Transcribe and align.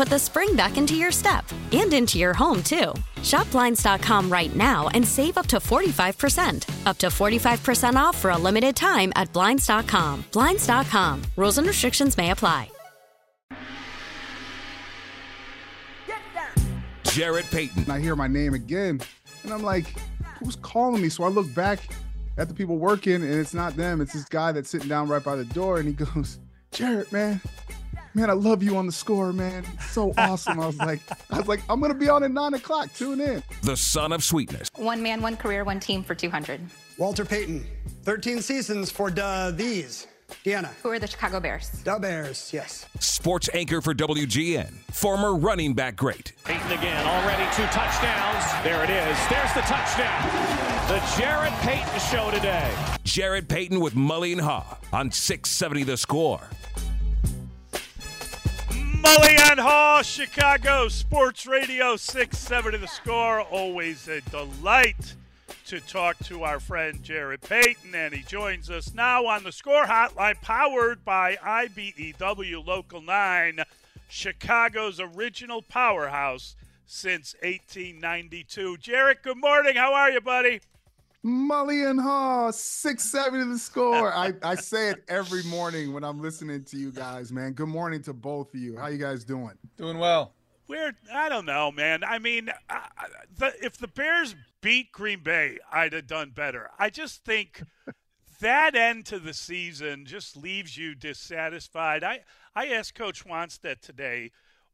put 0.00 0.08
the 0.08 0.18
spring 0.18 0.56
back 0.56 0.78
into 0.78 0.94
your 0.94 1.12
step 1.12 1.44
and 1.72 1.92
into 1.92 2.16
your 2.16 2.32
home, 2.32 2.62
too. 2.62 2.94
Shop 3.22 3.50
Blinds.com 3.50 4.32
right 4.32 4.56
now 4.56 4.88
and 4.94 5.06
save 5.06 5.36
up 5.36 5.46
to 5.48 5.58
45%. 5.58 6.86
Up 6.86 6.96
to 6.96 7.08
45% 7.08 7.96
off 7.96 8.16
for 8.16 8.30
a 8.30 8.38
limited 8.38 8.74
time 8.74 9.12
at 9.14 9.30
Blinds.com. 9.34 10.24
Blinds.com. 10.32 11.22
Rules 11.36 11.58
and 11.58 11.66
restrictions 11.66 12.16
may 12.16 12.30
apply. 12.30 12.70
Jarrett 17.04 17.50
Payton. 17.50 17.90
I 17.90 18.00
hear 18.00 18.16
my 18.16 18.26
name 18.26 18.54
again, 18.54 19.02
and 19.42 19.52
I'm 19.52 19.62
like, 19.62 19.84
who's 20.38 20.56
calling 20.56 21.02
me? 21.02 21.10
So 21.10 21.24
I 21.24 21.28
look 21.28 21.52
back 21.54 21.80
at 22.38 22.48
the 22.48 22.54
people 22.54 22.78
working, 22.78 23.16
and 23.16 23.34
it's 23.34 23.52
not 23.52 23.76
them. 23.76 24.00
It's 24.00 24.14
this 24.14 24.24
guy 24.24 24.52
that's 24.52 24.70
sitting 24.70 24.88
down 24.88 25.08
right 25.08 25.22
by 25.22 25.36
the 25.36 25.44
door, 25.44 25.78
and 25.78 25.86
he 25.86 25.92
goes, 25.92 26.38
Jarrett, 26.72 27.12
man, 27.12 27.42
man, 28.14 28.30
I 28.30 28.34
love 28.34 28.62
you 28.62 28.76
on 28.76 28.86
the 28.86 28.92
score, 28.92 29.32
man. 29.32 29.64
So 29.88 30.12
awesome. 30.18 30.60
I 30.60 30.66
was 30.66 30.76
like, 30.78 31.00
I 31.30 31.38
was 31.38 31.48
like, 31.48 31.60
I'm 31.68 31.80
gonna 31.80 31.94
be 31.94 32.08
on 32.08 32.22
at 32.22 32.30
nine 32.30 32.54
o'clock. 32.54 32.92
Tune 32.94 33.20
in. 33.20 33.42
The 33.62 33.76
son 33.76 34.12
of 34.12 34.22
sweetness. 34.24 34.68
One 34.76 35.02
man, 35.02 35.20
one 35.22 35.36
career, 35.36 35.64
one 35.64 35.80
team 35.80 36.02
for 36.02 36.14
200. 36.14 36.60
Walter 36.98 37.24
Payton, 37.24 37.66
13 38.02 38.42
seasons 38.42 38.90
for 38.90 39.10
the, 39.10 39.54
these. 39.56 40.06
Deanna. 40.44 40.68
Who 40.82 40.90
are 40.90 40.98
the 40.98 41.08
Chicago 41.08 41.40
Bears? 41.40 41.70
The 41.70 41.98
Bears, 41.98 42.52
yes. 42.52 42.86
Sports 43.00 43.48
anchor 43.52 43.80
for 43.80 43.92
WGN. 43.94 44.72
Former 44.92 45.34
running 45.34 45.74
back 45.74 45.96
great. 45.96 46.32
Payton 46.44 46.70
again, 46.70 47.04
already 47.06 47.44
two 47.56 47.64
touchdowns. 47.64 48.44
There 48.62 48.84
it 48.84 48.90
is. 48.90 49.18
There's 49.28 49.52
the 49.54 49.62
touchdown. 49.62 50.30
The 50.88 51.02
Jarrett 51.18 51.52
Payton 51.60 52.00
show 52.00 52.30
today. 52.30 52.72
Jarrett 53.02 53.48
Payton 53.48 53.80
with 53.80 53.94
Mully 53.94 54.32
and 54.32 54.40
Haugh 54.40 54.78
on 54.92 55.10
670 55.10 55.82
The 55.84 55.96
Score. 55.96 56.40
Mully 59.02 59.38
and 59.50 59.58
Haugh, 59.58 60.02
Chicago 60.02 60.88
Sports 60.88 61.46
Radio 61.46 61.96
670 61.96 62.76
The 62.76 62.86
Score. 62.86 63.40
Always 63.40 64.06
a 64.08 64.20
delight 64.20 65.14
to 65.66 65.80
talk 65.80 66.18
to 66.24 66.42
our 66.44 66.60
friend 66.60 67.02
Jarrett 67.02 67.40
Payton, 67.40 67.94
and 67.94 68.12
he 68.12 68.22
joins 68.22 68.68
us 68.68 68.92
now 68.92 69.24
on 69.24 69.42
the 69.42 69.52
Score 69.52 69.84
Hotline, 69.84 70.40
powered 70.42 71.02
by 71.02 71.36
IBEW 71.36 72.66
Local 72.66 73.00
9, 73.00 73.60
Chicago's 74.08 75.00
original 75.00 75.62
powerhouse 75.62 76.54
since 76.84 77.34
1892. 77.42 78.76
Jarrett, 78.76 79.22
good 79.22 79.38
morning. 79.38 79.76
How 79.76 79.94
are 79.94 80.10
you, 80.10 80.20
buddy? 80.20 80.60
Mully 81.24 81.88
and 81.88 82.00
Haugh, 82.00 82.52
670 82.52 83.52
the 83.52 83.58
score. 83.58 84.12
I, 84.12 84.32
I 84.42 84.54
say 84.54 84.88
it 84.88 85.04
every 85.08 85.42
morning 85.42 85.92
when 85.92 86.02
I'm 86.02 86.20
listening 86.20 86.64
to 86.64 86.78
you 86.78 86.90
guys, 86.90 87.30
man. 87.30 87.52
Good 87.52 87.68
morning 87.68 88.02
to 88.04 88.14
both 88.14 88.54
of 88.54 88.60
you. 88.60 88.78
How 88.78 88.86
you 88.86 88.96
guys 88.96 89.22
doing? 89.24 89.52
Doing 89.76 89.98
well. 89.98 90.32
We're, 90.66 90.94
I 91.12 91.28
don't 91.28 91.44
know, 91.44 91.70
man. 91.70 92.04
I 92.04 92.18
mean, 92.18 92.48
uh, 92.70 92.78
the, 93.36 93.52
if 93.62 93.76
the 93.76 93.88
Bears 93.88 94.34
beat 94.62 94.92
Green 94.92 95.22
Bay, 95.22 95.58
I'd 95.70 95.92
have 95.92 96.06
done 96.06 96.30
better. 96.30 96.70
I 96.78 96.88
just 96.88 97.22
think 97.24 97.64
that 98.40 98.74
end 98.74 99.04
to 99.06 99.18
the 99.18 99.34
season 99.34 100.06
just 100.06 100.38
leaves 100.38 100.78
you 100.78 100.94
dissatisfied. 100.94 102.02
I, 102.02 102.20
I 102.54 102.68
asked 102.68 102.94
Coach 102.94 103.26
Wannstedt 103.26 103.80
today, 103.80 104.30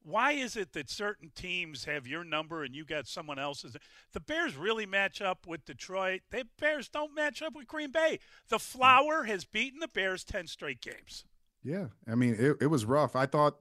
why 0.06 0.33
is 0.33 0.56
it 0.56 0.72
that 0.72 0.89
certain 0.89 1.33
teams 1.34 1.84
have 1.84 2.06
your 2.06 2.22
number 2.22 2.62
and 2.62 2.75
you 2.75 2.84
got 2.84 3.09
someone 3.09 3.41
else's? 3.41 3.77
The 4.12 4.21
Bears 4.21 4.56
really 4.56 4.87
match 4.87 5.21
up 5.21 5.47
with 5.47 5.65
Detroit. 5.65 6.21
The 6.31 6.44
Bears 6.61 6.89
don't 6.89 7.15
match 7.15 7.43
up 7.43 7.56
with 7.56 7.67
Green 7.67 7.91
Bay. 7.91 8.21
The 8.49 8.61
Flower 8.61 9.25
has 9.25 9.44
beaten 9.44 9.81
the 9.81 9.89
Bears 9.89 10.22
10 10.22 10.47
straight 10.47 10.81
games. 10.81 11.25
Yeah. 11.65 11.87
I 12.09 12.15
mean, 12.15 12.37
it, 12.39 12.56
it 12.61 12.67
was 12.69 12.84
rough. 12.84 13.17
I 13.17 13.27
thought 13.27 13.56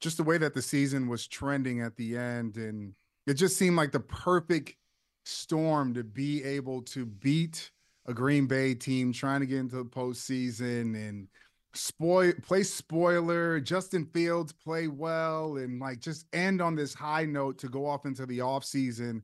just 0.00 0.18
the 0.18 0.22
way 0.22 0.38
that 0.38 0.54
the 0.54 0.62
season 0.62 1.08
was 1.08 1.26
trending 1.26 1.80
at 1.80 1.96
the 1.96 2.16
end, 2.16 2.56
and 2.56 2.94
it 3.26 3.34
just 3.34 3.56
seemed 3.56 3.76
like 3.76 3.90
the 3.90 4.00
perfect 4.00 4.76
storm 5.24 5.94
to 5.94 6.04
be 6.04 6.44
able 6.44 6.82
to 6.82 7.04
beat 7.06 7.72
a 8.06 8.14
Green 8.14 8.46
Bay 8.46 8.74
team 8.74 9.12
trying 9.12 9.40
to 9.40 9.46
get 9.46 9.58
into 9.58 9.76
the 9.76 9.84
postseason 9.84 10.94
and 10.94 11.28
spoil 11.74 12.32
play 12.42 12.62
spoiler 12.62 13.58
justin 13.58 14.04
fields 14.04 14.52
play 14.52 14.88
well 14.88 15.56
and 15.56 15.80
like 15.80 16.00
just 16.00 16.26
end 16.34 16.60
on 16.60 16.74
this 16.74 16.92
high 16.92 17.24
note 17.24 17.56
to 17.56 17.68
go 17.68 17.86
off 17.86 18.04
into 18.04 18.26
the 18.26 18.38
offseason 18.38 19.22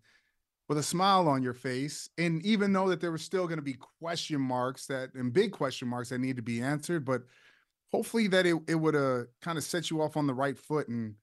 with 0.68 0.78
a 0.78 0.82
smile 0.82 1.28
on 1.28 1.42
your 1.42 1.54
face. 1.54 2.08
And 2.18 2.44
even 2.44 2.72
know 2.72 2.88
that 2.88 3.00
there 3.00 3.10
were 3.10 3.18
still 3.18 3.46
going 3.46 3.58
to 3.58 3.62
be 3.62 3.76
question 4.00 4.40
marks 4.40 4.86
that 4.86 5.14
and 5.14 5.32
big 5.32 5.52
question 5.52 5.88
marks 5.88 6.10
that 6.10 6.18
need 6.18 6.36
to 6.36 6.42
be 6.42 6.60
answered 6.60 7.04
but 7.04 7.22
hopefully 7.90 8.28
that 8.28 8.46
it, 8.46 8.56
it 8.68 8.74
would 8.74 8.94
uh 8.94 9.24
kind 9.40 9.56
of 9.56 9.64
set 9.64 9.90
you 9.90 10.02
off 10.02 10.16
on 10.16 10.26
the 10.26 10.34
right 10.34 10.58
foot. 10.58 10.88
And 10.88 11.14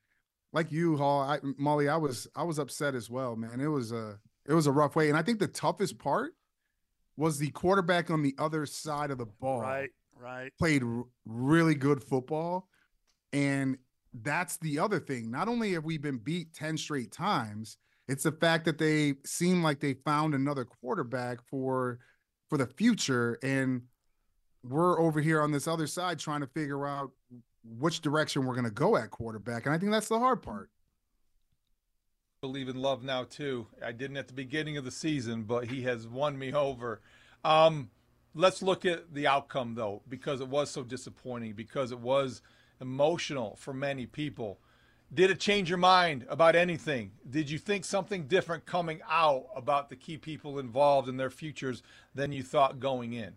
like 0.52 0.72
you 0.72 0.96
Haugh 0.98 1.30
I, 1.30 1.40
Mully 1.62 1.90
i 1.90 1.98
was 1.98 2.28
i 2.36 2.44
was 2.44 2.60
upset 2.60 2.96
as 2.96 3.10
well 3.10 3.36
man. 3.36 3.62
It 3.62 3.68
was 3.68 3.92
a 3.92 4.20
it 4.48 4.54
was 4.54 4.68
a 4.68 4.72
rough 4.72 4.96
way. 4.96 5.10
And 5.10 5.18
i 5.18 5.22
think 5.22 5.40
the 5.40 5.48
toughest 5.48 6.00
part 6.00 6.34
was 7.18 7.38
the 7.38 7.52
quarterback 7.52 8.10
on 8.10 8.24
the 8.24 8.36
other 8.38 8.66
side 8.66 9.12
of 9.12 9.18
the 9.18 9.26
ball. 9.26 9.62
Right 9.62 9.92
right. 10.26 10.52
played 10.58 10.84
r- 10.84 11.04
really 11.26 11.76
good 11.76 12.04
football. 12.04 12.68
And 13.32 13.78
that's 14.22 14.58
the 14.58 14.80
other 14.80 15.00
thing. 15.00 15.30
Not 15.30 15.48
only 15.48 15.74
have 15.74 15.86
we 15.86 15.98
been 15.98 16.18
beat 16.18 16.54
10 16.54 16.78
straight 16.78 17.12
times 17.12 17.78
it's 18.08 18.24
the 18.24 18.32
fact 18.32 18.66
that 18.66 18.78
they 18.78 19.16
seem 19.26 19.64
like 19.64 19.80
they 19.80 19.94
found 19.94 20.34
another 20.36 20.66
quarterback 20.66 21.40
for 21.50 22.00
for 22.50 22.58
the 22.58 22.68
future. 22.68 23.40
And 23.42 23.84
we're 24.64 25.00
over 25.00 25.20
here 25.20 25.42
on 25.42 25.52
this 25.52 25.68
other 25.68 25.88
side 25.88 26.20
trying 26.20 26.42
to 26.42 26.48
figure 26.48 26.86
out 26.86 27.12
which 27.64 28.02
direction 28.02 28.46
we're 28.46 28.54
going 28.54 28.66
to 28.66 28.72
go 28.72 28.96
at 28.96 29.10
quarterback. 29.10 29.66
And 29.66 29.74
i 29.74 29.78
think 29.78 29.92
that's 29.92 30.08
the 30.08 30.20
hard 30.20 30.44
part. 30.44 30.70
Believe 32.42 32.70
in 32.70 32.80
love 32.80 33.04
now 33.04 33.24
too. 33.24 33.66
I 33.84 33.92
didn't 33.92 34.18
at 34.18 34.28
the 34.28 34.34
beginning 34.34 34.78
of 34.78 34.86
the 34.86 34.92
season 34.92 35.44
but 35.44 35.68
he 35.68 35.82
has 35.84 36.08
won 36.08 36.38
me 36.38 36.54
over. 36.54 37.02
Um 37.44 37.90
let's 38.36 38.62
look 38.62 38.86
at 38.86 39.14
the 39.14 39.26
outcome 39.26 39.74
though 39.74 40.04
because 40.08 40.42
it 40.42 40.48
was 40.48 40.70
so 40.70 40.84
disappointing 40.84 41.54
because 41.54 41.92
it 41.92 42.00
was 42.00 42.42
emotional 42.80 43.56
for 43.58 43.74
many 43.74 44.06
people. 44.06 44.60
Did 45.14 45.32
it 45.32 45.40
change 45.40 45.70
your 45.70 45.78
mind 45.78 46.26
about 46.30 46.56
anything? 46.56 47.12
Did 47.30 47.50
you 47.50 47.58
think 47.58 47.86
something 47.86 48.28
different 48.28 48.66
coming 48.66 49.00
out 49.10 49.46
about 49.56 49.90
the 49.90 49.96
key 49.96 50.18
people 50.18 50.60
involved 50.60 51.08
in 51.08 51.16
their 51.18 51.30
futures 51.30 51.82
than 52.14 52.32
you 52.32 52.44
thought 52.44 52.80
going 52.80 53.14
in? 53.14 53.34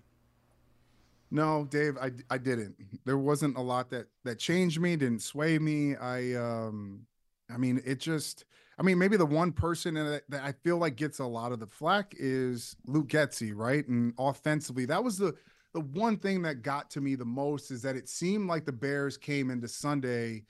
No 1.31 1.67
dave 1.71 1.97
i, 1.99 2.11
I 2.31 2.39
didn't. 2.39 2.75
There 3.05 3.19
wasn't 3.19 3.57
a 3.57 3.63
lot 3.63 3.91
that 3.91 4.09
that 4.25 4.39
changed 4.39 4.81
me 4.81 4.97
didn't 4.97 5.23
sway 5.23 5.59
me. 5.59 5.95
I 5.95 6.35
um 6.35 7.07
i 7.51 7.57
mean 7.57 7.81
it 7.85 8.01
just 8.01 8.45
I 8.79 8.83
mean, 8.83 8.99
maybe 8.99 9.17
the 9.17 9.27
one 9.27 9.53
person 9.53 9.95
that, 9.95 10.23
I 10.33 10.53
feel 10.53 10.79
like 10.79 10.95
gets 10.95 11.19
a 11.19 11.27
lot 11.27 11.51
of 11.51 11.59
the 11.59 11.67
flack 11.67 12.15
is 12.17 12.77
Luke 12.87 13.09
Getsy, 13.09 13.53
right? 13.55 13.87
And 13.89 14.15
offensively, 14.19 14.85
that 14.87 15.03
was 15.03 15.19
the 15.19 15.35
the 15.75 15.81
one 15.81 16.17
thing 16.17 16.43
that 16.43 16.63
got 16.63 16.91
to 16.91 17.01
me 17.01 17.15
the 17.15 17.27
most 17.27 17.71
is 17.71 17.83
that 17.83 17.95
it 17.95 18.09
seemed 18.09 18.49
like 18.49 18.65
the 18.65 18.73
Bears 18.73 19.19
came 19.19 19.51
into 19.51 19.69
Sunday 19.69 20.45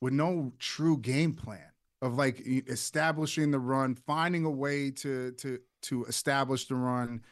with 0.00 0.12
no 0.12 0.52
true 0.58 0.98
game 0.98 1.32
plan 1.32 1.70
of 2.02 2.14
like 2.14 2.42
establishing 2.44 3.50
the 3.50 3.58
run, 3.58 3.94
finding 3.94 4.44
a 4.44 4.50
way 4.50 4.90
to 4.90 5.32
to 5.32 5.58
to 5.82 6.04
establish 6.06 6.66
the 6.66 6.74
run, 6.74 7.22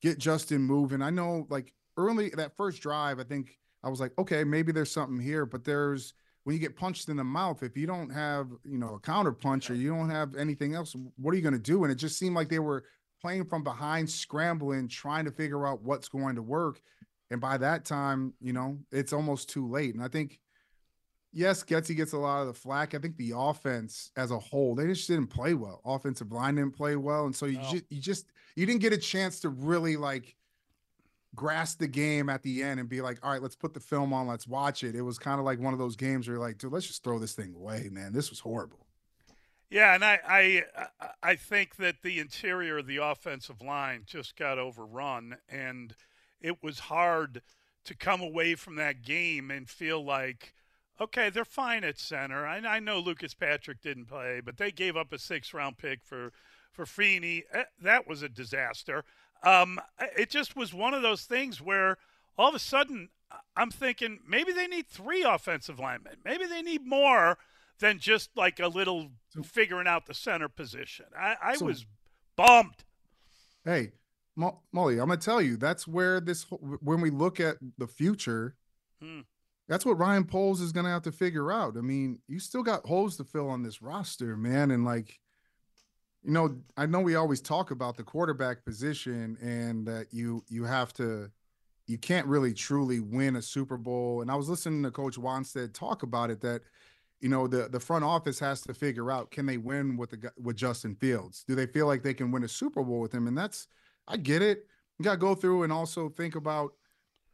get 0.00 0.18
Justin 0.18 0.62
moving. 0.62 1.02
I 1.02 1.10
know 1.10 1.46
like 1.50 1.72
early 1.96 2.30
that 2.30 2.56
first 2.56 2.82
drive, 2.82 3.20
I 3.20 3.24
think 3.24 3.58
I 3.82 3.88
was 3.88 4.00
like, 4.00 4.12
okay, 4.18 4.42
maybe 4.42 4.72
there's 4.72 4.90
something 4.90 5.20
here, 5.20 5.46
but 5.46 5.64
there's 5.64 6.14
when 6.44 6.54
you 6.54 6.60
get 6.60 6.76
punched 6.76 7.08
in 7.08 7.16
the 7.16 7.24
mouth, 7.24 7.62
if 7.62 7.76
you 7.76 7.86
don't 7.86 8.10
have, 8.10 8.48
you 8.64 8.78
know, 8.78 8.94
a 8.94 9.00
counter 9.00 9.32
punch 9.32 9.70
or 9.70 9.74
you 9.74 9.88
don't 9.88 10.10
have 10.10 10.36
anything 10.36 10.74
else, 10.74 10.94
what 11.16 11.32
are 11.32 11.36
you 11.36 11.42
going 11.42 11.54
to 11.54 11.58
do? 11.58 11.84
And 11.84 11.92
it 11.92 11.96
just 11.96 12.18
seemed 12.18 12.36
like 12.36 12.50
they 12.50 12.58
were 12.58 12.84
playing 13.20 13.46
from 13.46 13.64
behind, 13.64 14.08
scrambling, 14.08 14.86
trying 14.86 15.24
to 15.24 15.30
figure 15.30 15.66
out 15.66 15.82
what's 15.82 16.08
going 16.08 16.36
to 16.36 16.42
work. 16.42 16.80
And 17.30 17.40
by 17.40 17.56
that 17.56 17.86
time, 17.86 18.34
you 18.40 18.52
know, 18.52 18.78
it's 18.92 19.14
almost 19.14 19.48
too 19.48 19.66
late. 19.66 19.94
And 19.94 20.04
I 20.04 20.08
think, 20.08 20.38
yes, 21.32 21.64
Getsy 21.64 21.96
gets 21.96 22.12
a 22.12 22.18
lot 22.18 22.42
of 22.42 22.48
the 22.48 22.54
flack. 22.54 22.94
I 22.94 22.98
think 22.98 23.16
the 23.16 23.32
offense 23.34 24.10
as 24.16 24.30
a 24.30 24.38
whole, 24.38 24.74
they 24.74 24.86
just 24.86 25.08
didn't 25.08 25.28
play 25.28 25.54
well. 25.54 25.80
Offensive 25.86 26.30
line 26.30 26.56
didn't 26.56 26.76
play 26.76 26.96
well. 26.96 27.24
And 27.24 27.34
so 27.34 27.46
you 27.46 27.58
just 27.70 27.84
you 27.88 28.00
just 28.00 28.26
you 28.54 28.66
didn't 28.66 28.82
get 28.82 28.92
a 28.92 28.98
chance 28.98 29.40
to 29.40 29.48
really 29.48 29.96
like 29.96 30.36
grasp 31.34 31.78
the 31.78 31.88
game 31.88 32.28
at 32.28 32.42
the 32.42 32.62
end 32.62 32.80
and 32.80 32.88
be 32.88 33.00
like, 33.00 33.18
all 33.22 33.30
right, 33.30 33.42
let's 33.42 33.56
put 33.56 33.74
the 33.74 33.80
film 33.80 34.12
on, 34.12 34.26
let's 34.26 34.46
watch 34.46 34.84
it. 34.84 34.94
It 34.94 35.02
was 35.02 35.18
kind 35.18 35.38
of 35.38 35.44
like 35.44 35.58
one 35.58 35.72
of 35.72 35.78
those 35.78 35.96
games 35.96 36.26
where 36.26 36.36
you're 36.36 36.44
like, 36.44 36.58
dude, 36.58 36.72
let's 36.72 36.86
just 36.86 37.02
throw 37.02 37.18
this 37.18 37.34
thing 37.34 37.54
away, 37.54 37.88
man. 37.90 38.12
This 38.12 38.30
was 38.30 38.40
horrible. 38.40 38.86
Yeah, 39.70 39.94
and 39.94 40.04
I, 40.04 40.20
I 40.28 40.62
I 41.22 41.34
think 41.34 41.76
that 41.76 42.02
the 42.02 42.20
interior 42.20 42.78
of 42.78 42.86
the 42.86 42.98
offensive 42.98 43.60
line 43.60 44.02
just 44.06 44.36
got 44.36 44.58
overrun, 44.58 45.38
and 45.48 45.96
it 46.40 46.62
was 46.62 46.78
hard 46.78 47.42
to 47.84 47.96
come 47.96 48.20
away 48.20 48.54
from 48.54 48.76
that 48.76 49.02
game 49.02 49.50
and 49.50 49.68
feel 49.68 50.04
like, 50.04 50.54
okay, 51.00 51.28
they're 51.28 51.44
fine 51.44 51.82
at 51.82 51.98
center. 51.98 52.46
I, 52.46 52.58
I 52.58 52.78
know 52.78 53.00
Lucas 53.00 53.34
Patrick 53.34 53.80
didn't 53.80 54.06
play, 54.06 54.40
but 54.44 54.58
they 54.58 54.70
gave 54.70 54.96
up 54.96 55.12
a 55.12 55.18
six 55.18 55.52
round 55.52 55.78
pick 55.78 56.04
for 56.04 56.30
for 56.70 56.86
Feeney. 56.86 57.44
Eh, 57.52 57.64
that 57.80 58.06
was 58.06 58.22
a 58.22 58.28
disaster. 58.28 59.04
Um, 59.44 59.80
it 60.16 60.30
just 60.30 60.56
was 60.56 60.72
one 60.72 60.94
of 60.94 61.02
those 61.02 61.22
things 61.22 61.60
where 61.60 61.98
all 62.38 62.48
of 62.48 62.54
a 62.54 62.58
sudden 62.58 63.10
I'm 63.56 63.70
thinking 63.70 64.20
maybe 64.26 64.52
they 64.52 64.66
need 64.66 64.88
three 64.88 65.22
offensive 65.22 65.78
linemen, 65.78 66.16
maybe 66.24 66.46
they 66.46 66.62
need 66.62 66.86
more 66.86 67.38
than 67.80 67.98
just 67.98 68.30
like 68.36 68.60
a 68.60 68.68
little 68.68 69.10
figuring 69.44 69.86
out 69.86 70.06
the 70.06 70.14
center 70.14 70.48
position. 70.48 71.06
I, 71.18 71.34
I 71.42 71.54
so, 71.56 71.66
was 71.66 71.86
bummed. 72.36 72.84
Hey, 73.64 73.92
Mo- 74.36 74.60
Mully, 74.74 74.94
I'm 74.94 75.08
gonna 75.08 75.16
tell 75.16 75.42
you 75.42 75.56
that's 75.56 75.86
where 75.86 76.20
this 76.20 76.44
when 76.50 77.00
we 77.00 77.10
look 77.10 77.40
at 77.40 77.56
the 77.78 77.86
future. 77.86 78.56
Hmm. 79.00 79.20
That's 79.68 79.86
what 79.86 79.98
Ryan 79.98 80.24
Poles 80.24 80.60
is 80.60 80.72
going 80.72 80.84
to 80.84 80.90
have 80.90 81.04
to 81.04 81.12
figure 81.12 81.50
out. 81.50 81.78
I 81.78 81.80
mean, 81.80 82.18
you 82.28 82.38
still 82.38 82.62
got 82.62 82.84
holes 82.84 83.16
to 83.16 83.24
fill 83.24 83.48
on 83.48 83.62
this 83.62 83.80
roster, 83.80 84.36
man. 84.36 84.70
And 84.70 84.84
like, 84.84 85.18
you 86.24 86.32
know, 86.32 86.56
I 86.76 86.86
know 86.86 87.00
we 87.00 87.16
always 87.16 87.40
talk 87.40 87.70
about 87.70 87.96
the 87.96 88.02
quarterback 88.02 88.64
position 88.64 89.36
and 89.42 89.86
that 89.86 90.06
you 90.10 90.42
you 90.48 90.64
have 90.64 90.92
to 90.94 91.30
you 91.86 91.98
can't 91.98 92.26
really 92.26 92.54
truly 92.54 92.98
win 93.00 93.36
a 93.36 93.42
Super 93.42 93.76
Bowl. 93.76 94.22
And 94.22 94.30
I 94.30 94.34
was 94.34 94.48
listening 94.48 94.82
to 94.84 94.90
Coach 94.90 95.16
Wannstedt 95.16 95.74
talk 95.74 96.02
about 96.02 96.30
it 96.30 96.40
that 96.40 96.62
you 97.20 97.28
know 97.28 97.46
the 97.46 97.68
the 97.68 97.80
front 97.80 98.04
office 98.04 98.38
has 98.38 98.62
to 98.62 98.74
figure 98.74 99.10
out 99.10 99.30
can 99.30 99.44
they 99.44 99.58
win 99.58 99.98
with 99.98 100.10
the 100.10 100.32
with 100.40 100.56
Justin 100.56 100.94
Fields? 100.94 101.44
Do 101.46 101.54
they 101.54 101.66
feel 101.66 101.86
like 101.86 102.02
they 102.02 102.14
can 102.14 102.30
win 102.30 102.44
a 102.44 102.48
Super 102.48 102.82
Bowl 102.82 103.00
with 103.00 103.12
him? 103.12 103.26
And 103.26 103.36
that's 103.36 103.68
I 104.08 104.16
get 104.16 104.40
it. 104.40 104.66
You 104.98 105.04
got 105.04 105.12
to 105.12 105.18
go 105.18 105.34
through 105.34 105.64
and 105.64 105.72
also 105.72 106.08
think 106.08 106.36
about 106.36 106.72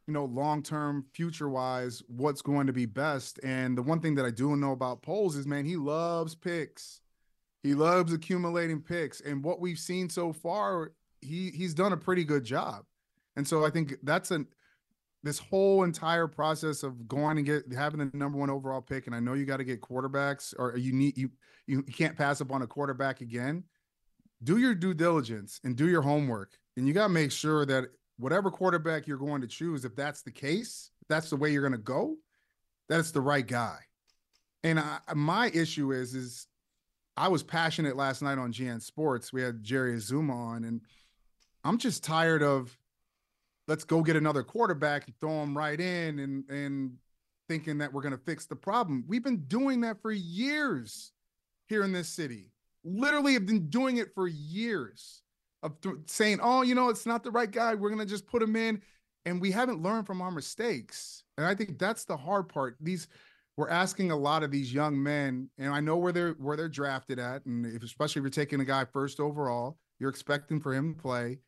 you 0.05 0.13
know 0.13 0.25
long 0.25 0.63
term 0.63 1.05
future 1.13 1.47
wise 1.47 2.03
what's 2.07 2.41
going 2.41 2.67
to 2.67 2.73
be 2.73 2.85
best. 2.85 3.39
And 3.41 3.77
the 3.77 3.83
one 3.83 4.01
thing 4.01 4.15
that 4.15 4.25
I 4.25 4.31
do 4.31 4.57
know 4.57 4.73
about 4.73 5.01
Poles 5.01 5.37
is 5.37 5.47
man 5.47 5.63
he 5.63 5.77
loves 5.77 6.35
picks. 6.35 6.99
He 7.63 7.75
loves 7.75 8.11
accumulating 8.11 8.81
picks, 8.81 9.21
and 9.21 9.43
what 9.43 9.59
we've 9.59 9.77
seen 9.77 10.09
so 10.09 10.33
far, 10.33 10.93
he 11.21 11.51
he's 11.51 11.73
done 11.73 11.93
a 11.93 11.97
pretty 11.97 12.23
good 12.23 12.43
job. 12.43 12.85
And 13.35 13.47
so 13.47 13.65
I 13.65 13.69
think 13.69 13.95
that's 14.03 14.31
an 14.31 14.47
this 15.23 15.37
whole 15.37 15.83
entire 15.83 16.27
process 16.27 16.81
of 16.81 17.07
going 17.07 17.37
and 17.37 17.45
get 17.45 17.71
having 17.71 17.99
the 17.99 18.17
number 18.17 18.37
one 18.37 18.49
overall 18.49 18.81
pick, 18.81 19.05
and 19.05 19.15
I 19.15 19.19
know 19.19 19.33
you 19.33 19.45
got 19.45 19.57
to 19.57 19.63
get 19.63 19.81
quarterbacks, 19.81 20.53
or 20.57 20.75
you 20.77 20.91
need 20.91 21.17
you 21.17 21.29
you 21.67 21.83
can't 21.83 22.17
pass 22.17 22.41
up 22.41 22.51
on 22.51 22.63
a 22.63 22.67
quarterback 22.67 23.21
again. 23.21 23.63
Do 24.43 24.57
your 24.57 24.73
due 24.73 24.95
diligence 24.95 25.59
and 25.63 25.75
do 25.75 25.87
your 25.87 26.01
homework, 26.01 26.57
and 26.75 26.87
you 26.87 26.93
got 26.93 27.07
to 27.07 27.13
make 27.13 27.31
sure 27.31 27.65
that 27.67 27.85
whatever 28.17 28.49
quarterback 28.49 29.05
you're 29.05 29.17
going 29.17 29.41
to 29.41 29.47
choose, 29.47 29.85
if 29.85 29.95
that's 29.95 30.23
the 30.23 30.31
case, 30.31 30.89
that's 31.09 31.29
the 31.29 31.35
way 31.35 31.51
you're 31.51 31.61
going 31.61 31.71
to 31.71 31.77
go, 31.77 32.15
that 32.89 32.99
it's 32.99 33.11
the 33.11 33.21
right 33.21 33.45
guy. 33.45 33.77
And 34.63 34.79
I, 34.79 34.99
my 35.13 35.49
issue 35.49 35.91
is 35.91 36.15
is 36.15 36.47
I 37.17 37.27
was 37.27 37.43
passionate 37.43 37.95
last 37.95 38.21
night 38.21 38.37
on 38.37 38.53
GN 38.53 38.81
Sports. 38.81 39.33
We 39.33 39.41
had 39.41 39.63
Jerry 39.63 39.95
Azumah 39.95 40.33
on, 40.33 40.63
and 40.63 40.81
I'm 41.63 41.77
just 41.77 42.03
tired 42.03 42.41
of 42.41 42.77
let's 43.67 43.83
go 43.83 44.01
get 44.01 44.15
another 44.15 44.43
quarterback 44.43 45.07
and 45.07 45.15
throw 45.19 45.43
him 45.43 45.57
right 45.57 45.79
in 45.79 46.19
and 46.19 46.49
and 46.49 46.97
thinking 47.47 47.79
that 47.79 47.91
we're 47.91 48.01
going 48.01 48.13
to 48.13 48.23
fix 48.25 48.45
the 48.45 48.55
problem. 48.55 49.03
We've 49.07 49.23
been 49.23 49.43
doing 49.45 49.81
that 49.81 50.01
for 50.01 50.11
years 50.11 51.11
here 51.67 51.83
in 51.83 51.91
this 51.91 52.07
city. 52.07 52.51
Literally 52.83 53.33
have 53.33 53.45
been 53.45 53.69
doing 53.69 53.97
it 53.97 54.13
for 54.15 54.27
years 54.27 55.21
of 55.61 55.79
th- 55.81 55.95
saying, 56.07 56.39
"Oh, 56.41 56.61
you 56.61 56.75
know, 56.75 56.89
it's 56.89 57.05
not 57.05 57.23
the 57.23 57.31
right 57.31 57.51
guy. 57.51 57.75
We're 57.75 57.89
going 57.89 57.99
to 57.99 58.05
just 58.05 58.25
put 58.25 58.41
him 58.41 58.55
in." 58.55 58.81
And 59.25 59.39
we 59.39 59.51
haven't 59.51 59.83
learned 59.83 60.07
from 60.07 60.21
our 60.21 60.31
mistakes. 60.31 61.23
And 61.37 61.45
I 61.45 61.53
think 61.53 61.77
that's 61.77 62.05
the 62.05 62.17
hard 62.17 62.49
part. 62.49 62.77
These 62.79 63.07
we're 63.57 63.69
asking 63.69 64.11
a 64.11 64.15
lot 64.15 64.43
of 64.43 64.51
these 64.51 64.73
young 64.73 65.01
men, 65.01 65.49
and 65.57 65.73
I 65.73 65.79
know 65.79 65.97
where 65.97 66.11
they're 66.11 66.33
where 66.33 66.57
they're 66.57 66.69
drafted 66.69 67.19
at, 67.19 67.45
and 67.45 67.65
if, 67.65 67.83
especially 67.83 68.21
if 68.21 68.23
you're 68.23 68.29
taking 68.29 68.61
a 68.61 68.65
guy 68.65 68.85
first 68.85 69.19
overall, 69.19 69.77
you're 69.99 70.09
expecting 70.09 70.59
for 70.59 70.73
him 70.73 70.95
to 70.95 71.01
play 71.01 71.39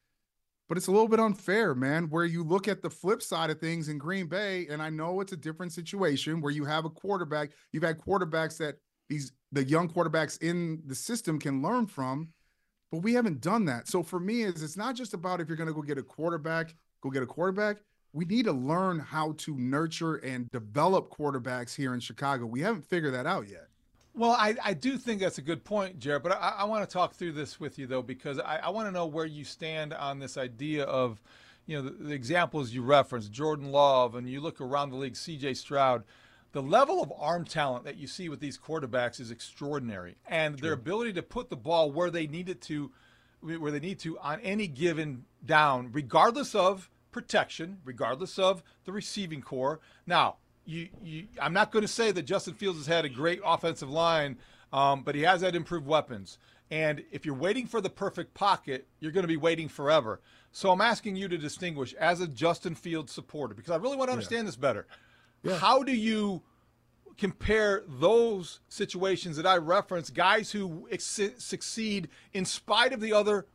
but 0.70 0.78
it's 0.78 0.88
a 0.88 0.92
little 0.92 1.08
bit 1.08 1.20
unfair, 1.20 1.76
man, 1.76 2.10
where 2.10 2.26
you 2.26 2.44
look 2.44 2.68
at 2.68 2.82
the 2.82 2.90
flip 2.90 3.22
side 3.22 3.50
of 3.50 3.60
things 3.60 3.90
in 3.90 3.98
Green 3.98 4.28
Bay, 4.28 4.66
and 4.70 4.82
I 4.82 4.90
know 4.90 5.22
it's 5.22 5.34
a 5.34 5.38
different 5.38 5.72
situation 5.72 6.42
where 6.42 6.52
you 6.52 6.66
have 6.66 6.86
a 6.86 6.90
quarterback, 6.90 7.52
you've 7.72 7.84
had 7.84 8.00
quarterbacks 8.00 8.58
that 8.58 8.76
these 9.10 9.34
the 9.52 9.64
young 9.64 9.90
quarterbacks 9.90 10.42
in 10.42 10.82
the 10.88 10.96
system 10.96 11.38
can 11.38 11.62
learn 11.62 11.86
from, 11.86 12.30
but 12.92 13.00
we 13.04 13.14
haven't 13.14 13.42
done 13.42 13.66
that. 13.66 13.88
So 13.88 14.02
for 14.02 14.20
me, 14.20 14.44
is 14.44 14.64
it's 14.64 14.78
not 14.78 14.96
just 14.96 15.14
about 15.14 15.42
if 15.42 15.48
you're 15.48 15.58
gonna 15.58 15.74
go 15.74 15.82
get 15.82 15.98
a 15.98 16.04
quarterback, 16.04 16.74
go 17.02 17.10
get 17.10 17.22
a 17.22 17.28
quarterback. 17.28 17.78
We 18.14 18.26
need 18.26 18.46
to 18.46 18.54
learn 18.54 19.00
how 19.00 19.34
to 19.40 19.58
nurture 19.58 20.16
and 20.16 20.50
develop 20.52 21.10
quarterbacks 21.10 21.76
here 21.76 21.94
in 21.94 22.00
Chicago. 22.00 22.46
We 22.46 22.62
haven't 22.62 22.86
figured 22.86 23.14
that 23.16 23.26
out 23.26 23.50
yet. 23.50 23.68
Well, 24.16 24.32
I, 24.32 24.56
I 24.64 24.74
do 24.76 25.00
think 25.00 25.20
that's 25.20 25.40
a 25.40 25.44
good 25.44 25.64
point, 25.64 25.98
Jarrett, 25.98 26.22
but 26.22 26.34
I, 26.34 26.56
I 26.60 26.64
want 26.66 26.88
to 26.88 26.94
talk 26.94 27.16
through 27.16 27.32
this 27.32 27.60
with 27.60 27.80
you, 27.80 27.88
though, 27.88 28.04
because 28.04 28.38
I, 28.38 28.58
I 28.58 28.70
want 28.70 28.88
to 28.88 28.92
know 28.92 29.08
where 29.08 29.26
you 29.26 29.44
stand 29.44 29.92
on 29.92 30.20
this 30.20 30.38
idea 30.38 30.84
of, 30.84 31.20
you 31.66 31.76
know, 31.76 31.90
the, 31.90 32.04
the 32.04 32.14
examples 32.14 32.72
you 32.72 32.84
referenced, 32.84 33.32
Jordan 33.32 33.72
Love, 33.72 34.14
and 34.14 34.30
you 34.30 34.40
look 34.40 34.62
around 34.62 34.92
the 34.92 34.98
league, 34.98 35.16
CJ 35.16 35.58
Stroud. 35.58 36.04
The 36.52 36.62
level 36.62 37.02
of 37.02 37.12
arm 37.18 37.46
talent 37.46 37.86
that 37.86 37.98
you 37.98 38.06
see 38.06 38.30
with 38.30 38.40
these 38.40 38.60
quarterbacks 38.60 39.20
is 39.20 39.32
extraordinary, 39.32 40.18
and 40.28 40.56
True. 40.56 40.68
their 40.68 40.74
ability 40.74 41.14
to 41.14 41.24
put 41.24 41.50
the 41.50 41.58
ball 41.58 41.92
where 41.92 42.12
they 42.12 42.28
need 42.28 42.48
it 42.48 42.62
to, 42.64 42.92
where 43.42 43.72
they 43.72 43.80
need 43.80 43.98
to 44.02 44.20
on 44.20 44.40
any 44.42 44.68
given 44.68 45.26
down, 45.44 45.90
regardless 45.92 46.54
of 46.54 46.92
protection, 47.14 47.78
regardless 47.86 48.38
of 48.38 48.64
the 48.84 48.92
receiving 48.92 49.42
core. 49.42 49.80
Now, 50.06 50.36
you, 50.66 50.90
you 51.02 51.28
I'm 51.42 51.54
not 51.54 51.72
going 51.72 51.84
to 51.84 51.88
say 51.88 52.12
that 52.12 52.24
Justin 52.24 52.56
Fields 52.56 52.80
has 52.80 52.88
had 52.88 53.06
a 53.06 53.10
great 53.10 53.40
offensive 53.46 53.90
line, 53.90 54.38
um, 54.74 55.04
but 55.04 55.16
he 55.16 55.22
has 55.22 55.42
had 55.42 55.56
improved 55.56 55.86
weapons. 55.86 56.38
And 56.72 57.04
if 57.12 57.26
you're 57.26 57.36
waiting 57.36 57.68
for 57.68 57.82
the 57.82 57.90
perfect 57.90 58.34
pocket, 58.34 58.88
you're 59.00 59.12
going 59.12 59.24
to 59.24 59.28
be 59.28 59.38
waiting 59.38 59.70
forever. 59.70 60.22
So 60.52 60.72
I'm 60.72 60.82
asking 60.82 61.16
you 61.16 61.28
to 61.28 61.38
distinguish 61.38 61.94
as 61.94 62.20
a 62.20 62.28
Justin 62.28 62.76
Fields 62.76 63.12
supporter 63.12 63.54
because 63.54 63.72
I 63.72 63.78
really 63.78 63.98
want 63.98 64.10
to 64.10 64.14
understand 64.14 64.44
yeah. 64.44 64.48
this 64.48 64.56
better. 64.56 64.88
Yeah. 65.44 65.58
How 65.58 65.84
do 65.84 65.92
you 65.92 66.42
compare 67.18 67.84
those 67.88 68.60
situations 68.70 69.38
that 69.38 69.46
I 69.46 69.58
referenced, 69.58 70.14
guys 70.14 70.52
who 70.52 70.88
ex- 70.92 71.22
succeed 71.38 72.10
in 72.34 72.46
spite 72.46 72.94
of 72.94 73.02
the 73.02 73.14
other 73.14 73.46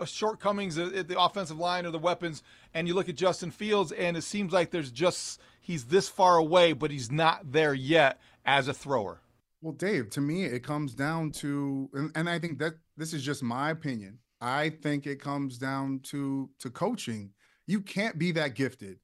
Uh, 0.00 0.04
shortcomings 0.06 0.78
at 0.78 1.08
the 1.08 1.20
offensive 1.20 1.58
line 1.58 1.84
or 1.84 1.90
the 1.90 1.98
weapons, 1.98 2.42
and 2.72 2.88
you 2.88 2.94
look 2.94 3.08
at 3.08 3.16
Justin 3.16 3.50
Fields, 3.50 3.92
and 3.92 4.16
it 4.16 4.22
seems 4.22 4.52
like 4.52 4.70
there's 4.70 4.90
just 4.90 5.40
he's 5.60 5.84
this 5.84 6.08
far 6.08 6.38
away, 6.38 6.72
but 6.72 6.90
he's 6.90 7.12
not 7.12 7.52
there 7.52 7.74
yet 7.74 8.18
as 8.46 8.66
a 8.66 8.72
thrower. 8.72 9.20
Well, 9.60 9.74
Dave, 9.74 10.08
to 10.10 10.22
me, 10.22 10.44
it 10.44 10.64
comes 10.64 10.94
down 10.94 11.32
to, 11.32 11.90
and, 11.92 12.10
and 12.14 12.30
I 12.30 12.38
think 12.38 12.58
that 12.60 12.74
this 12.96 13.12
is 13.12 13.22
just 13.22 13.42
my 13.42 13.70
opinion. 13.70 14.18
I 14.40 14.70
think 14.70 15.06
it 15.06 15.20
comes 15.20 15.58
down 15.58 16.00
to 16.04 16.48
to 16.60 16.70
coaching. 16.70 17.32
You 17.66 17.82
can't 17.82 18.18
be 18.18 18.32
that 18.32 18.54
gifted, 18.54 18.98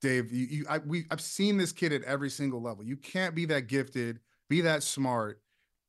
Dave. 0.00 0.32
You, 0.32 0.46
you 0.46 0.66
I, 0.70 0.78
we, 0.78 1.04
I've 1.10 1.20
seen 1.20 1.58
this 1.58 1.70
kid 1.70 1.92
at 1.92 2.02
every 2.04 2.30
single 2.30 2.62
level. 2.62 2.82
You 2.82 2.96
can't 2.96 3.34
be 3.34 3.44
that 3.46 3.66
gifted, 3.66 4.20
be 4.48 4.62
that 4.62 4.82
smart, 4.82 5.42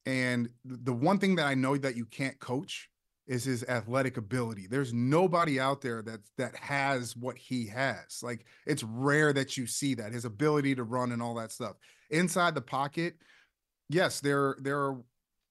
and 0.05 0.49
the 0.65 0.93
one 0.93 1.19
thing 1.19 1.35
that 1.35 1.45
I 1.45 1.53
know 1.53 1.77
that 1.77 1.95
you 1.95 2.05
can't 2.05 2.37
coach 2.39 2.89
is 3.31 3.45
his 3.45 3.63
athletic 3.63 4.17
ability. 4.17 4.67
There's 4.67 4.93
nobody 4.93 5.57
out 5.57 5.79
there 5.79 6.01
that 6.01 6.19
that 6.37 6.53
has 6.57 7.15
what 7.15 7.37
he 7.37 7.65
has. 7.67 8.19
Like 8.21 8.45
it's 8.67 8.83
rare 8.83 9.31
that 9.31 9.55
you 9.55 9.65
see 9.65 9.93
that 9.95 10.11
his 10.11 10.25
ability 10.25 10.75
to 10.75 10.83
run 10.83 11.13
and 11.13 11.21
all 11.23 11.35
that 11.35 11.53
stuff 11.53 11.77
inside 12.09 12.55
the 12.55 12.61
pocket. 12.61 13.15
Yes, 13.87 14.19
there 14.19 14.57
there 14.61 14.79
are. 14.79 15.01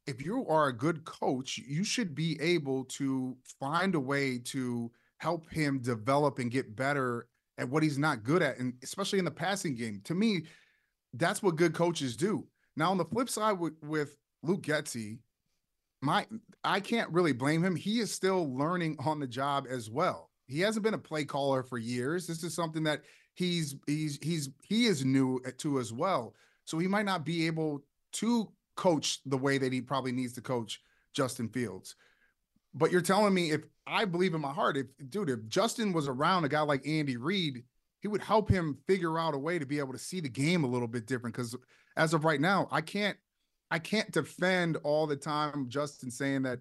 If 0.06 0.22
you 0.22 0.46
are 0.46 0.68
a 0.68 0.76
good 0.76 1.04
coach, 1.04 1.56
you 1.56 1.82
should 1.82 2.14
be 2.14 2.38
able 2.40 2.84
to 2.84 3.36
find 3.58 3.94
a 3.94 4.00
way 4.00 4.38
to 4.46 4.90
help 5.18 5.48
him 5.50 5.78
develop 5.78 6.38
and 6.38 6.50
get 6.50 6.76
better 6.76 7.28
at 7.56 7.68
what 7.68 7.82
he's 7.82 7.98
not 7.98 8.24
good 8.24 8.42
at, 8.42 8.58
and 8.58 8.74
especially 8.82 9.18
in 9.18 9.24
the 9.24 9.30
passing 9.30 9.74
game. 9.74 10.00
To 10.04 10.14
me, 10.14 10.42
that's 11.14 11.42
what 11.42 11.56
good 11.56 11.74
coaches 11.74 12.16
do. 12.16 12.46
Now, 12.76 12.90
on 12.90 12.98
the 12.98 13.04
flip 13.04 13.28
side, 13.28 13.58
with, 13.58 13.74
with 13.82 14.16
Luke 14.42 14.62
Getsy, 14.62 15.18
my 16.00 16.26
I 16.64 16.80
can't 16.80 17.10
really 17.10 17.32
blame 17.32 17.64
him. 17.64 17.76
He 17.76 18.00
is 18.00 18.12
still 18.12 18.54
learning 18.56 18.96
on 19.04 19.20
the 19.20 19.26
job 19.26 19.66
as 19.68 19.90
well. 19.90 20.30
He 20.46 20.60
hasn't 20.60 20.82
been 20.82 20.94
a 20.94 20.98
play 20.98 21.24
caller 21.24 21.62
for 21.62 21.78
years. 21.78 22.26
This 22.26 22.42
is 22.42 22.54
something 22.54 22.82
that 22.84 23.02
he's 23.34 23.76
he's 23.86 24.18
he's 24.22 24.50
he 24.62 24.86
is 24.86 25.04
new 25.04 25.40
eh, 25.46 25.50
to 25.58 25.78
as 25.78 25.92
well. 25.92 26.34
So 26.64 26.78
he 26.78 26.86
might 26.86 27.06
not 27.06 27.24
be 27.24 27.46
able 27.46 27.82
to 28.12 28.50
coach 28.76 29.20
the 29.26 29.36
way 29.36 29.58
that 29.58 29.72
he 29.72 29.80
probably 29.80 30.12
needs 30.12 30.32
to 30.34 30.40
coach 30.40 30.80
Justin 31.12 31.48
Fields. 31.48 31.96
But 32.74 32.92
you're 32.92 33.00
telling 33.00 33.34
me 33.34 33.50
if 33.50 33.62
I 33.86 34.04
believe 34.04 34.34
in 34.34 34.40
my 34.40 34.52
heart, 34.52 34.76
if 34.76 34.86
dude, 35.08 35.30
if 35.30 35.46
Justin 35.48 35.92
was 35.92 36.08
around 36.08 36.44
a 36.44 36.48
guy 36.48 36.60
like 36.60 36.86
Andy 36.86 37.16
Reid, 37.16 37.64
he 38.00 38.08
would 38.08 38.22
help 38.22 38.48
him 38.48 38.78
figure 38.86 39.18
out 39.18 39.34
a 39.34 39.38
way 39.38 39.58
to 39.58 39.66
be 39.66 39.78
able 39.78 39.92
to 39.92 39.98
see 39.98 40.20
the 40.20 40.28
game 40.28 40.64
a 40.64 40.68
little 40.68 40.88
bit 40.88 41.06
different. 41.06 41.34
Because 41.34 41.56
as 41.96 42.14
of 42.14 42.24
right 42.24 42.40
now, 42.40 42.68
I 42.70 42.80
can't 42.80 43.16
I 43.70 43.78
can't 43.78 44.10
defend 44.10 44.76
all 44.82 45.06
the 45.06 45.16
time 45.16 45.68
Justin 45.68 46.10
saying 46.10 46.42
that 46.42 46.58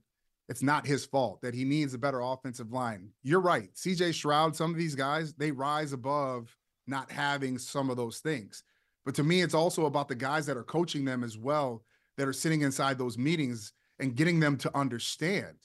it's 0.48 0.64
not 0.64 0.86
his 0.86 1.06
fault, 1.06 1.42
that 1.42 1.54
he 1.54 1.64
needs 1.64 1.94
a 1.94 2.00
better 2.00 2.22
offensive 2.22 2.72
line. 2.72 3.10
You're 3.24 3.40
right. 3.40 3.74
CJ 3.76 4.14
Stroud, 4.14 4.56
some 4.56 4.72
of 4.72 4.78
these 4.78 4.96
guys, 4.96 5.34
they 5.34 5.52
rise 5.52 5.94
above 5.94 6.56
not 6.88 7.12
having 7.12 7.58
some 7.58 7.90
of 7.90 7.98
those 7.98 8.20
things. 8.20 8.64
But 9.06 9.16
to 9.16 9.24
me, 9.24 9.42
it's 9.42 9.54
also 9.54 9.86
about 9.86 10.08
the 10.08 10.16
guys 10.16 10.46
that 10.48 10.58
are 10.58 10.64
coaching 10.64 11.06
them 11.06 11.24
as 11.24 11.38
well, 11.38 11.84
that 12.18 12.28
are 12.28 12.34
sitting 12.34 12.62
inside 12.62 12.98
those 12.98 13.18
meetings 13.18 13.74
and 14.00 14.16
getting 14.16 14.40
them 14.40 14.58
to 14.58 14.76
understand. 14.76 15.56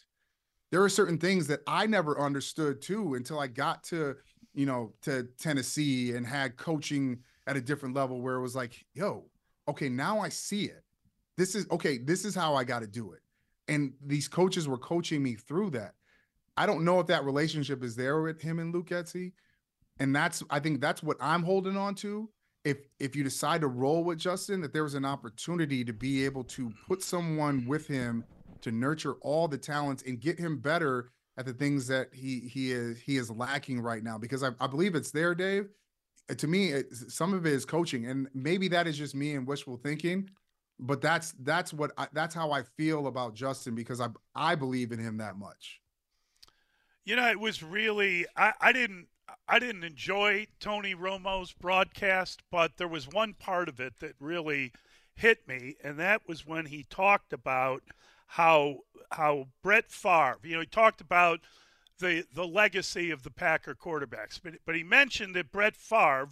There 0.70 0.82
are 0.82 0.88
certain 0.88 1.18
things 1.18 1.46
that 1.46 1.60
I 1.66 1.86
never 1.86 2.20
understood 2.20 2.82
too 2.82 3.14
until 3.14 3.38
I 3.38 3.46
got 3.46 3.84
to, 3.84 4.16
you 4.54 4.66
know, 4.66 4.92
to 5.02 5.24
Tennessee 5.38 6.12
and 6.12 6.26
had 6.26 6.56
coaching 6.56 7.20
at 7.46 7.56
a 7.56 7.60
different 7.60 7.94
level 7.94 8.20
where 8.20 8.34
it 8.34 8.42
was 8.42 8.56
like, 8.56 8.84
yo, 8.92 9.24
okay, 9.68 9.88
now 9.88 10.20
I 10.20 10.28
see 10.28 10.64
it 10.64 10.83
this 11.36 11.54
is 11.54 11.66
okay, 11.70 11.98
this 11.98 12.24
is 12.24 12.34
how 12.34 12.54
I 12.54 12.64
got 12.64 12.80
to 12.80 12.86
do 12.86 13.12
it. 13.12 13.20
And 13.68 13.94
these 14.04 14.28
coaches 14.28 14.68
were 14.68 14.78
coaching 14.78 15.22
me 15.22 15.34
through 15.34 15.70
that. 15.70 15.94
I 16.56 16.66
don't 16.66 16.84
know 16.84 17.00
if 17.00 17.06
that 17.08 17.24
relationship 17.24 17.82
is 17.82 17.96
there 17.96 18.20
with 18.20 18.40
him 18.40 18.58
and 18.58 18.72
Luke 18.72 18.88
Getsy. 18.88 19.32
And 19.98 20.14
that's 20.14 20.42
I 20.50 20.60
think 20.60 20.80
that's 20.80 21.02
what 21.02 21.16
I'm 21.20 21.42
holding 21.42 21.76
on 21.76 21.94
to. 21.96 22.28
If 22.64 22.78
if 22.98 23.14
you 23.14 23.24
decide 23.24 23.60
to 23.60 23.68
roll 23.68 24.04
with 24.04 24.18
Justin, 24.18 24.60
that 24.62 24.72
there 24.72 24.82
was 24.82 24.94
an 24.94 25.04
opportunity 25.04 25.84
to 25.84 25.92
be 25.92 26.24
able 26.24 26.44
to 26.44 26.72
put 26.86 27.02
someone 27.02 27.66
with 27.66 27.86
him 27.86 28.24
to 28.62 28.72
nurture 28.72 29.14
all 29.20 29.46
the 29.46 29.58
talents 29.58 30.02
and 30.06 30.20
get 30.20 30.38
him 30.38 30.58
better 30.58 31.10
at 31.36 31.44
the 31.46 31.52
things 31.52 31.86
that 31.88 32.08
he 32.12 32.40
he 32.40 32.72
is 32.72 32.98
he 32.98 33.16
is 33.16 33.30
lacking 33.30 33.80
right 33.80 34.02
now. 34.02 34.18
Because 34.18 34.42
I, 34.42 34.50
I 34.60 34.66
believe 34.66 34.94
it's 34.94 35.10
there, 35.10 35.34
Dave. 35.34 35.68
To 36.38 36.46
me, 36.46 36.72
it, 36.72 36.86
some 36.94 37.34
of 37.34 37.44
it 37.44 37.52
is 37.52 37.66
coaching, 37.66 38.06
and 38.06 38.28
maybe 38.32 38.68
that 38.68 38.86
is 38.86 38.96
just 38.96 39.14
me 39.14 39.34
and 39.34 39.46
wishful 39.46 39.76
thinking 39.76 40.30
but 40.78 41.00
that's 41.00 41.32
that's 41.40 41.72
what 41.72 41.92
I, 41.96 42.08
that's 42.12 42.34
how 42.34 42.50
I 42.50 42.62
feel 42.62 43.06
about 43.06 43.34
Justin 43.34 43.74
because 43.74 44.00
I 44.00 44.08
I 44.34 44.54
believe 44.54 44.92
in 44.92 44.98
him 44.98 45.18
that 45.18 45.36
much. 45.36 45.80
You 47.04 47.16
know, 47.16 47.28
it 47.28 47.38
was 47.38 47.62
really 47.62 48.26
I, 48.36 48.52
I 48.60 48.72
didn't 48.72 49.08
I 49.48 49.58
didn't 49.58 49.84
enjoy 49.84 50.46
Tony 50.60 50.94
Romo's 50.94 51.52
broadcast, 51.52 52.42
but 52.50 52.76
there 52.76 52.88
was 52.88 53.08
one 53.08 53.34
part 53.34 53.68
of 53.68 53.80
it 53.80 54.00
that 54.00 54.14
really 54.20 54.72
hit 55.14 55.46
me, 55.46 55.76
and 55.82 55.98
that 55.98 56.22
was 56.26 56.46
when 56.46 56.66
he 56.66 56.84
talked 56.84 57.32
about 57.32 57.82
how 58.26 58.78
how 59.12 59.48
Brett 59.62 59.90
Favre, 59.90 60.38
you 60.42 60.54
know, 60.54 60.60
he 60.60 60.66
talked 60.66 61.00
about 61.00 61.40
the 61.98 62.26
the 62.34 62.46
legacy 62.46 63.10
of 63.10 63.22
the 63.22 63.30
Packer 63.30 63.74
quarterbacks, 63.74 64.40
but 64.42 64.54
but 64.66 64.74
he 64.74 64.82
mentioned 64.82 65.34
that 65.36 65.52
Brett 65.52 65.76
Favre 65.76 66.30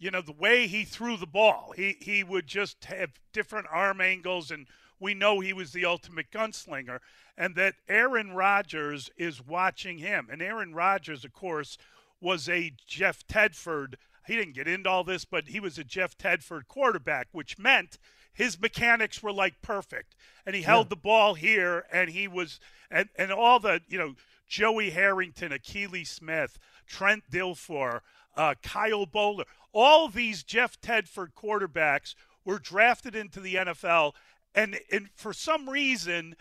you 0.00 0.10
know, 0.10 0.22
the 0.22 0.32
way 0.32 0.66
he 0.66 0.84
threw 0.84 1.16
the 1.16 1.26
ball. 1.26 1.72
He 1.76 1.96
he 2.00 2.24
would 2.24 2.46
just 2.46 2.84
have 2.86 3.20
different 3.32 3.66
arm 3.70 4.00
angles 4.00 4.50
and 4.50 4.66
we 4.98 5.14
know 5.14 5.40
he 5.40 5.52
was 5.52 5.72
the 5.72 5.84
ultimate 5.84 6.30
gunslinger 6.30 6.98
and 7.36 7.54
that 7.54 7.74
Aaron 7.88 8.32
Rodgers 8.32 9.10
is 9.16 9.46
watching 9.46 9.98
him. 9.98 10.28
And 10.30 10.42
Aaron 10.42 10.74
Rodgers, 10.74 11.24
of 11.24 11.32
course, 11.32 11.78
was 12.20 12.48
a 12.48 12.72
Jeff 12.86 13.26
Tedford. 13.26 13.94
He 14.26 14.36
didn't 14.36 14.54
get 14.54 14.68
into 14.68 14.90
all 14.90 15.04
this, 15.04 15.24
but 15.24 15.48
he 15.48 15.60
was 15.60 15.78
a 15.78 15.84
Jeff 15.84 16.16
Tedford 16.18 16.68
quarterback, 16.68 17.28
which 17.32 17.58
meant 17.58 17.98
his 18.32 18.60
mechanics 18.60 19.22
were 19.22 19.32
like 19.32 19.62
perfect. 19.62 20.14
And 20.46 20.54
he 20.54 20.62
held 20.62 20.86
yeah. 20.86 20.90
the 20.90 20.96
ball 20.96 21.34
here 21.34 21.84
and 21.92 22.10
he 22.10 22.26
was 22.28 22.60
and 22.90 23.08
and 23.16 23.32
all 23.32 23.60
the, 23.60 23.80
you 23.88 23.98
know, 23.98 24.14
Joey 24.48 24.90
Harrington, 24.90 25.52
Akili 25.52 26.06
Smith, 26.06 26.58
Trent 26.86 27.24
Dilfer, 27.30 28.00
uh, 28.36 28.54
Kyle 28.62 29.06
Boller. 29.06 29.44
All 29.72 30.08
these 30.08 30.42
Jeff 30.42 30.80
Tedford 30.80 31.28
quarterbacks 31.34 32.14
were 32.44 32.58
drafted 32.58 33.14
into 33.14 33.40
the 33.40 33.54
NFL, 33.54 34.12
and, 34.54 34.78
and 34.90 35.08
for 35.14 35.32
some 35.32 35.68
reason, 35.68 36.34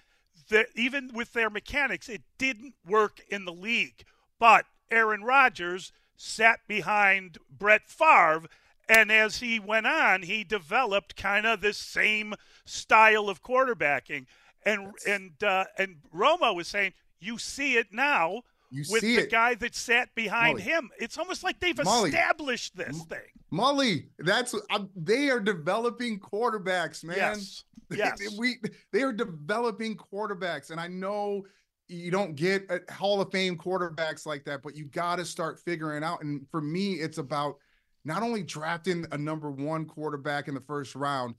that 0.49 0.67
even 0.75 1.11
with 1.13 1.33
their 1.33 1.49
mechanics, 1.49 2.09
it 2.09 2.23
didn't 2.37 2.73
work 2.87 3.21
in 3.29 3.45
the 3.45 3.53
league. 3.53 4.03
But 4.39 4.65
Aaron 4.89 5.23
Rodgers 5.23 5.91
sat 6.17 6.59
behind 6.67 7.37
Brett 7.49 7.87
Favre, 7.87 8.47
and 8.87 9.11
as 9.11 9.37
he 9.37 9.59
went 9.59 9.85
on, 9.85 10.23
he 10.23 10.43
developed 10.43 11.15
kind 11.15 11.45
of 11.45 11.61
this 11.61 11.77
same 11.77 12.33
style 12.65 13.29
of 13.29 13.43
quarterbacking. 13.43 14.25
And 14.65 14.93
and 15.07 15.41
uh, 15.43 15.65
and 15.77 15.97
Romo 16.13 16.55
was 16.55 16.67
saying, 16.67 16.93
you 17.19 17.37
see 17.37 17.75
it 17.77 17.93
now 17.93 18.43
you 18.69 18.83
with 18.89 19.01
the 19.01 19.17
it. 19.17 19.31
guy 19.31 19.55
that 19.55 19.75
sat 19.75 20.13
behind 20.15 20.59
Mully. 20.59 20.61
him. 20.61 20.89
It's 20.99 21.17
almost 21.17 21.43
like 21.43 21.59
they've 21.59 21.75
Mully. 21.75 22.07
established 22.07 22.75
this 22.75 23.01
thing. 23.03 23.19
Mully, 23.51 24.07
that's 24.19 24.53
uh, 24.69 24.79
they 24.95 25.29
are 25.29 25.39
developing 25.39 26.19
quarterbacks, 26.19 27.03
man. 27.03 27.17
Yes. 27.17 27.63
Yes. 27.91 28.19
we 28.37 28.57
they 28.93 29.01
are 29.01 29.11
developing 29.11 29.97
quarterbacks, 29.97 30.69
and 30.69 30.79
I 30.79 30.85
know 30.85 31.43
you 31.87 32.11
don't 32.11 32.35
get 32.35 32.69
a 32.69 32.93
Hall 32.93 33.19
of 33.19 33.31
Fame 33.31 33.57
quarterbacks 33.57 34.27
like 34.27 34.45
that, 34.45 34.61
but 34.61 34.75
you 34.75 34.85
got 34.85 35.15
to 35.15 35.25
start 35.25 35.59
figuring 35.65 36.03
out. 36.03 36.21
And 36.21 36.45
for 36.51 36.61
me, 36.61 36.93
it's 36.93 37.17
about 37.17 37.57
not 38.05 38.21
only 38.21 38.43
drafting 38.43 39.07
a 39.11 39.17
number 39.17 39.49
one 39.49 39.85
quarterback 39.85 40.47
in 40.47 40.53
the 40.53 40.61
first 40.61 40.93
round. 40.93 41.33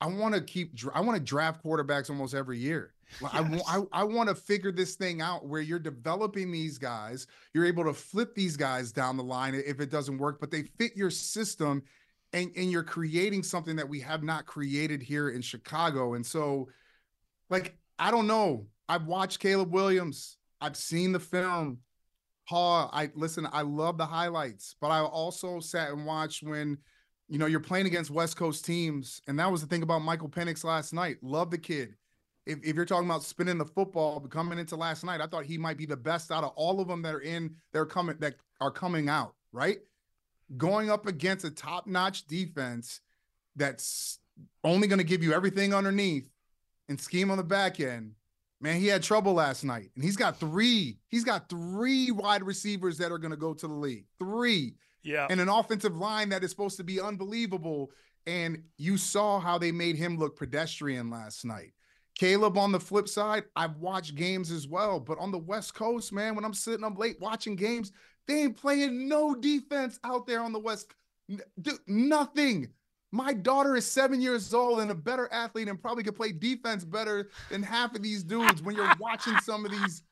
I 0.00 0.06
want 0.06 0.34
to 0.34 0.40
keep. 0.40 0.72
I 0.94 1.02
want 1.02 1.18
to 1.18 1.22
draft 1.22 1.62
quarterbacks 1.62 2.08
almost 2.08 2.34
every 2.34 2.58
year. 2.58 2.94
Yes. 3.20 3.62
I, 3.68 3.78
I, 3.78 3.82
I 3.92 4.04
want 4.04 4.28
to 4.28 4.34
figure 4.34 4.72
this 4.72 4.94
thing 4.94 5.20
out 5.20 5.46
where 5.46 5.60
you're 5.60 5.78
developing 5.78 6.50
these 6.50 6.78
guys. 6.78 7.26
You're 7.54 7.66
able 7.66 7.84
to 7.84 7.92
flip 7.92 8.34
these 8.34 8.56
guys 8.56 8.92
down 8.92 9.16
the 9.16 9.22
line 9.22 9.54
if 9.54 9.80
it 9.80 9.90
doesn't 9.90 10.18
work, 10.18 10.40
but 10.40 10.50
they 10.50 10.62
fit 10.78 10.96
your 10.96 11.10
system 11.10 11.82
and, 12.32 12.50
and 12.56 12.70
you're 12.70 12.84
creating 12.84 13.42
something 13.42 13.76
that 13.76 13.88
we 13.88 14.00
have 14.00 14.22
not 14.22 14.46
created 14.46 15.02
here 15.02 15.30
in 15.30 15.42
Chicago. 15.42 16.14
And 16.14 16.24
so, 16.24 16.68
like, 17.48 17.76
I 17.98 18.10
don't 18.10 18.26
know. 18.26 18.66
I've 18.88 19.06
watched 19.06 19.40
Caleb 19.40 19.72
Williams, 19.72 20.36
I've 20.60 20.76
seen 20.76 21.12
the 21.12 21.20
film. 21.20 21.78
Paul, 22.48 22.90
I 22.92 23.10
listen, 23.14 23.46
I 23.52 23.62
love 23.62 23.96
the 23.96 24.06
highlights, 24.06 24.74
but 24.80 24.88
I 24.88 25.00
also 25.00 25.60
sat 25.60 25.90
and 25.90 26.04
watched 26.04 26.42
when 26.42 26.78
you 27.28 27.38
know 27.38 27.46
you're 27.46 27.60
playing 27.60 27.86
against 27.86 28.10
West 28.10 28.36
Coast 28.36 28.64
teams. 28.64 29.22
And 29.28 29.38
that 29.38 29.52
was 29.52 29.60
the 29.60 29.68
thing 29.68 29.84
about 29.84 30.00
Michael 30.00 30.28
Penix 30.28 30.64
last 30.64 30.92
night. 30.92 31.18
Love 31.22 31.52
the 31.52 31.58
kid 31.58 31.94
if, 32.50 32.58
if 32.64 32.76
you're 32.76 32.84
talking 32.84 33.08
about 33.08 33.22
spinning 33.22 33.58
the 33.58 33.64
football 33.64 34.20
coming 34.20 34.58
into 34.58 34.76
last 34.76 35.04
night, 35.04 35.20
I 35.20 35.26
thought 35.26 35.44
he 35.44 35.56
might 35.56 35.76
be 35.76 35.86
the 35.86 35.96
best 35.96 36.30
out 36.30 36.44
of 36.44 36.52
all 36.56 36.80
of 36.80 36.88
them 36.88 37.02
that 37.02 37.14
are 37.14 37.20
in 37.20 37.54
they're 37.72 37.86
coming 37.86 38.16
that 38.18 38.34
are 38.60 38.70
coming 38.70 39.08
out, 39.08 39.34
right? 39.52 39.78
Going 40.56 40.90
up 40.90 41.06
against 41.06 41.44
a 41.44 41.50
top-notch 41.50 42.26
defense 42.26 43.00
that's 43.54 44.18
only 44.64 44.88
going 44.88 44.98
to 44.98 45.04
give 45.04 45.22
you 45.22 45.32
everything 45.32 45.72
underneath 45.72 46.28
and 46.88 47.00
scheme 47.00 47.30
on 47.30 47.36
the 47.36 47.44
back 47.44 47.78
end. 47.78 48.14
Man, 48.60 48.80
he 48.80 48.88
had 48.88 49.02
trouble 49.02 49.32
last 49.32 49.64
night. 49.64 49.90
And 49.94 50.04
he's 50.04 50.16
got 50.16 50.38
three, 50.38 50.98
he's 51.08 51.24
got 51.24 51.48
three 51.48 52.10
wide 52.10 52.42
receivers 52.42 52.98
that 52.98 53.12
are 53.12 53.18
going 53.18 53.30
to 53.30 53.36
go 53.36 53.54
to 53.54 53.66
the 53.66 53.72
league. 53.74 54.06
Three. 54.18 54.74
Yeah. 55.02 55.28
And 55.30 55.40
an 55.40 55.48
offensive 55.48 55.96
line 55.96 56.28
that 56.30 56.44
is 56.44 56.50
supposed 56.50 56.76
to 56.78 56.84
be 56.84 57.00
unbelievable. 57.00 57.90
And 58.26 58.64
you 58.76 58.98
saw 58.98 59.40
how 59.40 59.56
they 59.56 59.72
made 59.72 59.96
him 59.96 60.18
look 60.18 60.36
pedestrian 60.36 61.10
last 61.10 61.44
night. 61.44 61.72
Caleb 62.18 62.58
on 62.58 62.72
the 62.72 62.80
flip 62.80 63.08
side, 63.08 63.44
I've 63.56 63.76
watched 63.76 64.14
games 64.14 64.50
as 64.50 64.68
well, 64.68 65.00
but 65.00 65.18
on 65.18 65.30
the 65.30 65.38
West 65.38 65.74
Coast, 65.74 66.12
man, 66.12 66.34
when 66.34 66.44
I'm 66.44 66.54
sitting 66.54 66.84
up 66.84 66.98
late 66.98 67.20
watching 67.20 67.56
games, 67.56 67.92
they 68.26 68.42
ain't 68.42 68.56
playing 68.56 69.08
no 69.08 69.34
defense 69.34 69.98
out 70.04 70.26
there 70.26 70.40
on 70.40 70.52
the 70.52 70.58
West. 70.58 70.94
Dude, 71.60 71.78
nothing. 71.86 72.68
My 73.12 73.32
daughter 73.32 73.74
is 73.74 73.86
seven 73.86 74.20
years 74.20 74.54
old 74.54 74.80
and 74.80 74.90
a 74.90 74.94
better 74.94 75.28
athlete 75.32 75.68
and 75.68 75.80
probably 75.80 76.04
could 76.04 76.14
play 76.14 76.30
defense 76.30 76.84
better 76.84 77.30
than 77.50 77.62
half 77.62 77.94
of 77.94 78.02
these 78.02 78.22
dudes 78.22 78.62
when 78.62 78.76
you're 78.76 78.92
watching 79.00 79.36
some 79.38 79.64
of 79.64 79.72
these. 79.72 80.02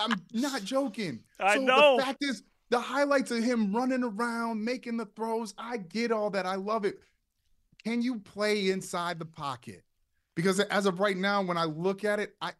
I'm 0.00 0.14
not 0.32 0.64
joking. 0.64 1.20
I 1.40 1.54
so 1.54 1.60
know. 1.62 1.96
The 1.98 2.02
fact 2.02 2.24
is, 2.24 2.42
the 2.70 2.80
highlights 2.80 3.30
of 3.30 3.42
him 3.42 3.74
running 3.74 4.02
around, 4.02 4.64
making 4.64 4.96
the 4.96 5.06
throws, 5.06 5.54
I 5.56 5.78
get 5.78 6.10
all 6.10 6.30
that. 6.30 6.46
I 6.46 6.56
love 6.56 6.84
it. 6.84 6.98
Can 7.84 8.02
you 8.02 8.18
play 8.18 8.70
inside 8.70 9.18
the 9.18 9.24
pocket? 9.24 9.82
Because 10.38 10.60
as 10.60 10.86
of 10.86 11.00
right 11.00 11.16
now, 11.16 11.42
when 11.42 11.56
I 11.56 11.64
look 11.64 12.04
at 12.04 12.20
it, 12.20 12.36
I, 12.40 12.52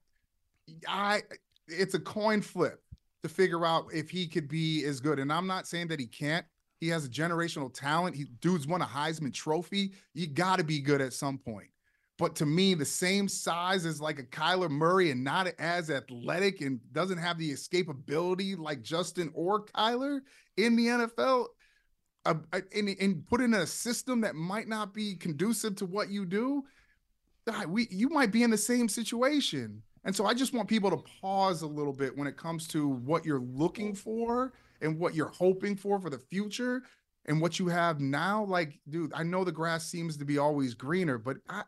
I, 0.89 1.23
it's 1.69 1.95
a 1.95 2.01
coin 2.01 2.43
flip 2.43 2.83
to 3.23 3.29
figure 3.29 3.65
out 3.65 3.87
if 3.95 4.11
he 4.11 4.27
could 4.27 4.49
be 4.49 4.85
as 4.85 4.99
good. 4.99 5.21
And 5.21 5.33
I'm 5.33 5.47
not 5.47 5.69
saying 5.69 5.87
that 5.87 6.01
he 6.01 6.07
can't. 6.07 6.45
He 6.81 6.89
has 6.89 7.05
a 7.05 7.09
generational 7.09 7.73
talent. 7.73 8.17
He 8.17 8.25
dude's 8.41 8.67
won 8.67 8.83
a 8.83 8.85
Heisman 8.85 9.33
Trophy. 9.33 9.93
You 10.13 10.27
got 10.27 10.57
to 10.57 10.65
be 10.65 10.81
good 10.81 11.01
at 11.01 11.13
some 11.13 11.39
point. 11.39 11.69
But 12.19 12.35
to 12.37 12.47
me, 12.47 12.75
the 12.75 12.85
same 12.85 13.29
size 13.29 13.87
as 13.87 14.01
like 14.01 14.19
a 14.19 14.25
Kyler 14.25 14.69
Murray 14.69 15.13
and 15.13 15.23
not 15.23 15.47
as 15.61 15.89
athletic 15.89 16.63
and 16.63 16.81
doesn't 16.93 17.19
have 17.19 17.39
the 17.39 17.53
escapability 17.53 18.59
like 18.59 18.83
Justin 18.83 19.31
or 19.35 19.67
Kyler 19.67 20.23
in 20.57 20.75
the 20.75 20.87
NFL, 20.87 21.47
uh, 22.27 22.35
and, 22.75 22.89
and 23.01 23.25
put 23.29 23.41
in 23.41 23.55
a 23.55 23.69
system 23.69 24.21
that 24.23 24.35
might 24.35 24.67
not 24.67 24.93
be 24.93 25.15
conducive 25.15 25.77
to 25.77 25.87
what 25.87 26.11
you 26.11 26.27
do, 26.27 26.65
we 27.69 27.89
you 27.91 28.09
might 28.09 28.31
be 28.33 28.43
in 28.43 28.51
the 28.51 28.59
same 28.59 28.89
situation. 28.89 29.83
And 30.05 30.15
so 30.15 30.25
I 30.27 30.33
just 30.35 30.55
want 30.55 30.69
people 30.69 30.91
to 30.91 31.03
pause 31.21 31.63
a 31.63 31.67
little 31.67 31.93
bit 31.93 32.17
when 32.17 32.27
it 32.29 32.37
comes 32.37 32.67
to 32.69 32.89
what 32.89 33.25
you're 33.25 33.41
looking 33.41 33.95
for 33.95 34.53
and 34.81 34.99
what 34.99 35.15
you're 35.15 35.29
hoping 35.29 35.77
for 35.77 36.01
for 36.01 36.09
the 36.09 36.19
future 36.19 36.83
and 37.27 37.41
what 37.43 37.59
you 37.59 37.69
have 37.69 38.01
now. 38.01 38.45
Like, 38.45 38.79
dude, 38.89 39.13
I 39.13 39.23
know 39.25 39.45
the 39.45 39.53
grass 39.53 39.87
seems 39.87 40.17
to 40.19 40.25
be 40.25 40.39
always 40.39 40.75
greener, 40.75 41.19
but 41.19 41.39
I 41.49 41.63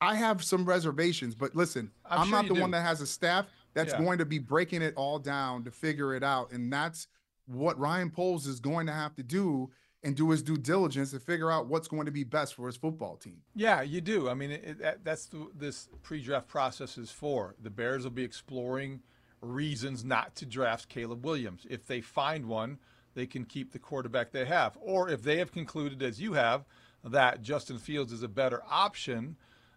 I 0.00 0.14
have 0.14 0.42
some 0.44 0.64
reservations. 0.64 1.34
But 1.34 1.54
listen, 1.56 1.90
I'm, 2.04 2.20
I'm 2.20 2.26
sure 2.28 2.36
not 2.36 2.48
the 2.48 2.54
do. 2.54 2.60
one 2.60 2.70
that 2.70 2.82
has 2.82 3.00
a 3.00 3.06
staff 3.06 3.46
that's 3.74 3.92
Yeah. 3.92 4.00
going 4.00 4.18
to 4.18 4.24
be 4.26 4.38
breaking 4.38 4.82
it 4.82 4.94
all 4.96 5.18
down 5.18 5.64
to 5.64 5.70
figure 5.70 6.14
it 6.14 6.22
out. 6.22 6.52
And 6.52 6.72
that's 6.72 7.08
what 7.46 7.78
Ryan 7.78 8.10
Poles 8.10 8.46
is 8.46 8.60
going 8.60 8.86
to 8.86 8.92
have 8.92 9.14
to 9.16 9.22
do 9.22 9.70
and 10.02 10.16
do 10.16 10.30
his 10.30 10.42
due 10.42 10.56
diligence 10.56 11.10
to 11.10 11.20
figure 11.20 11.50
out 11.50 11.66
what's 11.66 11.88
going 11.88 12.06
to 12.06 12.12
be 12.12 12.24
best 12.24 12.54
for 12.54 12.66
his 12.66 12.76
football 12.76 13.16
team. 13.16 13.42
Yeah, 13.54 13.82
you 13.82 14.00
do. 14.00 14.28
I 14.28 14.34
mean, 14.34 14.50
it, 14.50 14.78
that, 14.80 15.04
that's 15.04 15.26
the, 15.26 15.48
this 15.54 15.88
pre-draft 16.02 16.48
process 16.48 16.96
is 16.96 17.10
for. 17.10 17.54
The 17.62 17.70
Bears 17.70 18.04
will 18.04 18.10
be 18.10 18.24
exploring 18.24 19.02
reasons 19.42 20.04
not 20.04 20.34
to 20.36 20.46
draft 20.46 20.88
Caleb 20.88 21.24
Williams. 21.24 21.66
If 21.68 21.86
they 21.86 22.00
find 22.00 22.46
one, 22.46 22.78
they 23.14 23.26
can 23.26 23.44
keep 23.44 23.72
the 23.72 23.78
quarterback 23.78 24.32
they 24.32 24.46
have. 24.46 24.78
Or 24.80 25.08
if 25.08 25.22
they 25.22 25.38
have 25.38 25.52
concluded, 25.52 26.02
as 26.02 26.20
you 26.20 26.32
have, 26.34 26.64
that 27.04 27.42
Justin 27.42 27.78
Fields 27.78 28.12
is 28.12 28.22
a 28.22 28.28
better 28.28 28.62
option, 28.70 29.36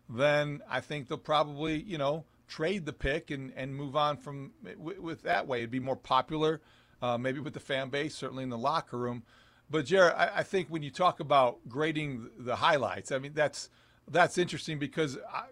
then 0.10 0.62
I 0.70 0.82
think 0.82 1.08
they'll 1.08 1.18
probably, 1.18 1.82
you 1.82 1.98
know, 1.98 2.26
trade 2.48 2.86
the 2.86 2.94
pick 2.94 3.32
and, 3.32 3.52
and 3.56 3.76
move 3.76 3.96
on 3.96 4.18
from 4.18 4.52
with, 4.78 5.00
with 5.00 5.22
that 5.24 5.48
way. 5.48 5.60
It'd 5.60 5.72
be 5.72 5.80
more 5.80 5.96
popular, 5.96 6.62
uh, 7.02 7.18
maybe 7.18 7.40
with 7.40 7.54
the 7.54 7.60
fan 7.60 7.90
base, 7.90 8.16
certainly 8.16 8.44
in 8.44 8.50
the 8.50 8.58
locker 8.58 8.98
room. 8.98 9.24
But 9.70 9.86
Jarrett, 9.86 10.16
I, 10.16 10.30
I 10.38 10.44
think 10.44 10.68
when 10.70 10.84
you 10.84 10.92
talk 10.92 11.20
about 11.20 11.58
grading 11.68 12.30
the 12.38 12.56
highlights, 12.56 13.12
I 13.12 13.20
mean 13.20 13.34
that's 13.34 13.70
that's 14.10 14.38
interesting 14.38 14.80
because 14.80 15.18
I, 15.34 15.46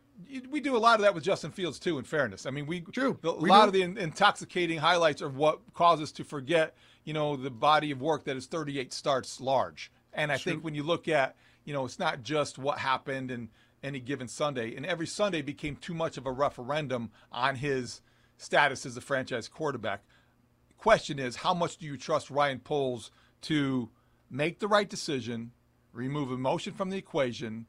we 0.50 0.60
do 0.60 0.75
a 0.75 0.80
lot 0.80 0.96
of 0.96 1.01
that 1.01 1.15
with 1.15 1.24
Justin 1.24 1.51
Fields 1.51 1.80
too. 1.80 1.98
In 1.98 2.03
fairness, 2.03 2.46
I 2.46 2.51
mean 2.51 2.65
we 2.68 2.82
True. 2.82 3.18
a 3.24 3.32
We 3.34 3.50
lot 3.50 3.63
do. 3.63 3.68
of 3.68 3.74
the 3.74 3.82
in- 3.82 3.98
intoxicating 3.98 4.77
highlights 4.80 5.22
are 5.22 5.30
what 5.30 5.60
cause 5.74 6.01
us 6.01 6.12
to 6.13 6.24
forget, 6.24 6.75
you 7.03 7.13
know, 7.13 7.36
the 7.36 7.50
body 7.50 7.91
of 7.91 8.01
work 8.01 8.25
that 8.25 8.36
is 8.38 8.46
38 8.48 8.94
starts 8.94 9.41
large. 9.41 9.91
And 10.13 10.32
I 10.32 10.38
think 10.38 10.63
when 10.63 10.75
you 10.75 10.84
look 10.84 11.08
at, 11.08 11.36
you 11.63 11.74
know, 11.74 11.86
it's 11.86 11.98
not 12.00 12.22
just 12.22 12.58
what 12.58 12.77
happened 12.80 13.32
in 13.32 13.50
any 13.82 14.00
given 14.00 14.27
Sunday, 14.27 14.75
and 14.75 14.86
every 14.86 15.08
Sunday 15.08 15.41
became 15.41 15.75
too 15.77 15.94
much 15.94 16.18
of 16.18 16.25
a 16.27 16.32
referendum 16.32 17.10
on 17.32 17.56
his 17.56 18.01
status 18.38 18.86
as 18.86 18.98
a 18.98 19.01
franchise 19.01 19.48
quarterback. 19.48 20.03
Question 20.77 21.18
is, 21.18 21.38
how 21.38 21.53
much 21.53 21.77
do 21.77 21.86
you 21.86 21.96
trust 21.98 22.30
Ryan 22.30 22.60
Poles 22.60 23.10
to 23.44 23.89
make 24.32 24.60
the 24.60 24.68
right 24.68 24.90
decision, 24.90 25.52
remove 25.92 26.32
emotion 26.32 26.74
from 26.74 26.90
the 26.90 26.98
equation, 26.98 27.68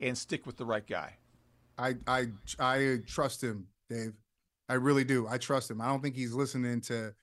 and 0.00 0.16
stick 0.16 0.46
with 0.46 0.58
the 0.58 0.64
right 0.64 0.86
guy? 0.86 1.16
I 1.78 1.94
I 2.06 2.26
I 2.60 2.98
trust 3.06 3.42
him, 3.42 3.66
Dave. 3.88 4.12
I 4.68 4.74
really 4.74 5.04
do. 5.04 5.26
I 5.28 5.38
trust 5.38 5.70
him. 5.70 5.80
I 5.80 5.86
don't 5.88 6.02
think 6.02 6.14
he's 6.14 6.32
listening 6.34 6.82
to 6.82 7.14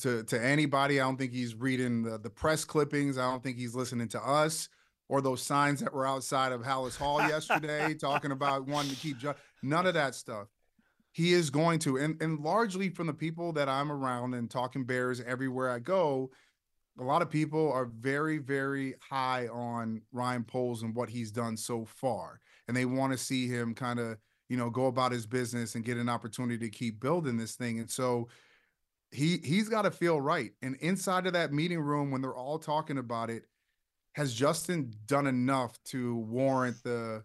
to 0.00 0.24
to 0.24 0.44
anybody. 0.44 1.00
I 1.00 1.04
don't 1.04 1.16
think 1.16 1.32
he's 1.32 1.54
reading 1.54 2.02
the, 2.02 2.18
the 2.18 2.30
press 2.30 2.64
clippings. 2.64 3.16
I 3.16 3.30
don't 3.30 3.42
think 3.42 3.56
he's 3.56 3.74
listening 3.74 4.08
to 4.08 4.20
us 4.20 4.68
or 5.08 5.20
those 5.20 5.40
signs 5.40 5.80
that 5.80 5.92
were 5.92 6.06
outside 6.06 6.52
of 6.52 6.62
Halas 6.62 6.96
Hall 6.96 7.20
yesterday 7.28 7.94
talking 7.94 8.32
about 8.32 8.66
wanting 8.66 8.90
to 8.90 8.96
keep 8.96 9.18
Ju- 9.18 9.34
none 9.62 9.86
of 9.86 9.94
that 9.94 10.14
stuff. 10.14 10.48
He 11.12 11.32
is 11.32 11.48
going 11.48 11.78
to, 11.80 11.96
and 11.96 12.20
and 12.20 12.40
largely 12.40 12.90
from 12.90 13.06
the 13.06 13.14
people 13.14 13.52
that 13.54 13.68
I'm 13.68 13.90
around 13.90 14.34
and 14.34 14.50
talking 14.50 14.84
Bears 14.84 15.20
everywhere 15.20 15.70
I 15.70 15.78
go, 15.78 16.30
a 16.98 17.04
lot 17.04 17.22
of 17.22 17.30
people 17.30 17.70
are 17.72 17.86
very, 17.86 18.38
very 18.38 18.94
high 19.00 19.48
on 19.48 20.02
Ryan 20.12 20.44
Poles 20.44 20.82
and 20.82 20.94
what 20.94 21.10
he's 21.10 21.30
done 21.30 21.56
so 21.56 21.84
far. 21.84 22.40
And 22.68 22.76
they 22.76 22.86
want 22.86 23.12
to 23.12 23.18
see 23.18 23.46
him 23.48 23.74
kind 23.74 23.98
of, 23.98 24.16
you 24.48 24.56
know, 24.56 24.70
go 24.70 24.86
about 24.86 25.12
his 25.12 25.26
business 25.26 25.74
and 25.74 25.84
get 25.84 25.98
an 25.98 26.08
opportunity 26.08 26.58
to 26.58 26.70
keep 26.70 27.00
building 27.00 27.36
this 27.36 27.54
thing. 27.54 27.80
And 27.80 27.90
so 27.90 28.28
he 29.10 29.38
he's 29.44 29.68
got 29.68 29.82
to 29.82 29.90
feel 29.90 30.20
right. 30.20 30.52
And 30.62 30.76
inside 30.76 31.26
of 31.26 31.32
that 31.34 31.52
meeting 31.52 31.80
room, 31.80 32.10
when 32.10 32.22
they're 32.22 32.34
all 32.34 32.58
talking 32.58 32.98
about 32.98 33.30
it, 33.30 33.44
has 34.12 34.32
Justin 34.34 34.92
done 35.06 35.26
enough 35.26 35.78
to 35.84 36.16
warrant 36.16 36.82
the 36.82 37.22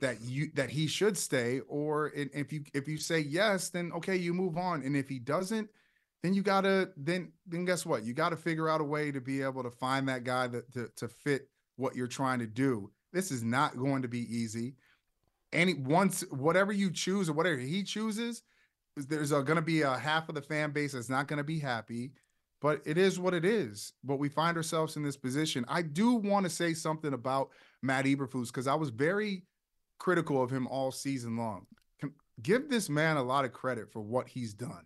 that 0.00 0.20
you 0.22 0.50
that 0.54 0.70
he 0.70 0.86
should 0.86 1.18
stay? 1.18 1.60
Or 1.68 2.12
if 2.14 2.52
you 2.52 2.62
if 2.72 2.88
you 2.88 2.96
say 2.96 3.20
yes, 3.20 3.68
then 3.68 3.92
okay, 3.92 4.16
you 4.16 4.32
move 4.32 4.56
on. 4.56 4.82
And 4.82 4.96
if 4.96 5.08
he 5.08 5.18
doesn't, 5.18 5.68
then 6.22 6.34
you 6.34 6.42
gotta 6.42 6.90
then 6.96 7.32
then 7.46 7.64
guess 7.64 7.84
what? 7.84 8.04
You 8.04 8.14
gotta 8.14 8.36
figure 8.36 8.68
out 8.68 8.80
a 8.80 8.84
way 8.84 9.10
to 9.10 9.20
be 9.20 9.42
able 9.42 9.62
to 9.62 9.70
find 9.70 10.08
that 10.08 10.24
guy 10.24 10.46
that 10.46 10.72
to, 10.72 10.88
to 10.96 11.08
fit 11.08 11.48
what 11.76 11.96
you're 11.96 12.06
trying 12.06 12.38
to 12.38 12.46
do. 12.46 12.90
This 13.12 13.30
is 13.30 13.42
not 13.42 13.76
going 13.76 14.02
to 14.02 14.08
be 14.08 14.20
easy. 14.34 14.74
Any 15.52 15.74
once 15.74 16.24
whatever 16.30 16.72
you 16.72 16.90
choose 16.90 17.28
or 17.28 17.34
whatever 17.34 17.58
he 17.58 17.82
chooses, 17.82 18.42
there's 18.96 19.30
going 19.30 19.56
to 19.56 19.62
be 19.62 19.82
a 19.82 19.96
half 19.98 20.28
of 20.28 20.34
the 20.34 20.42
fan 20.42 20.70
base 20.70 20.92
that's 20.92 21.10
not 21.10 21.28
going 21.28 21.38
to 21.38 21.44
be 21.44 21.58
happy. 21.58 22.12
But 22.60 22.80
it 22.84 22.96
is 22.96 23.18
what 23.18 23.34
it 23.34 23.44
is. 23.44 23.92
But 24.04 24.20
we 24.20 24.28
find 24.28 24.56
ourselves 24.56 24.96
in 24.96 25.02
this 25.02 25.16
position. 25.16 25.64
I 25.68 25.82
do 25.82 26.14
want 26.14 26.44
to 26.44 26.50
say 26.50 26.74
something 26.74 27.12
about 27.12 27.50
Matt 27.82 28.04
Eberflus 28.04 28.46
because 28.46 28.68
I 28.68 28.76
was 28.76 28.90
very 28.90 29.42
critical 29.98 30.42
of 30.42 30.50
him 30.50 30.68
all 30.68 30.92
season 30.92 31.36
long. 31.36 31.66
Give 32.40 32.70
this 32.70 32.88
man 32.88 33.16
a 33.16 33.22
lot 33.22 33.44
of 33.44 33.52
credit 33.52 33.92
for 33.92 34.00
what 34.00 34.28
he's 34.28 34.54
done. 34.54 34.84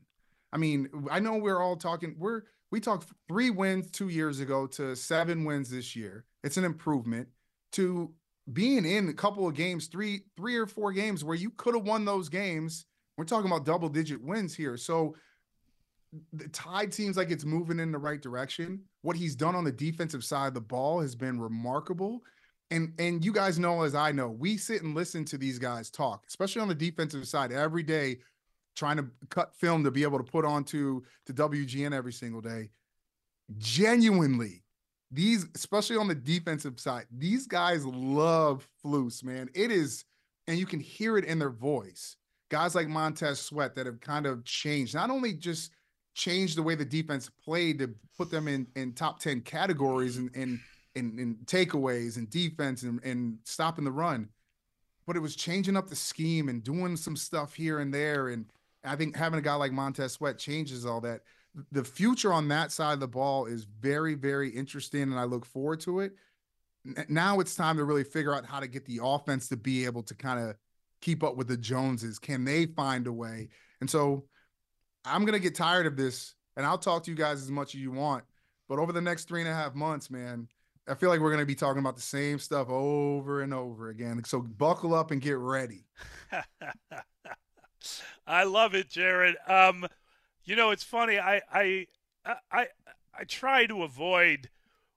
I 0.57 0.59
mean, 0.59 0.89
I 1.11 1.21
know 1.21 1.37
we're 1.37 1.61
all 1.61 1.77
talking. 1.77 2.17
We're 2.19 2.41
we 2.71 2.81
talked 2.81 3.09
three 3.29 3.51
wins 3.51 3.91
two 3.91 4.09
years 4.09 4.41
ago 4.41 4.67
to 4.69 4.97
seven 4.97 5.45
wins 5.45 5.69
this 5.69 5.95
year. 5.95 6.25
It's 6.43 6.57
an 6.57 6.65
improvement 6.65 7.29
to 7.73 8.11
being 8.55 8.87
in 8.87 9.11
a 9.11 9.13
couple 9.13 9.47
of 9.47 9.53
games, 9.53 9.89
three 9.89 10.23
three 10.35 10.57
or 10.57 10.67
four 10.67 10.95
games 10.95 11.23
where 11.23 11.37
you 11.37 11.51
could 11.51 11.75
have 11.75 11.85
won 11.85 12.07
those 12.07 12.31
games. 12.31 12.87
We're 13.19 13.27
talking 13.27 13.51
about 13.51 13.67
double 13.67 13.91
digit 13.91 14.25
wins 14.25 14.55
here. 14.55 14.79
So 14.79 15.15
the 16.33 16.49
tide 16.49 16.95
seems 16.95 17.19
like 17.19 17.31
it's 17.31 17.45
moving 17.45 17.79
in 17.79 17.93
the 17.93 17.99
right 17.99 18.23
direction. 18.23 18.81
What 19.03 19.17
he's 19.17 19.37
done 19.37 19.55
on 19.55 19.65
the 19.65 19.73
defensive 19.73 20.25
side 20.25 20.49
of 20.49 20.55
the 20.55 20.63
ball 20.63 21.03
has 21.03 21.15
been 21.15 21.39
remarkable. 21.39 22.23
And 22.71 22.95
and 22.99 23.23
you 23.23 23.33
guys 23.35 23.59
know 23.59 23.83
as 23.83 23.95
I 23.95 24.11
know, 24.11 24.31
we 24.31 24.57
sit 24.57 24.83
and 24.83 24.95
listen 24.95 25.27
to 25.27 25.37
these 25.37 25.59
guys 25.59 25.91
talk, 25.91 26.25
especially 26.27 26.63
on 26.63 26.69
the 26.69 26.75
defensive 26.75 27.29
side 27.29 27.53
every 27.53 27.83
day, 27.83 28.21
trying 28.77 28.99
to 28.99 29.07
cut 29.31 29.55
film 29.55 29.83
to 29.83 29.91
be 29.91 30.03
able 30.03 30.19
to 30.19 30.25
put 30.25 30.45
onto 30.45 31.03
to 31.25 31.33
WGN 31.33 31.93
every 31.93 32.13
single 32.13 32.41
day. 32.41 32.71
Genuinely, 33.59 34.63
these, 35.11 35.47
especially 35.55 35.97
on 35.97 36.09
the 36.09 36.15
defensive 36.15 36.79
side, 36.79 37.07
these 37.11 37.47
guys 37.47 37.85
love 37.85 38.69
Flus, 38.85 39.25
man. 39.25 39.49
It 39.55 39.71
is, 39.71 40.05
and 40.47 40.59
you 40.59 40.67
can 40.67 40.81
hear 40.81 41.17
it 41.17 41.25
in 41.25 41.39
their 41.39 41.51
voice. 41.51 42.17
Guys 42.51 42.75
like 42.75 42.89
Montez 42.89 43.41
Sweat 43.41 43.75
that 43.75 43.87
have 43.87 44.01
kind 44.01 44.27
of 44.27 44.45
changed, 44.45 44.95
not 44.95 45.11
only 45.11 45.33
just 45.33 45.73
changed 46.15 46.57
the 46.57 46.63
way 46.63 46.75
the 46.75 46.85
defense 46.85 47.31
played 47.45 47.79
to 47.79 47.95
put 48.17 48.31
them 48.31 48.49
in 48.49 48.67
in 48.77 48.93
top 48.93 49.21
10 49.21 49.41
categories 49.43 50.17
and 50.17 50.31
and 50.35 50.61
and 50.95 51.37
takeaways 51.45 52.17
and 52.17 52.31
defense 52.31 52.83
and, 52.83 53.03
and 53.05 53.39
stopping 53.45 53.85
the 53.85 53.91
run, 53.91 54.29
but 55.07 55.17
it 55.17 55.21
was 55.21 55.37
changing 55.37 55.77
up 55.77 55.89
the 55.89 55.97
scheme 55.97 56.49
and 56.49 56.65
doing 56.65 56.97
some 56.97 57.17
stuff 57.17 57.55
here 57.55 57.81
and 57.81 57.93
there. 57.93 58.29
And 58.29 58.47
I 58.87 58.97
think 58.97 59.17
having 59.17 59.39
a 59.39 59.43
guy 59.43 59.55
like 59.55 59.73
Montez 59.73 60.13
Sweat 60.13 60.39
changes 60.39 60.87
all 60.87 61.01
that. 61.03 61.23
The 61.73 61.85
future 61.85 62.33
on 62.33 62.49
that 62.49 62.71
side 62.71 62.93
of 62.93 63.01
the 63.01 63.09
ball 63.09 63.47
is 63.47 63.65
very, 63.65 64.15
very 64.15 64.51
interesting, 64.51 65.03
and 65.03 65.19
I 65.19 65.25
look 65.25 65.47
forward 65.47 65.81
to 65.81 66.01
it. 66.01 66.13
Now 67.09 67.41
it's 67.41 67.57
time 67.57 67.79
to 67.79 67.85
really 67.85 68.05
figure 68.05 68.35
out 68.35 68.47
how 68.47 68.61
to 68.61 68.69
get 68.69 68.85
the 68.85 69.01
offense 69.03 69.49
to 69.49 69.57
be 69.57 69.85
able 69.85 70.03
to 70.05 70.15
kind 70.15 70.39
of 70.39 70.57
keep 71.01 71.25
up 71.25 71.37
with 71.37 71.49
the 71.49 71.57
Joneses. 71.57 72.19
Can 72.19 72.45
they 72.45 72.67
find 72.67 73.07
a 73.07 73.13
way? 73.13 73.49
And 73.81 73.91
so 73.91 74.27
I'm 75.05 75.25
gonna 75.25 75.39
get 75.39 75.55
tired 75.55 75.87
of 75.87 75.97
this, 75.97 76.35
and 76.57 76.65
I'll 76.67 76.79
talk 76.79 77.05
to 77.05 77.11
you 77.11 77.17
guys 77.17 77.43
as 77.43 77.51
much 77.51 77.75
as 77.75 77.81
you 77.81 77.91
want. 77.91 78.25
But 78.69 78.79
over 78.79 78.93
the 78.93 79.01
next 79.01 79.27
three 79.27 79.41
and 79.41 79.51
a 79.51 79.55
half 79.55 79.75
months, 79.75 80.11
man, 80.11 80.49
I 80.89 80.95
feel 80.95 81.11
like 81.11 81.21
we're 81.21 81.31
going 81.31 81.41
to 81.41 81.47
be 81.47 81.55
talking 81.55 81.81
about 81.81 81.97
the 81.97 82.03
same 82.03 82.39
stuff 82.39 82.69
over 82.69 83.43
and 83.43 83.53
over 83.53 83.89
again. 83.89 84.23
So 84.25 84.41
buckle 84.41 84.95
up 84.95 85.11
and 85.11 85.21
get 85.21 85.39
ready. 85.39 85.85
I 88.27 88.45
love 88.45 88.75
it, 88.75 88.89
Jarrett. 88.89 89.37
Um, 89.49 89.87
you 90.45 90.57
know, 90.57 90.71
it's 90.71 90.83
funny. 90.85 91.19
I 91.19 91.43
I 91.53 91.87
I 92.51 92.69
I 93.19 93.25
try 93.25 93.67
to 93.67 93.83
avoid 93.83 94.51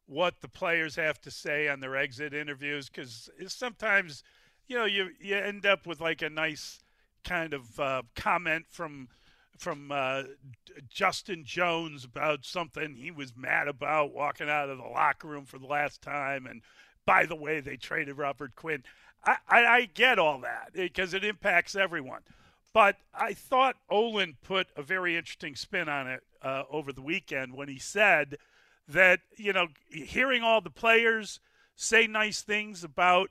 what 0.06 0.42
the 0.42 0.48
players 0.48 0.96
have 0.96 1.22
to 1.22 1.32
say 1.32 1.68
on 1.68 1.80
their 1.80 1.96
exit 1.96 2.34
interviews 2.34 2.90
because 2.90 3.30
sometimes, 3.48 4.24
you 4.68 4.76
know, 4.78 4.86
you 4.86 5.10
you 5.20 5.36
end 5.36 5.66
up 5.66 5.86
with 5.86 6.02
like 6.02 6.22
a 6.22 6.30
nice 6.30 6.80
kind 7.24 7.54
of 7.54 7.80
uh, 7.80 8.02
comment 8.16 8.66
from 8.70 9.10
from 9.58 9.92
uh, 9.92 10.24
Justin 10.90 11.44
Jones 11.46 12.06
about 12.06 12.46
something 12.46 12.96
he 12.96 13.12
was 13.12 13.36
mad 13.36 13.68
about 13.68 14.14
walking 14.14 14.50
out 14.50 14.70
of 14.70 14.78
the 14.78 14.84
locker 14.86 15.28
room 15.28 15.46
for 15.46 15.60
the 15.60 15.68
last 15.68 16.02
time. 16.02 16.46
And 16.46 16.62
by 17.06 17.26
the 17.26 17.36
way, 17.36 17.60
they 17.60 17.76
traded 17.76 18.18
Robert 18.18 18.56
Quinn. 18.56 18.84
I, 19.26 19.36
I, 19.50 19.66
I 19.66 19.86
get 19.86 20.18
all 20.18 20.40
that 20.40 20.70
because 20.74 21.14
it 21.14 21.26
impacts 21.26 21.76
everyone. 21.76 22.22
But 22.74 22.98
I 23.14 23.34
thought 23.34 23.78
Olin 23.90 24.38
put 24.44 24.68
a 24.76 24.84
very 24.84 25.16
interesting 25.16 25.56
spin 25.56 25.90
on 25.90 26.08
it 26.08 26.22
uh, 26.42 26.64
over 26.70 26.94
the 26.94 27.02
weekend 27.02 27.54
when 27.56 27.68
he 27.68 27.80
said 27.80 28.38
that, 28.88 29.22
you 29.38 29.54
know, 29.54 29.68
hearing 29.90 30.44
all 30.44 30.62
the 30.62 30.70
players 30.70 31.40
say 31.76 32.08
nice 32.08 32.42
things 32.42 32.84
about 32.84 33.30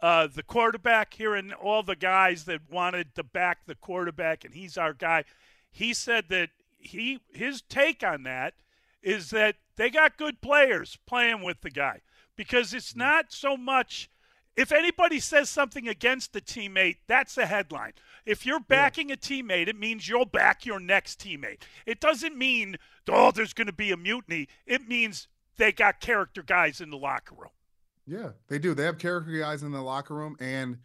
uh, 0.00 0.28
the 0.32 0.42
quarterback, 0.42 1.14
hearing 1.14 1.52
all 1.52 1.82
the 1.82 1.96
guys 1.96 2.44
that 2.44 2.60
wanted 2.70 3.14
to 3.16 3.22
back 3.22 3.66
the 3.66 3.74
quarterback, 3.74 4.44
and 4.44 4.54
he's 4.54 4.78
our 4.78 4.92
guy. 4.92 5.24
He 5.70 5.92
said 5.92 6.26
that 6.28 6.50
he 6.78 7.20
his 7.32 7.62
take 7.62 8.04
on 8.04 8.22
that 8.22 8.54
is 9.02 9.30
that 9.30 9.56
they 9.76 9.90
got 9.90 10.16
good 10.16 10.40
players 10.40 10.98
playing 11.06 11.42
with 11.42 11.60
the 11.60 11.70
guy 11.70 12.00
because 12.36 12.72
it's 12.72 12.92
mm. 12.92 12.98
not 12.98 13.32
so 13.32 13.56
much 13.56 14.08
if 14.58 14.72
anybody 14.72 15.20
says 15.20 15.48
something 15.48 15.86
against 15.86 16.32
the 16.32 16.40
teammate, 16.40 16.96
that's 17.06 17.38
a 17.38 17.46
headline. 17.46 17.92
If 18.26 18.44
you're 18.44 18.58
backing 18.58 19.10
yeah. 19.10 19.14
a 19.14 19.16
teammate, 19.16 19.68
it 19.68 19.78
means 19.78 20.08
you'll 20.08 20.24
back 20.24 20.66
your 20.66 20.80
next 20.80 21.20
teammate. 21.20 21.62
It 21.86 22.00
doesn't 22.00 22.36
mean, 22.36 22.76
oh, 23.08 23.30
there's 23.30 23.52
going 23.52 23.68
to 23.68 23.72
be 23.72 23.92
a 23.92 23.96
mutiny. 23.96 24.48
It 24.66 24.88
means 24.88 25.28
they 25.58 25.70
got 25.70 26.00
character 26.00 26.42
guys 26.42 26.80
in 26.80 26.90
the 26.90 26.96
locker 26.96 27.36
room. 27.36 27.52
Yeah, 28.04 28.30
they 28.48 28.58
do. 28.58 28.74
They 28.74 28.82
have 28.82 28.98
character 28.98 29.30
guys 29.30 29.62
in 29.62 29.70
the 29.70 29.80
locker 29.80 30.14
room. 30.14 30.36
And 30.40 30.78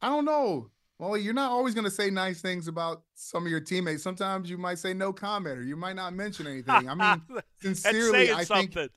I 0.00 0.08
don't 0.08 0.24
know. 0.24 0.70
Well, 1.00 1.16
you're 1.16 1.34
not 1.34 1.50
always 1.50 1.74
going 1.74 1.84
to 1.84 1.90
say 1.90 2.10
nice 2.10 2.40
things 2.40 2.68
about 2.68 3.02
some 3.14 3.44
of 3.44 3.50
your 3.50 3.60
teammates. 3.60 4.04
Sometimes 4.04 4.48
you 4.48 4.56
might 4.56 4.78
say 4.78 4.94
no 4.94 5.12
comment 5.12 5.58
or 5.58 5.64
you 5.64 5.74
might 5.74 5.96
not 5.96 6.14
mention 6.14 6.46
anything. 6.46 6.88
I 6.88 6.94
mean, 6.94 7.22
sincerely, 7.60 8.30
I 8.30 8.44
think 8.44 8.72
something. 8.72 8.88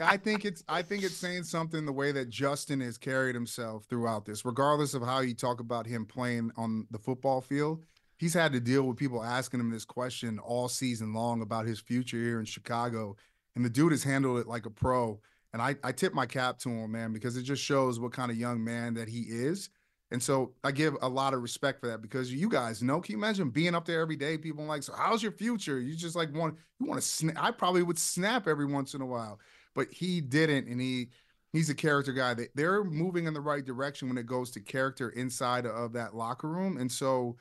I 0.00 0.16
think 0.16 0.44
it's 0.44 0.64
I 0.68 0.82
think 0.82 1.04
it's 1.04 1.16
saying 1.16 1.44
something 1.44 1.86
the 1.86 1.92
way 1.92 2.10
that 2.12 2.28
Justin 2.28 2.80
has 2.80 2.98
carried 2.98 3.34
himself 3.34 3.84
throughout 3.88 4.24
this, 4.24 4.44
regardless 4.44 4.94
of 4.94 5.02
how 5.02 5.20
you 5.20 5.34
talk 5.34 5.60
about 5.60 5.86
him 5.86 6.04
playing 6.04 6.50
on 6.56 6.86
the 6.90 6.98
football 6.98 7.40
field. 7.40 7.84
He's 8.16 8.34
had 8.34 8.52
to 8.52 8.60
deal 8.60 8.84
with 8.84 8.96
people 8.96 9.22
asking 9.22 9.60
him 9.60 9.70
this 9.70 9.84
question 9.84 10.38
all 10.38 10.68
season 10.68 11.12
long 11.12 11.42
about 11.42 11.66
his 11.66 11.80
future 11.80 12.16
here 12.16 12.38
in 12.38 12.44
Chicago. 12.44 13.16
And 13.56 13.64
the 13.64 13.70
dude 13.70 13.92
has 13.92 14.02
handled 14.02 14.38
it 14.38 14.46
like 14.46 14.66
a 14.66 14.70
pro. 14.70 15.20
And 15.52 15.60
I, 15.60 15.76
I 15.84 15.92
tip 15.92 16.12
my 16.14 16.26
cap 16.26 16.58
to 16.60 16.68
him, 16.68 16.92
man, 16.92 17.12
because 17.12 17.36
it 17.36 17.42
just 17.42 17.62
shows 17.62 18.00
what 18.00 18.12
kind 18.12 18.30
of 18.30 18.36
young 18.36 18.62
man 18.62 18.94
that 18.94 19.08
he 19.08 19.20
is. 19.22 19.68
And 20.10 20.22
so 20.22 20.52
I 20.62 20.70
give 20.70 20.96
a 21.02 21.08
lot 21.08 21.34
of 21.34 21.42
respect 21.42 21.80
for 21.80 21.88
that 21.88 22.02
because 22.02 22.32
you 22.32 22.48
guys 22.48 22.82
know, 22.82 23.00
can 23.00 23.12
you 23.12 23.18
imagine 23.18 23.50
being 23.50 23.74
up 23.74 23.84
there 23.84 24.00
every 24.00 24.16
day? 24.16 24.38
People 24.38 24.64
like, 24.64 24.82
so 24.82 24.92
how's 24.96 25.22
your 25.22 25.32
future? 25.32 25.80
You 25.80 25.96
just 25.96 26.14
like 26.14 26.32
want 26.34 26.56
you 26.78 26.86
want 26.86 27.00
to 27.00 27.06
snap. 27.06 27.36
I 27.38 27.50
probably 27.50 27.82
would 27.82 27.98
snap 27.98 28.46
every 28.46 28.66
once 28.66 28.94
in 28.94 29.00
a 29.00 29.06
while 29.06 29.40
but 29.74 29.88
he 29.90 30.20
didn't, 30.20 30.68
and 30.68 30.80
he 30.80 31.08
he's 31.52 31.70
a 31.70 31.74
character 31.74 32.12
guy. 32.12 32.34
That 32.34 32.50
they're 32.54 32.84
moving 32.84 33.26
in 33.26 33.34
the 33.34 33.40
right 33.40 33.64
direction 33.64 34.08
when 34.08 34.18
it 34.18 34.26
goes 34.26 34.50
to 34.52 34.60
character 34.60 35.10
inside 35.10 35.66
of 35.66 35.92
that 35.94 36.14
locker 36.14 36.48
room, 36.48 36.76
and 36.76 36.90
so 36.90 37.36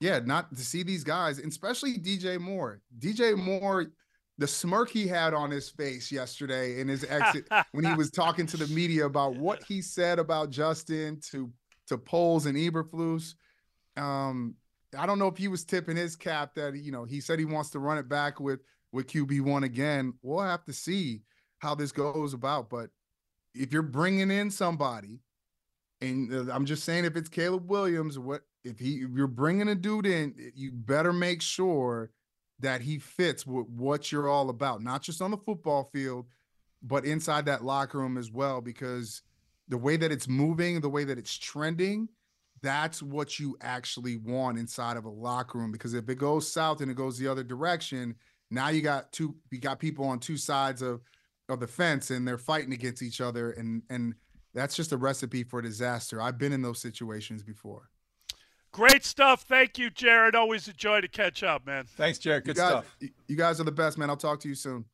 yeah, 0.00 0.18
not 0.24 0.54
to 0.56 0.64
see 0.64 0.82
these 0.82 1.04
guys, 1.04 1.38
especially 1.38 1.98
DJ 1.98 2.40
Moore. 2.40 2.80
DJ 2.98 3.36
Moore, 3.36 3.86
the 4.38 4.46
smirk 4.46 4.88
he 4.88 5.06
had 5.06 5.34
on 5.34 5.50
his 5.50 5.68
face 5.68 6.10
yesterday 6.10 6.80
in 6.80 6.88
his 6.88 7.04
exit 7.04 7.46
when 7.72 7.84
he 7.84 7.94
was 7.94 8.10
talking 8.10 8.46
to 8.46 8.56
the 8.56 8.66
media 8.68 9.04
about 9.04 9.36
what 9.36 9.62
he 9.62 9.82
said 9.82 10.18
about 10.18 10.50
Justin 10.50 11.20
to 11.30 11.52
to 11.88 11.98
Poles 11.98 12.46
and 12.46 12.56
Eberflus. 12.56 13.34
Um, 13.96 14.54
I 14.98 15.06
don't 15.06 15.18
know 15.18 15.28
if 15.28 15.36
he 15.36 15.48
was 15.48 15.64
tipping 15.64 15.96
his 15.96 16.16
cap 16.16 16.54
that 16.54 16.74
you 16.76 16.92
know 16.92 17.04
he 17.04 17.20
said 17.20 17.38
he 17.38 17.44
wants 17.44 17.70
to 17.70 17.78
run 17.78 17.98
it 17.98 18.08
back 18.08 18.40
with 18.40 18.60
with 18.92 19.06
QB 19.06 19.42
one 19.42 19.64
again. 19.64 20.14
We'll 20.22 20.40
have 20.40 20.64
to 20.64 20.72
see 20.72 21.22
how 21.60 21.74
this 21.74 21.92
goes 21.92 22.34
about. 22.34 22.68
But 22.68 22.90
if 23.54 23.72
you're 23.72 23.82
bringing 23.82 24.30
in 24.30 24.50
somebody, 24.50 25.20
and 26.00 26.32
uh, 26.32 26.52
I'm 26.52 26.64
just 26.64 26.84
saying, 26.84 27.04
if 27.04 27.16
it's 27.16 27.28
Caleb 27.28 27.70
Williams, 27.70 28.18
what 28.18 28.42
if 28.64 28.78
he 28.78 28.96
if 28.96 29.10
you're 29.14 29.26
bringing 29.26 29.68
a 29.68 29.74
dude 29.74 30.06
in, 30.06 30.34
you 30.54 30.72
better 30.72 31.12
make 31.12 31.42
sure 31.42 32.10
that 32.58 32.80
he 32.82 32.98
fits 32.98 33.46
with 33.46 33.66
what 33.68 34.10
you're 34.12 34.28
all 34.28 34.50
about, 34.50 34.82
not 34.82 35.02
just 35.02 35.22
on 35.22 35.30
the 35.30 35.36
football 35.36 35.88
field, 35.92 36.26
but 36.82 37.04
inside 37.04 37.46
that 37.46 37.64
locker 37.64 37.98
room 37.98 38.18
as 38.18 38.30
well. 38.30 38.60
Because 38.60 39.22
the 39.68 39.78
way 39.78 39.96
that 39.96 40.12
it's 40.12 40.28
moving, 40.28 40.80
the 40.80 40.88
way 40.88 41.04
that 41.04 41.18
it's 41.18 41.36
trending, 41.38 42.08
that's 42.62 43.02
what 43.02 43.38
you 43.38 43.56
actually 43.62 44.18
want 44.18 44.58
inside 44.58 44.96
of 44.96 45.04
a 45.04 45.10
locker 45.10 45.58
room. 45.58 45.72
Because 45.72 45.94
if 45.94 46.08
it 46.08 46.16
goes 46.16 46.50
south 46.50 46.80
and 46.80 46.90
it 46.90 46.96
goes 46.96 47.18
the 47.18 47.28
other 47.28 47.44
direction, 47.44 48.14
now 48.50 48.68
you 48.68 48.82
got 48.82 49.12
two, 49.12 49.36
you 49.50 49.58
got 49.58 49.78
people 49.78 50.04
on 50.06 50.18
two 50.18 50.36
sides 50.36 50.82
of 50.82 51.00
of 51.50 51.60
the 51.60 51.66
fence 51.66 52.10
and 52.10 52.26
they're 52.26 52.38
fighting 52.38 52.72
against 52.72 53.02
each 53.02 53.20
other 53.20 53.50
and 53.52 53.82
and 53.90 54.14
that's 54.54 54.74
just 54.74 54.92
a 54.92 54.96
recipe 54.96 55.44
for 55.44 55.62
disaster. 55.62 56.20
I've 56.20 56.38
been 56.38 56.52
in 56.52 56.62
those 56.62 56.80
situations 56.80 57.42
before. 57.42 57.90
Great 58.72 59.04
stuff. 59.04 59.42
Thank 59.42 59.78
you, 59.78 59.90
Jarrett. 59.90 60.34
Always 60.34 60.68
a 60.68 60.72
joy 60.72 61.00
to 61.00 61.08
catch 61.08 61.42
up, 61.42 61.66
man. 61.66 61.86
Thanks, 61.96 62.18
Jarrett. 62.18 62.44
Good 62.44 62.56
you 62.56 62.62
guys, 62.62 62.70
stuff. 62.70 62.96
You 63.26 63.36
guys 63.36 63.60
are 63.60 63.64
the 63.64 63.72
best, 63.72 63.98
man. 63.98 64.10
I'll 64.10 64.16
talk 64.16 64.40
to 64.40 64.48
you 64.48 64.54
soon. 64.54 64.84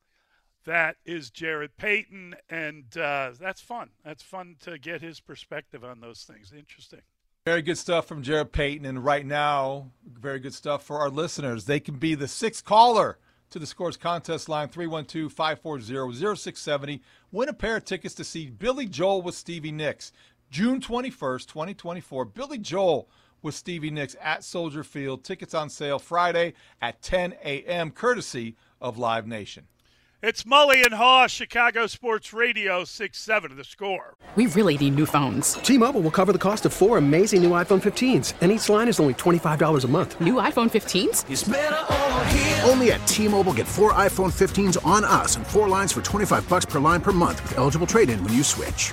That 0.65 0.97
is 1.05 1.31
Jarrett 1.31 1.77
Payton, 1.77 2.35
and 2.51 2.85
uh, 2.97 3.33
that's 3.39 3.61
fun. 3.61 3.91
That's 4.05 4.23
fun 4.23 4.57
to 4.63 4.79
get 4.79 5.01
his 5.01 5.21
perspective 5.21 5.85
on 5.85 6.01
those 6.01 6.25
things. 6.25 6.53
Interesting. 6.57 7.03
Very 7.45 7.63
good 7.63 7.79
stuff 7.79 8.07
from 8.07 8.23
Jarrett 8.23 8.51
Payton. 8.51 8.85
And 8.85 9.05
right 9.05 9.25
now, 9.25 9.93
very 10.05 10.41
good 10.41 10.55
stuff 10.55 10.83
for 10.83 10.99
our 10.99 11.11
listeners. 11.11 11.67
They 11.67 11.79
can 11.79 11.97
be 11.97 12.17
the 12.17 12.27
sixth 12.27 12.65
caller 12.65 13.19
to 13.51 13.59
the 13.59 13.67
Scores 13.67 13.97
contest 13.97 14.49
line 14.49 14.69
312 14.69 15.33
540 15.33 16.37
0670. 16.37 17.03
Win 17.33 17.49
a 17.49 17.53
pair 17.53 17.77
of 17.77 17.85
tickets 17.85 18.15
to 18.15 18.25
see 18.25 18.51
Billy 18.51 18.87
Joel 18.87 19.23
with 19.23 19.35
Stevie 19.35 19.73
Nicks. 19.73 20.13
June 20.51 20.81
21st, 20.81 21.47
2024. 21.47 22.25
Billy 22.27 22.59
Joel 22.59 23.09
with 23.43 23.55
Stevie 23.55 23.91
Nicks 23.91 24.17
at 24.23 24.45
Soldier 24.45 24.85
Field. 24.85 25.25
Tickets 25.25 25.55
on 25.55 25.71
sale 25.71 25.99
Friday 25.99 26.55
at 26.81 27.03
10 27.03 27.35
a.m., 27.45 27.91
courtesy 27.91 28.57
of 28.81 28.99
Live 28.99 29.27
Nation. 29.27 29.67
It's 30.23 30.45
Mully 30.45 30.83
and 30.83 30.95
Haugh, 30.95 31.29
Chicago 31.29 31.87
Sports 31.87 32.33
Radio, 32.33 32.85
6 32.85 33.19
7 33.19 33.51
of 33.51 33.59
the 33.59 33.65
score. 33.65 34.15
We 34.35 34.47
really 34.47 34.79
need 34.79 34.95
new 34.95 35.05
phones. 35.05 35.53
T 35.55 35.77
Mobile 35.77 36.01
will 36.01 36.11
cover 36.11 36.33
the 36.33 36.39
cost 36.39 36.65
of 36.65 36.73
four 36.73 36.97
amazing 36.97 37.43
new 37.43 37.51
iPhone 37.51 37.83
15s, 37.83 38.33
and 38.41 38.51
each 38.51 38.71
line 38.71 38.89
is 38.89 38.99
only 38.99 39.13
$25 39.15 39.85
a 39.85 39.89
month. 39.89 40.19
New 40.21 40.35
iPhone 40.35 40.71
15s? 40.71 42.69
Only 42.69 42.93
at 42.93 43.07
T 43.07 43.29
Mobile 43.29 43.53
get 43.53 43.67
four 43.67 43.93
iPhone 43.93 44.33
15s 44.33 44.85
on 44.87 45.05
us 45.05 45.37
and 45.37 45.47
four 45.47 45.69
lines 45.69 45.93
for 45.93 46.01
25 46.01 46.49
bucks 46.49 46.65
per 46.65 46.81
line 46.81 47.03
per 47.03 47.13
month 47.13 47.43
with 47.43 47.59
eligible 47.59 47.87
trade 47.87 48.09
in 48.09 48.23
when 48.25 48.33
you 48.33 48.43
switch. 48.43 48.93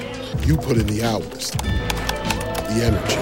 You 0.39 0.57
put 0.57 0.77
in 0.77 0.87
the 0.87 1.03
hours, 1.03 1.51
the 1.51 2.81
energy, 2.83 3.15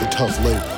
the 0.00 0.08
tough 0.10 0.38
labor. 0.44 0.76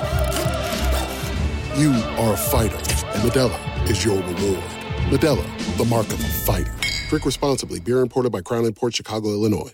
You 1.81 1.92
are 2.18 2.35
a 2.35 2.37
fighter, 2.37 2.77
and 2.77 3.22
Modelo 3.31 3.90
is 3.90 4.05
your 4.05 4.16
reward. 4.16 4.64
Modelo, 5.11 5.77
the 5.77 5.85
mark 5.85 6.07
of 6.07 6.20
a 6.20 6.29
fighter. 6.46 6.75
Drink 7.09 7.25
responsibly. 7.25 7.79
Beer 7.79 8.01
imported 8.01 8.33
by 8.33 8.40
Crown 8.40 8.70
Port 8.72 8.94
Chicago, 8.94 9.29
Illinois. 9.29 9.72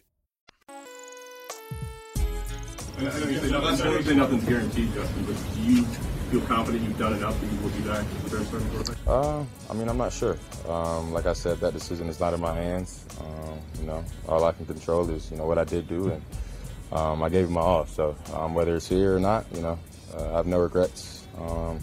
I 2.99 3.03
know 3.03 3.11
you 3.29 3.39
say 4.03 4.15
nothing's 4.15 4.45
guaranteed, 4.45 4.93
Justin, 4.93 5.25
but 5.25 5.37
you 5.59 5.87
feel 6.31 6.41
confident 6.43 6.85
you've 6.85 6.99
done 6.99 7.15
enough 7.15 7.41
that 7.41 7.47
you 7.51 7.59
will 7.61 7.71
be 7.71 7.81
back 7.81 8.05
the? 8.29 8.97
Uh, 9.07 9.45
I 9.71 9.75
mean, 9.75 9.89
I'm 9.89 9.97
not 9.97 10.13
sure. 10.13 10.37
Um, 10.69 11.13
like 11.13 11.27
I 11.27 11.33
said, 11.33 11.59
that 11.61 11.73
decision 11.73 12.09
is 12.09 12.21
not 12.21 12.35
in 12.35 12.41
my 12.41 12.55
hands. 12.55 13.07
Um, 13.21 13.59
you 13.81 13.87
know, 13.87 14.05
all 14.29 14.45
I 14.45 14.53
can 14.53 14.67
control 14.67 15.09
is, 15.11 15.31
you 15.31 15.39
know, 15.39 15.47
what 15.47 15.59
I 15.59 15.65
did 15.65 15.89
do, 15.89 16.11
and 16.11 16.23
um, 16.93 17.23
I 17.23 17.29
gave 17.31 17.49
my 17.49 17.61
all. 17.61 17.87
So 17.87 18.15
um, 18.35 18.55
whether 18.55 18.77
it's 18.77 18.89
here 18.89 19.17
or 19.17 19.21
not, 19.21 19.47
you 19.55 19.63
know, 19.63 19.79
uh, 20.15 20.33
I 20.35 20.37
have 20.37 20.47
no 20.47 20.59
regrets. 20.59 21.27
Um, 21.39 21.81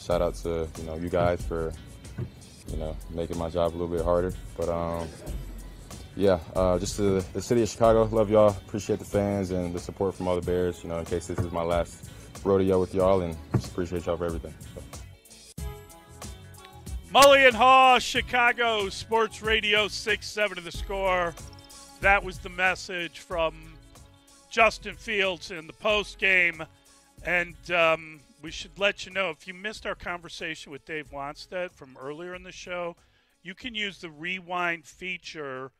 shout 0.00 0.22
out 0.22 0.34
to, 0.36 0.68
you 0.78 0.84
know, 0.84 0.96
you 0.96 1.08
guys 1.08 1.40
for, 1.42 1.72
you 2.68 2.76
know, 2.78 2.96
making 3.10 3.38
my 3.38 3.48
job 3.48 3.72
a 3.72 3.76
little 3.76 3.94
bit 3.94 4.04
harder. 4.04 4.32
But 4.56 4.68
um, 4.68 5.08
yeah, 6.16 6.40
uh, 6.56 6.78
just 6.78 6.96
to 6.96 7.20
the 7.32 7.40
city 7.40 7.62
of 7.62 7.68
Chicago, 7.68 8.08
love 8.10 8.28
y'all. 8.28 8.50
Appreciate 8.50 8.98
the 8.98 9.04
fans 9.04 9.52
and 9.52 9.72
the 9.72 9.78
support 9.78 10.14
from 10.14 10.26
all 10.26 10.34
the 10.34 10.44
Bears. 10.44 10.82
You 10.82 10.88
know, 10.88 10.98
in 10.98 11.04
case 11.04 11.28
this 11.28 11.38
is 11.38 11.52
my 11.52 11.62
last 11.62 12.10
rodeo 12.44 12.80
with 12.80 12.94
y'all, 12.94 13.20
and 13.22 13.36
just 13.54 13.70
appreciate 13.72 14.06
y'all 14.06 14.16
for 14.16 14.26
everything. 14.26 14.54
So. 14.74 14.82
Mully 17.12 17.46
and 17.46 17.54
Haugh, 17.54 18.00
Chicago 18.00 18.88
Sports 18.88 19.42
Radio, 19.42 19.86
6 19.86 20.26
7 20.26 20.56
of 20.56 20.64
the 20.64 20.72
score. 20.72 21.34
That 22.00 22.24
was 22.24 22.38
the 22.38 22.48
message 22.48 23.18
from 23.18 23.54
Justin 24.50 24.94
Fields 24.96 25.50
in 25.50 25.66
the 25.66 25.74
post 25.74 26.18
game. 26.18 26.64
And 27.24 27.54
um, 27.70 28.20
we 28.42 28.50
should 28.50 28.78
let 28.78 29.06
you 29.06 29.12
know 29.12 29.30
if 29.30 29.46
you 29.46 29.54
missed 29.54 29.86
our 29.86 29.94
conversation 29.94 30.72
with 30.72 30.84
Dave 30.84 31.10
Wannstedt 31.10 31.70
from 31.70 31.96
earlier 32.00 32.34
in 32.34 32.42
the 32.42 32.50
show, 32.50 32.96
you 33.42 33.54
can 33.54 33.74
use 33.74 33.98
the 33.98 34.10
rewind 34.10 34.84
feature 34.84 35.70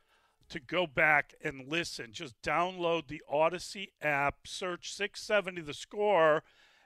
to 0.53 0.59
go 0.59 0.87
back 0.87 1.33
and 1.43 1.67
listen. 1.69 2.13
Just 2.13 2.41
download 2.41 3.07
the 3.07 3.21
Audacy 3.31 3.89
app, 4.01 4.47
search 4.47 4.93
670 4.93 5.61
the 5.61 5.73
score, 5.73 6.43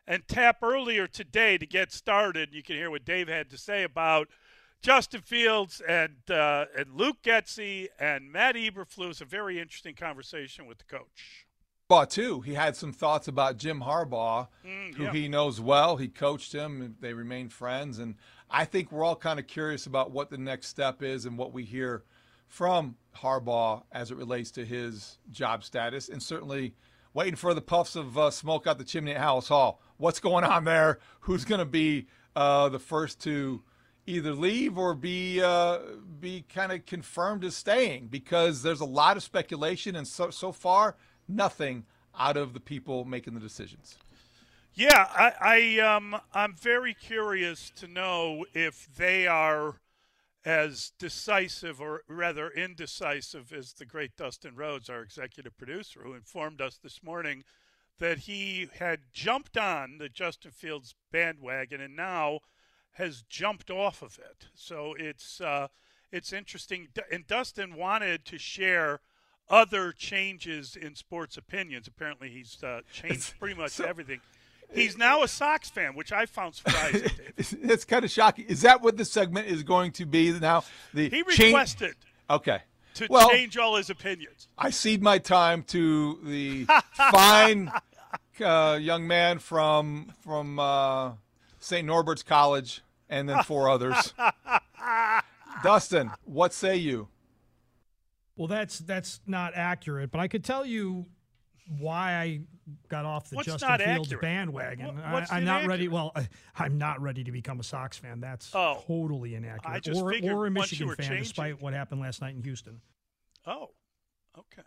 and 0.08 0.28
tap 0.28 0.58
earlier 0.64 1.06
today 1.08 1.58
to 1.58 1.66
get 1.66 1.92
started. 1.92 2.50
You 2.54 2.64
can 2.64 2.76
hear 2.76 2.90
what 2.90 3.06
Dave 3.06 3.28
had 3.28 3.50
to 3.52 3.58
say 3.58 3.84
about 3.84 4.28
Justin 4.82 5.22
Fields 5.22 5.82
and 5.88 6.16
uh, 6.30 6.66
and 6.78 6.96
Luke 6.96 7.18
Getsy 7.24 7.88
and 8.00 8.32
Matt 8.32 8.56
Eberflus. 8.56 9.22
A 9.22 9.26
very 9.26 9.60
interesting 9.60 9.96
conversation 9.96 10.66
with 10.66 10.78
the 10.80 10.86
coach. 10.86 11.46
Harbaugh 11.90 12.10
too. 12.10 12.42
He 12.42 12.54
had 12.54 12.76
some 12.76 12.92
thoughts 12.92 13.28
about 13.28 13.58
Jim 13.58 13.82
Harbaugh, 13.82 14.48
Mm, 14.66 14.96
who 14.96 15.04
yeah. 15.04 15.12
he 15.14 15.28
knows 15.30 15.60
well. 15.62 15.98
He 15.98 16.08
coached 16.10 16.54
him. 16.54 16.96
They 17.00 17.14
remained 17.14 17.54
friends, 17.54 18.00
and 18.00 18.16
I 18.50 18.66
think 18.66 18.92
we're 18.92 19.04
all 19.06 19.16
kind 19.16 19.40
of 19.40 19.48
curious 19.48 19.86
about 19.86 20.12
what 20.12 20.30
the 20.30 20.38
next 20.38 20.68
step 20.68 21.02
is 21.02 21.26
and 21.26 21.38
what 21.38 21.54
we 21.54 21.64
hear 21.64 22.04
from 22.48 22.96
Harbaugh 23.16 23.84
as 23.92 24.12
it 24.12 24.18
relates 24.18 24.52
to 24.52 24.66
his 24.66 25.18
job 25.32 25.64
status, 25.64 26.10
and 26.10 26.22
certainly 26.22 26.74
waiting 27.14 27.36
for 27.36 27.54
the 27.54 27.62
puffs 27.62 27.96
of 27.96 28.18
uh, 28.18 28.30
smoke 28.30 28.68
out 28.68 28.78
the 28.78 28.84
chimney 28.84 29.12
at 29.14 29.22
Halas 29.22 29.48
Hall. 29.48 29.82
What's 29.98 30.20
going 30.20 30.44
on 30.44 30.64
there? 30.64 31.00
Who's 31.22 31.46
going 31.46 31.60
to 31.60 31.66
be 31.66 32.08
uh, 32.36 32.70
the 32.70 32.80
first 32.80 33.20
to 33.22 33.64
either 34.06 34.34
leave 34.34 34.78
or 34.78 34.94
be 34.94 35.42
uh, 35.42 35.80
be 36.20 36.46
kind 36.54 36.72
of 36.72 36.86
confirmed 36.86 37.44
as 37.44 37.56
staying? 37.56 38.08
Because 38.08 38.62
there's 38.62 38.82
a 38.82 38.86
lot 38.86 39.18
of 39.18 39.24
speculation, 39.24 39.96
and 39.96 40.08
so 40.08 40.30
so 40.30 40.52
far 40.52 40.96
nothing 41.28 41.86
out 42.18 42.38
of 42.38 42.54
the 42.54 42.60
people 42.60 43.06
making 43.06 43.34
the 43.34 43.40
decisions. 43.40 43.96
Yeah, 44.74 45.08
I, 45.10 45.34
I 45.42 45.96
um, 45.96 46.16
I'm 46.34 46.54
very 46.54 46.94
curious 46.94 47.72
to 47.78 47.88
know 47.88 48.46
if 48.54 48.88
they 48.96 49.26
are 49.26 49.76
as 50.48 50.94
decisive, 50.98 51.82
or 51.82 52.04
rather 52.08 52.50
indecisive, 52.50 53.52
as 53.52 53.74
the 53.74 53.86
great 53.86 54.16
Dustin 54.16 54.56
Rhodes, 54.56 54.90
our 54.90 55.02
executive 55.02 55.58
producer, 55.58 56.00
who 56.04 56.14
informed 56.14 56.62
us 56.62 56.80
this 56.82 57.04
morning 57.04 57.44
that 58.00 58.20
he 58.20 58.70
had 58.80 59.00
jumped 59.12 59.58
on 59.58 59.98
the 59.98 60.08
Justin 60.08 60.52
Fields 60.52 60.96
bandwagon 61.12 61.82
and 61.82 61.98
now 61.98 62.40
has 62.94 63.24
jumped 63.24 63.70
off 63.70 64.02
of 64.02 64.18
it. 64.20 64.48
So 64.56 64.96
it's 64.98 65.42
uh, 65.42 65.68
it's 66.14 66.32
interesting. 66.32 66.88
And 67.12 67.28
Dustin 67.28 67.76
wanted 67.76 68.24
to 68.26 68.38
share 68.38 69.02
other 69.50 69.92
changes 69.92 70.78
in 70.78 70.96
sports 70.96 71.36
opinions. 71.36 71.90
Apparently, 71.90 72.30
he's 72.30 72.64
uh, 72.64 72.82
changed 72.90 73.38
pretty 73.38 73.60
much 73.60 73.82
everything. 73.82 74.22
He's 74.74 74.98
now 74.98 75.24
a 75.24 75.28
Sox 75.28 75.70
fan, 75.70 75.96
which 75.96 76.12
I 76.12 76.26
found 76.26 76.56
surprising. 76.56 77.02
Dave. 77.38 77.58
it's 77.64 77.86
kind 77.86 78.04
of 78.04 78.12
shocking. 78.12 78.46
Is 78.48 78.62
that 78.62 78.82
what 78.82 78.98
the 78.98 79.06
segment 79.06 79.48
is 79.48 79.64
going 79.64 79.92
to 79.94 80.06
be 80.06 80.32
now? 80.38 80.64
The 80.94 81.10
He 81.10 81.24
change- 81.24 81.40
requested 81.40 81.96
Okay. 82.30 82.60
to 82.96 83.08
well, 83.10 83.30
change 83.30 83.58
all 83.58 83.76
his 83.78 83.90
opinions. 83.90 84.48
I 84.58 84.70
cede 84.70 85.02
my 85.02 85.18
time 85.20 85.64
to 85.70 86.20
the 86.24 86.66
fine 86.94 87.72
uh, 88.44 88.78
young 88.82 89.08
man 89.08 89.40
from 89.40 90.12
from 90.22 90.60
uh, 90.60 91.14
St. 91.60 91.88
Norbert's 91.88 92.24
College, 92.24 92.82
and 93.10 93.28
then 93.30 93.44
four 93.44 93.70
others. 93.76 94.14
Dustin, 95.64 96.12
what 96.26 96.54
say 96.54 96.76
you? 96.78 97.08
Well, 98.36 98.48
that's 98.48 98.80
that's 98.80 99.22
not 99.26 99.54
accurate, 99.56 100.12
but 100.12 100.20
I 100.20 100.28
could 100.28 100.44
tell 100.44 100.66
you 100.66 101.06
why 101.80 102.16
I 102.16 102.42
got 102.90 103.06
off 103.06 103.30
the 103.30 103.36
What's 103.38 103.48
Justin 103.48 103.78
Fields 103.78 104.08
accurate? 104.08 104.22
bandwagon. 104.22 104.86
What- 104.96 105.12
what's 105.12 105.32
I, 105.32 105.38
am 105.40 105.46
not 105.46 105.66
ready. 105.66 105.88
Well, 105.88 106.12
I, 106.16 106.28
I'm 106.56 106.78
not 106.78 107.02
ready 107.02 107.24
to 107.24 107.32
become 107.32 107.60
a 107.60 107.64
Sox 107.64 107.98
fan. 107.98 108.20
That's 108.20 108.54
Oh. 108.54 108.84
totally 108.88 109.36
inaccurate. 109.36 109.74
I 109.74 109.80
just 109.80 110.02
or, 110.02 110.14
or 110.24 110.48
a 110.48 110.52
Michigan 110.52 110.88
fan, 110.90 110.98
changing- 110.98 111.24
despite 111.24 111.62
what 111.62 111.74
happened 111.74 112.02
last 112.02 112.22
night 112.22 112.36
in 112.36 112.44
Houston. 112.44 112.82
Oh, 113.46 113.70
okay. 114.38 114.64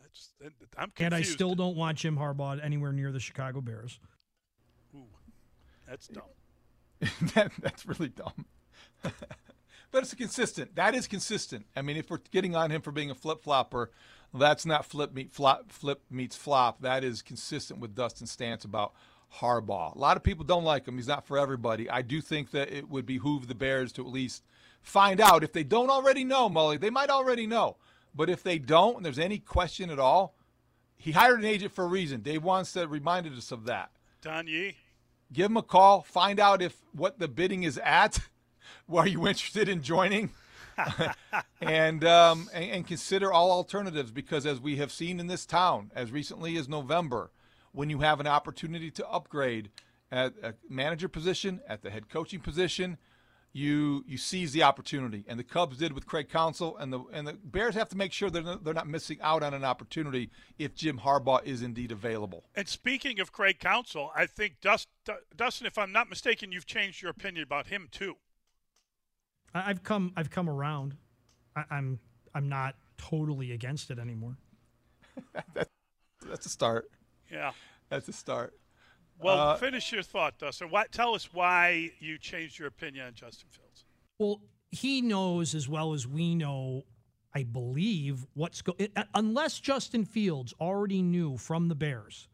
That's 0.00 0.30
I'm 0.76 0.90
confused. 0.90 1.00
And 1.00 1.14
I 1.14 1.22
still 1.22 1.54
don't 1.54 1.76
want 1.76 1.98
Jim 1.98 2.16
Harbaugh 2.16 2.62
anywhere 2.62 2.92
near 2.92 3.10
the 3.10 3.20
Chicago 3.20 3.60
Bears. 3.60 3.98
Ooh, 4.94 5.06
That's 5.88 6.08
dumb. 6.08 6.22
that, 7.34 7.52
that's 7.60 7.86
really 7.86 8.08
dumb. 8.10 8.46
but 9.02 10.02
it's 10.02 10.14
consistent. 10.14 10.74
That 10.76 10.94
is 10.94 11.06
consistent. 11.06 11.66
I 11.76 11.82
mean, 11.82 11.96
if 11.96 12.10
we're 12.10 12.18
getting 12.30 12.54
on 12.54 12.70
him 12.70 12.80
for 12.80 12.92
being 12.92 13.10
a 13.10 13.14
flip 13.14 13.42
flopper, 13.42 13.90
that's 14.40 14.66
not 14.66 14.84
flip 14.84 15.14
meet 15.14 15.32
flop. 15.32 15.70
Flip 15.70 16.02
meets 16.10 16.36
flop. 16.36 16.80
That 16.82 17.04
is 17.04 17.22
consistent 17.22 17.80
with 17.80 17.94
Dustin's 17.94 18.30
stance 18.30 18.64
about 18.64 18.92
Harbaugh. 19.40 19.94
A 19.94 19.98
lot 19.98 20.16
of 20.16 20.22
people 20.22 20.44
don't 20.44 20.64
like 20.64 20.86
him. 20.86 20.96
He's 20.96 21.08
not 21.08 21.26
for 21.26 21.38
everybody. 21.38 21.88
I 21.88 22.02
do 22.02 22.20
think 22.20 22.50
that 22.52 22.72
it 22.72 22.88
would 22.88 23.06
behoove 23.06 23.48
the 23.48 23.54
Bears 23.54 23.92
to 23.92 24.02
at 24.02 24.12
least 24.12 24.44
find 24.82 25.20
out 25.20 25.44
if 25.44 25.52
they 25.52 25.64
don't 25.64 25.90
already 25.90 26.24
know. 26.24 26.48
Mully, 26.48 26.80
they 26.80 26.90
might 26.90 27.10
already 27.10 27.46
know, 27.46 27.76
but 28.14 28.30
if 28.30 28.42
they 28.42 28.58
don't, 28.58 28.96
and 28.96 29.04
there's 29.04 29.18
any 29.18 29.38
question 29.38 29.90
at 29.90 29.98
all, 29.98 30.34
he 30.96 31.12
hired 31.12 31.38
an 31.40 31.44
agent 31.44 31.74
for 31.74 31.84
a 31.84 31.88
reason. 31.88 32.20
Dave 32.20 32.42
Wannstedt 32.42 32.90
reminded 32.90 33.36
us 33.36 33.52
of 33.52 33.66
that 33.66 33.90
Don 34.22 34.46
Yee. 34.46 34.76
give 35.32 35.46
him 35.50 35.56
a 35.56 35.62
call, 35.62 36.02
find 36.02 36.38
out 36.40 36.62
if 36.62 36.76
what 36.92 37.18
the 37.18 37.28
bidding 37.28 37.62
is 37.62 37.78
at. 37.78 38.20
Are 38.94 39.06
you 39.06 39.26
interested 39.26 39.68
in 39.68 39.82
joining? 39.82 40.30
and, 41.60 42.04
um, 42.04 42.48
and 42.52 42.64
and 42.70 42.86
consider 42.86 43.32
all 43.32 43.50
alternatives 43.50 44.10
because 44.10 44.46
as 44.46 44.60
we 44.60 44.76
have 44.76 44.92
seen 44.92 45.20
in 45.20 45.26
this 45.26 45.46
town 45.46 45.90
as 45.94 46.10
recently 46.10 46.56
as 46.56 46.68
November, 46.68 47.30
when 47.72 47.90
you 47.90 48.00
have 48.00 48.20
an 48.20 48.26
opportunity 48.26 48.90
to 48.90 49.08
upgrade 49.08 49.70
at 50.10 50.34
a 50.42 50.54
manager 50.68 51.08
position, 51.08 51.60
at 51.68 51.82
the 51.82 51.90
head 51.90 52.08
coaching 52.08 52.40
position, 52.40 52.98
you 53.54 54.04
you 54.06 54.18
seize 54.18 54.52
the 54.52 54.64
opportunity, 54.64 55.24
and 55.28 55.38
the 55.38 55.44
Cubs 55.44 55.78
did 55.78 55.92
with 55.92 56.06
Craig 56.06 56.28
Counsell, 56.28 56.76
and 56.76 56.92
the 56.92 57.00
and 57.12 57.26
the 57.26 57.34
Bears 57.34 57.76
have 57.76 57.88
to 57.90 57.96
make 57.96 58.12
sure 58.12 58.28
they're 58.28 58.42
not, 58.42 58.64
they're 58.64 58.74
not 58.74 58.88
missing 58.88 59.18
out 59.22 59.44
on 59.44 59.54
an 59.54 59.64
opportunity 59.64 60.30
if 60.58 60.74
Jim 60.74 60.98
Harbaugh 60.98 61.42
is 61.44 61.62
indeed 61.62 61.92
available. 61.92 62.44
And 62.56 62.68
speaking 62.68 63.20
of 63.20 63.30
Craig 63.30 63.60
Counsell, 63.60 64.10
I 64.14 64.26
think 64.26 64.60
Dust, 64.60 64.88
Dustin, 65.36 65.68
if 65.68 65.78
I'm 65.78 65.92
not 65.92 66.10
mistaken, 66.10 66.50
you've 66.50 66.66
changed 66.66 67.00
your 67.00 67.12
opinion 67.12 67.44
about 67.44 67.68
him 67.68 67.88
too. 67.92 68.16
I've 69.54 69.82
come 69.82 70.12
I've 70.16 70.30
come 70.30 70.48
around. 70.50 70.96
I, 71.56 71.64
I'm 71.70 71.98
I'm 72.34 72.48
not 72.48 72.74
totally 72.98 73.52
against 73.52 73.90
it 73.90 73.98
anymore. 73.98 74.36
that's, 75.54 75.70
that's 76.26 76.46
a 76.46 76.48
start. 76.48 76.90
Yeah, 77.30 77.52
that's 77.88 78.08
a 78.08 78.12
start. 78.12 78.54
Well, 79.20 79.38
Uh, 79.38 79.56
finish 79.56 79.92
your 79.92 80.02
thought, 80.02 80.38
Dustin. 80.38 80.70
Why, 80.70 80.86
tell 80.90 81.14
us 81.14 81.32
why 81.32 81.92
you 82.00 82.18
changed 82.18 82.58
your 82.58 82.68
opinion 82.68 83.06
on 83.06 83.14
Justin 83.14 83.48
Fields. 83.50 83.84
Well, 84.18 84.40
he 84.70 85.00
knows 85.00 85.54
as 85.54 85.68
well 85.68 85.92
as 85.92 86.06
we 86.06 86.34
know, 86.34 86.82
I 87.32 87.44
believe, 87.44 88.26
what's 88.34 88.60
go 88.62 88.74
unless 89.14 89.60
Justin 89.60 90.04
Fields 90.04 90.52
already 90.60 91.00
knew 91.00 91.36
from 91.36 91.68
the 91.68 91.76
Bears 91.76 92.28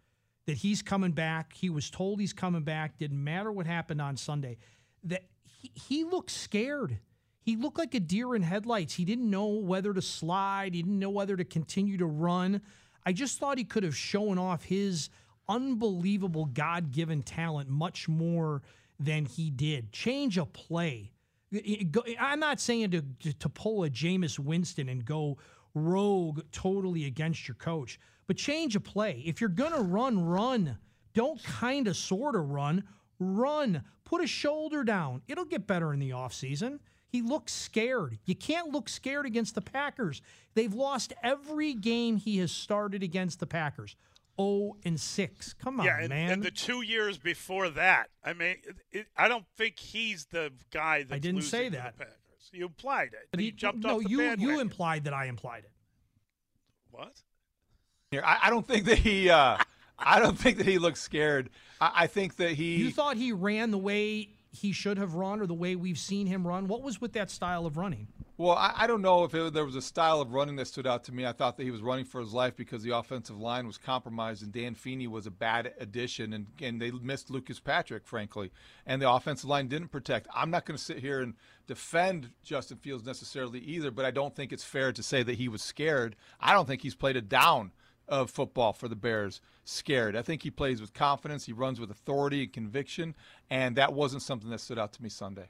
that 0.47 0.57
he's 0.57 0.81
coming 0.83 1.13
back. 1.13 1.53
He 1.53 1.69
was 1.69 1.91
told 1.91 2.19
he's 2.19 2.33
coming 2.33 2.63
back. 2.63 2.99
Didn't 2.99 3.23
matter 3.23 3.53
what 3.53 3.67
happened 3.67 4.01
on 4.01 4.17
Sunday. 4.17 4.57
That 5.05 5.25
he, 5.45 5.71
he 5.75 6.05
looked 6.05 6.31
scared. 6.31 6.99
He 7.43 7.57
looked 7.57 7.79
like 7.79 7.95
a 7.95 8.01
deer 8.01 8.35
in 8.35 8.43
headlights. 8.43 8.95
He 8.95 9.05
didn't 9.05 9.29
know 9.29 9.47
whether 9.47 9.93
to 9.95 10.03
slide. 10.03 10.75
He 10.75 10.83
didn't 10.83 10.99
know 10.99 11.11
whether 11.11 11.37
to 11.37 11.45
continue 11.45 11.97
to 11.99 12.07
run. 12.07 12.61
I 13.05 13.13
just 13.13 13.39
thought 13.39 13.59
he 13.59 13.65
could 13.65 13.83
have 13.83 13.97
shown 13.97 14.39
off 14.39 14.65
his 14.65 15.09
unbelievable 15.49 16.47
God 16.47 16.93
given 16.93 17.23
talent 17.23 17.69
much 17.69 18.09
more 18.09 18.63
than 18.99 19.25
he 19.25 19.51
did. 19.51 19.93
Change 19.93 20.39
a 20.39 20.45
play. 20.45 21.13
I'm 22.21 22.39
not 22.39 22.61
saying 22.61 22.91
to, 22.93 23.33
to 23.33 23.49
pull 23.49 23.85
a 23.85 23.91
Jameis 23.91 24.39
Winston 24.39 24.89
and 24.89 25.05
go 25.05 25.39
rogue 25.75 26.43
totally 26.53 27.07
against 27.07 27.49
your 27.49 27.57
coach, 27.57 27.99
but 28.27 28.37
change 28.37 28.77
a 28.77 28.81
play. 28.81 29.23
If 29.27 29.41
you're 29.41 29.51
going 29.51 29.73
to 29.73 29.81
run, 29.81 30.21
run. 30.21 30.79
Don't 31.15 31.43
kind 31.43 31.89
of 31.89 31.97
sort 31.97 32.37
of 32.37 32.51
run. 32.51 32.85
Run. 33.19 33.83
Put 34.05 34.23
a 34.23 34.27
shoulder 34.27 34.85
down. 34.85 35.23
It'll 35.27 35.45
get 35.45 35.67
better 35.67 35.93
in 35.93 35.99
the 35.99 36.11
offseason. 36.11 36.79
He 37.11 37.23
looks 37.23 37.53
scared. 37.53 38.19
You 38.25 38.37
can't 38.37 38.71
look 38.71 38.89
scared 38.89 39.27
against 39.27 39.57
the 39.57 39.61
Packers. 39.61 40.23
They've 40.55 40.73
lost 40.73 41.13
every 41.25 41.75
game 41.75 42.17
he 42.17 42.39
has 42.39 42.53
started 42.53 43.03
against 43.03 43.41
the 43.41 43.47
Packers. 43.47 43.97
0 44.41 44.77
and 44.85 44.99
6. 44.99 45.53
Come 45.55 45.81
on, 45.81 45.87
yeah, 45.87 45.99
and, 45.99 46.09
man. 46.09 46.31
and 46.31 46.43
the 46.43 46.53
two 46.53 46.83
years 46.83 47.19
before 47.19 47.69
that, 47.71 48.11
I 48.25 48.33
mean, 48.33 48.57
it, 48.63 48.77
it, 48.93 49.07
I 49.17 49.29
don't 49.29 49.45
think 49.57 49.79
he's 49.79 50.27
the 50.27 50.53
guy 50.71 51.01
that's 51.01 51.13
I 51.13 51.19
didn't 51.19 51.37
losing 51.37 51.51
say 51.51 51.65
to 51.65 51.77
that. 51.77 51.99
The 51.99 52.05
Packers. 52.05 52.17
You 52.53 52.67
implied 52.67 53.09
it. 53.13 53.29
but 53.33 53.41
you 53.41 53.47
he 53.47 53.53
jumped 53.53 53.85
no, 53.85 53.97
off 53.97 54.05
the 54.05 54.11
you 54.11 54.19
bandwagon. 54.19 54.55
you 54.55 54.61
implied 54.61 55.05
that 55.05 55.13
I 55.15 55.27
implied 55.27 55.65
it. 55.65 55.73
What? 56.91 57.21
Here, 58.11 58.23
I, 58.25 58.39
I 58.45 58.51
don't 58.51 58.67
think 58.67 58.87
that 58.87 58.99
he. 58.99 59.31
Uh, 59.31 59.59
I 59.99 60.19
don't 60.19 60.39
think 60.39 60.59
that 60.59 60.67
he 60.67 60.79
looks 60.79 61.01
scared. 61.01 61.51
I, 61.81 61.93
I 61.95 62.07
think 62.07 62.37
that 62.37 62.53
he. 62.53 62.77
You 62.77 62.91
thought 62.91 63.17
he 63.17 63.33
ran 63.33 63.71
the 63.71 63.79
way 63.79 64.31
he 64.51 64.73
should 64.73 64.99
have 64.99 65.15
run 65.15 65.41
or 65.41 65.47
the 65.47 65.55
way 65.55 65.77
we've 65.77 65.99
seen 65.99 66.27
him 66.27 66.47
run? 66.47 66.67
What 66.67 66.83
was 66.83 67.01
with 67.01 67.13
that 67.13 67.31
style 67.31 67.67
of 67.67 67.77
running? 67.77 68.09
Well, 68.37 68.57
I, 68.57 68.73
I 68.75 68.87
don't 68.87 69.03
know 69.03 69.25
if 69.25 69.35
it, 69.35 69.53
there 69.53 69.67
was 69.67 69.77
a 69.77 69.83
style 69.83 70.21
of 70.21 70.33
running 70.33 70.57
that 70.57 70.67
stood 70.67 70.87
out 70.87 71.05
to 71.05 71.13
me. 71.13 71.27
I 71.27 71.33
thought 71.33 71.59
that 71.59 71.65
he 71.65 71.71
was 71.71 71.83
running 71.83 72.07
for 72.07 72.21
his 72.21 72.33
life 72.33 72.57
because 72.57 72.83
the 72.83 72.97
offensive 72.97 73.39
line 73.39 73.67
was 73.67 73.77
compromised 73.77 74.43
and 74.43 74.51
Dan 74.51 74.75
Feeney 74.75 75.07
was 75.07 75.27
a 75.27 75.31
bad 75.31 75.75
addition, 75.79 76.33
and, 76.33 76.47
and 76.61 76.81
they 76.81 76.91
missed 76.91 77.31
Lucas 77.31 77.61
Patrick, 77.61 78.07
frankly, 78.07 78.51
and 78.87 79.01
the 79.01 79.11
offensive 79.11 79.49
line 79.49 79.69
didn't 79.69 79.89
protect. 79.89 80.27
I'm 80.35 80.51
not 80.51 80.65
going 80.65 80.79
to 80.79 80.83
sit 80.83 81.01
here 81.01 81.21
and 81.21 81.35
defend 81.67 82.31
Justin 82.43 82.79
Fields 82.79 83.05
necessarily 83.05 83.61
either, 83.61 83.91
but 83.91 84.07
I 84.07 84.11
don't 84.11 84.35
think 84.35 84.53
it's 84.53 84.65
fair 84.65 84.91
to 84.91 85.03
say 85.03 85.23
that 85.23 85.35
he 85.35 85.49
was 85.49 85.61
scared. 85.61 86.17
I 86.41 86.55
don't 86.55 86.67
think 86.67 86.81
he's 86.81 86.95
played 86.95 87.17
a 87.17 87.23
down 87.23 87.73
of 88.11 88.31
football 88.31 88.73
for 88.73 88.89
the 88.89 88.97
Bears 88.97 89.41
scared. 89.65 90.17
I 90.17 90.23
think 90.23 90.43
he 90.43 90.51
plays 90.51 90.81
with 90.81 90.93
confidence, 90.93 91.47
he 91.47 91.53
runs 91.53 91.81
with 91.81 91.91
authority 91.91 92.43
and 92.43 92.53
conviction, 92.53 93.15
and 93.49 93.77
that 93.77 93.95
wasn't 93.95 94.23
something 94.23 94.51
that 94.51 94.61
stood 94.61 94.79
out 94.79 94.93
to 94.95 95.03
me 95.03 95.09
Sunday. 95.09 95.49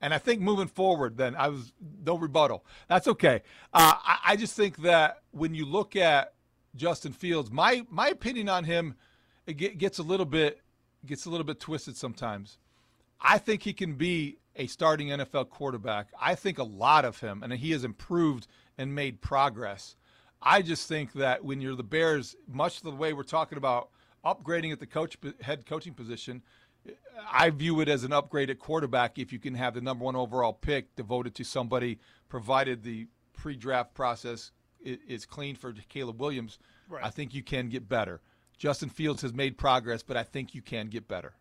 And 0.00 0.14
I 0.14 0.18
think 0.18 0.40
moving 0.40 0.68
forward, 0.68 1.16
then 1.16 1.34
I 1.34 1.48
was 1.48 1.72
no 2.04 2.16
rebuttal. 2.16 2.64
That's 2.86 3.08
okay. 3.08 3.42
Uh, 3.74 3.94
I, 3.96 4.18
I 4.26 4.36
just 4.36 4.54
think 4.54 4.78
that 4.78 5.22
when 5.32 5.54
you 5.54 5.66
look 5.66 5.96
at 5.96 6.34
Justin 6.76 7.12
Fields, 7.12 7.50
my 7.50 7.84
my 7.90 8.08
opinion 8.08 8.48
on 8.48 8.64
him 8.64 8.94
it 9.46 9.56
get, 9.56 9.78
gets 9.78 9.98
a 9.98 10.02
little 10.02 10.26
bit 10.26 10.60
gets 11.04 11.26
a 11.26 11.30
little 11.30 11.44
bit 11.44 11.58
twisted 11.58 11.96
sometimes. 11.96 12.58
I 13.20 13.38
think 13.38 13.62
he 13.62 13.72
can 13.72 13.94
be 13.94 14.38
a 14.54 14.66
starting 14.66 15.08
NFL 15.08 15.50
quarterback. 15.50 16.08
I 16.20 16.34
think 16.34 16.58
a 16.58 16.64
lot 16.64 17.04
of 17.04 17.20
him, 17.20 17.42
and 17.42 17.52
he 17.52 17.72
has 17.72 17.82
improved 17.82 18.46
and 18.78 18.94
made 18.94 19.20
progress. 19.20 19.96
I 20.40 20.62
just 20.62 20.88
think 20.88 21.12
that 21.14 21.44
when 21.44 21.60
you're 21.60 21.74
the 21.74 21.82
Bears, 21.82 22.36
much 22.46 22.78
of 22.78 22.84
the 22.84 22.92
way 22.92 23.12
we're 23.12 23.24
talking 23.24 23.58
about 23.58 23.90
upgrading 24.24 24.72
at 24.72 24.80
the 24.80 24.86
coach 24.86 25.18
head 25.40 25.66
coaching 25.66 25.94
position, 25.94 26.42
I 27.30 27.50
view 27.50 27.80
it 27.80 27.88
as 27.88 28.04
an 28.04 28.12
upgrade 28.12 28.50
at 28.50 28.58
quarterback 28.58 29.18
if 29.18 29.32
you 29.32 29.38
can 29.38 29.54
have 29.54 29.74
the 29.74 29.80
number 29.80 30.04
one 30.04 30.16
overall 30.16 30.52
pick 30.52 30.94
devoted 30.94 31.34
to 31.34 31.44
somebody, 31.44 31.98
provided 32.28 32.82
the 32.82 33.08
pre-draft 33.34 33.94
process 33.94 34.52
is 34.80 35.26
clean 35.26 35.56
for 35.56 35.72
Caleb 35.88 36.20
Williams. 36.20 36.58
Right. 36.88 37.04
I 37.04 37.10
think 37.10 37.34
you 37.34 37.42
can 37.42 37.68
get 37.68 37.88
better. 37.88 38.20
Justin 38.56 38.88
Fields 38.88 39.22
has 39.22 39.32
made 39.32 39.58
progress, 39.58 40.02
but 40.02 40.16
I 40.16 40.22
think 40.22 40.54
you 40.54 40.62
can 40.62 40.88
get 40.88 41.08
better. 41.08 41.34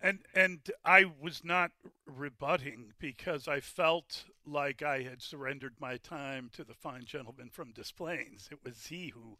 And 0.00 0.20
and 0.34 0.60
I 0.84 1.06
was 1.20 1.42
not 1.44 1.72
rebutting 2.06 2.92
because 2.98 3.48
I 3.48 3.60
felt 3.60 4.24
like 4.46 4.82
I 4.82 5.02
had 5.02 5.22
surrendered 5.22 5.74
my 5.80 5.96
time 5.96 6.50
to 6.54 6.64
the 6.64 6.74
fine 6.74 7.04
gentleman 7.04 7.50
from 7.50 7.72
Des 7.72 7.92
Plaines. 7.96 8.48
It 8.52 8.58
was 8.64 8.86
he 8.86 9.08
who 9.08 9.38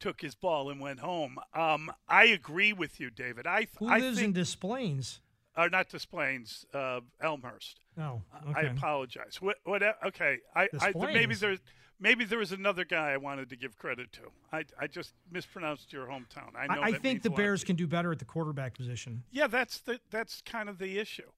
took 0.00 0.20
his 0.20 0.34
ball 0.34 0.70
and 0.70 0.80
went 0.80 0.98
home. 0.98 1.38
Um, 1.54 1.92
I 2.08 2.24
agree 2.24 2.72
with 2.72 2.98
you, 2.98 3.10
David. 3.10 3.46
I 3.46 3.68
Who 3.78 3.88
I 3.88 3.98
lives 3.98 4.18
think, 4.18 4.36
in 4.36 4.42
Des 4.42 4.56
Plaines? 4.58 5.20
Uh, 5.54 5.68
not 5.70 5.88
Des 5.88 6.06
Plaines, 6.10 6.66
uh, 6.74 7.00
Elmhurst. 7.20 7.78
Oh, 7.96 8.22
I 8.54 8.62
apologize. 8.62 9.38
What? 9.40 9.58
What? 9.64 9.82
Okay. 10.04 10.38
I, 10.56 10.68
I 10.80 10.92
maybe 10.96 11.34
there's 11.34 11.60
maybe 12.02 12.24
there 12.24 12.38
was 12.38 12.52
another 12.52 12.84
guy 12.84 13.12
I 13.12 13.16
wanted 13.16 13.48
to 13.50 13.56
give 13.56 13.78
credit 13.78 14.12
to. 14.14 14.22
I 14.52 14.64
I 14.78 14.86
just 14.88 15.14
mispronounced 15.30 15.92
your 15.92 16.06
hometown. 16.06 16.54
I 16.58 16.66
know. 16.66 16.82
I, 16.82 16.86
I 16.88 16.92
think 16.92 17.22
the. 17.22 17.30
Bears 17.30 17.64
can 17.64 17.76
do 17.76 17.86
better 17.86 18.12
at 18.12 18.18
the 18.18 18.24
quarterback 18.26 18.74
position. 18.74 19.22
Yeah, 19.30 19.46
that's 19.46 19.78
the 19.78 20.00
that's 20.10 20.42
kind 20.42 20.68
of 20.68 20.78
the 20.78 20.98
issue. 20.98 21.30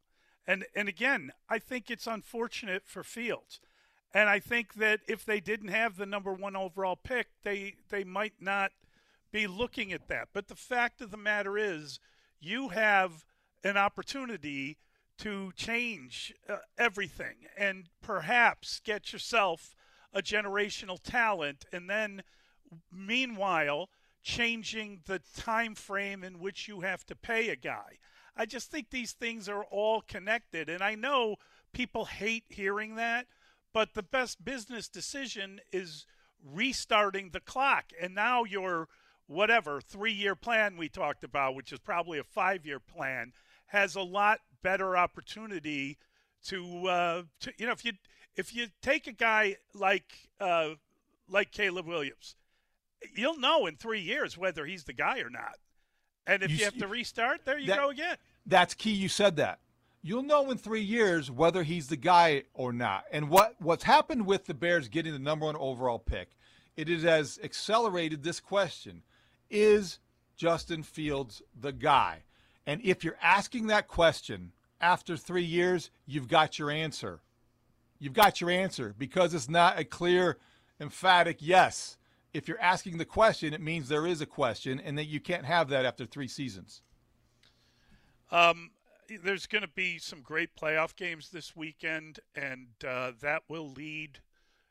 And 0.46 0.64
and 0.74 0.88
again, 0.88 1.30
I 1.48 1.58
think 1.58 1.90
it's 1.90 2.06
unfortunate 2.06 2.82
for 2.86 3.04
Fields. 3.04 3.60
And 4.12 4.28
I 4.28 4.38
think 4.38 4.74
that 4.74 5.00
if 5.08 5.24
they 5.24 5.40
didn't 5.40 5.68
have 5.68 5.96
the 5.96 6.06
number 6.06 6.32
1 6.32 6.54
overall 6.54 6.96
pick, 6.96 7.28
they 7.42 7.74
they 7.90 8.04
might 8.04 8.34
not 8.40 8.72
be 9.32 9.46
looking 9.46 9.92
at 9.92 10.08
that. 10.08 10.28
But 10.32 10.48
the 10.48 10.54
fact 10.54 11.00
of 11.00 11.10
the 11.10 11.16
matter 11.16 11.58
is, 11.58 11.98
you 12.40 12.68
have 12.68 13.24
an 13.64 13.76
opportunity 13.76 14.78
to 15.18 15.52
change 15.56 16.34
uh, 16.48 16.56
everything 16.78 17.46
and 17.56 17.88
perhaps 18.02 18.80
get 18.84 19.12
yourself 19.12 19.74
a 20.14 20.22
generational 20.22 20.98
talent 21.02 21.64
and 21.72 21.90
then 21.90 22.22
meanwhile 22.92 23.88
changing 24.22 25.00
the 25.06 25.20
time 25.36 25.74
frame 25.74 26.24
in 26.24 26.38
which 26.38 26.66
you 26.66 26.80
have 26.80 27.04
to 27.04 27.14
pay 27.14 27.50
a 27.50 27.56
guy. 27.56 27.98
I 28.36 28.46
just 28.46 28.70
think 28.70 28.90
these 28.90 29.12
things 29.12 29.48
are 29.48 29.64
all 29.64 30.00
connected 30.00 30.68
and 30.70 30.82
I 30.82 30.94
know 30.94 31.36
people 31.72 32.06
hate 32.06 32.44
hearing 32.48 32.94
that, 32.94 33.26
but 33.72 33.94
the 33.94 34.02
best 34.02 34.44
business 34.44 34.88
decision 34.88 35.60
is 35.72 36.06
restarting 36.42 37.30
the 37.30 37.40
clock 37.40 37.86
and 38.00 38.14
now 38.14 38.44
your 38.44 38.88
whatever 39.26 39.80
3-year 39.80 40.34
plan 40.36 40.76
we 40.76 40.88
talked 40.88 41.24
about, 41.24 41.54
which 41.54 41.72
is 41.72 41.78
probably 41.78 42.18
a 42.18 42.24
5-year 42.24 42.78
plan, 42.80 43.32
has 43.66 43.94
a 43.94 44.02
lot 44.02 44.40
better 44.62 44.96
opportunity 44.96 45.98
to 46.42 46.86
uh 46.86 47.22
to 47.40 47.52
you 47.58 47.66
know 47.66 47.72
if 47.72 47.84
you 47.84 47.92
if 48.36 48.54
you 48.54 48.66
take 48.82 49.06
a 49.06 49.12
guy 49.12 49.56
like 49.74 50.28
uh 50.40 50.70
like 51.28 51.52
Caleb 51.52 51.86
Williams, 51.86 52.36
you'll 53.14 53.38
know 53.38 53.66
in 53.66 53.76
three 53.76 54.00
years 54.00 54.36
whether 54.36 54.66
he's 54.66 54.84
the 54.84 54.92
guy 54.92 55.20
or 55.20 55.30
not. 55.30 55.56
And 56.26 56.42
if 56.42 56.50
You 56.50 56.58
you, 56.58 56.64
have 56.64 56.76
to 56.78 56.86
restart, 56.88 57.44
there 57.44 57.58
you 57.58 57.68
that- 57.68 57.78
go 57.78 57.90
again. 57.90 58.16
That's 58.46 58.74
key. 58.74 58.92
You 58.92 59.08
said 59.08 59.36
that. 59.36 59.60
You'll 60.02 60.22
know 60.22 60.50
in 60.50 60.58
three 60.58 60.82
years 60.82 61.30
whether 61.30 61.62
he's 61.62 61.86
the 61.88 61.96
guy 61.96 62.42
or 62.52 62.74
not. 62.74 63.04
And 63.10 63.30
what, 63.30 63.54
what's 63.58 63.84
happened 63.84 64.26
with 64.26 64.44
the 64.44 64.52
Bears 64.52 64.88
getting 64.88 65.14
the 65.14 65.18
number 65.18 65.46
one 65.46 65.56
overall 65.56 65.98
pick, 65.98 66.28
it 66.76 66.90
is 66.90 67.04
has 67.04 67.38
accelerated 67.42 68.22
this 68.22 68.38
question: 68.38 69.02
Is 69.48 69.98
Justin 70.36 70.82
Fields 70.82 71.40
the 71.58 71.72
guy? 71.72 72.24
And 72.66 72.82
if 72.84 73.02
you're 73.02 73.16
asking 73.22 73.68
that 73.68 73.88
question 73.88 74.52
after 74.78 75.16
three 75.16 75.44
years, 75.44 75.90
you've 76.06 76.28
got 76.28 76.58
your 76.58 76.70
answer. 76.70 77.20
You've 78.04 78.12
got 78.12 78.38
your 78.38 78.50
answer 78.50 78.94
because 78.98 79.32
it's 79.32 79.48
not 79.48 79.78
a 79.78 79.84
clear, 79.84 80.36
emphatic 80.78 81.38
yes. 81.40 81.96
If 82.34 82.46
you're 82.46 82.60
asking 82.60 82.98
the 82.98 83.06
question, 83.06 83.54
it 83.54 83.62
means 83.62 83.88
there 83.88 84.06
is 84.06 84.20
a 84.20 84.26
question, 84.26 84.78
and 84.78 84.98
that 84.98 85.06
you 85.06 85.20
can't 85.20 85.46
have 85.46 85.70
that 85.70 85.86
after 85.86 86.04
three 86.04 86.28
seasons. 86.28 86.82
Um, 88.30 88.72
there's 89.22 89.46
going 89.46 89.62
to 89.62 89.68
be 89.68 89.96
some 89.96 90.20
great 90.20 90.54
playoff 90.54 90.94
games 90.94 91.30
this 91.30 91.56
weekend, 91.56 92.20
and 92.34 92.66
uh, 92.86 93.12
that 93.22 93.44
will 93.48 93.70
lead 93.70 94.18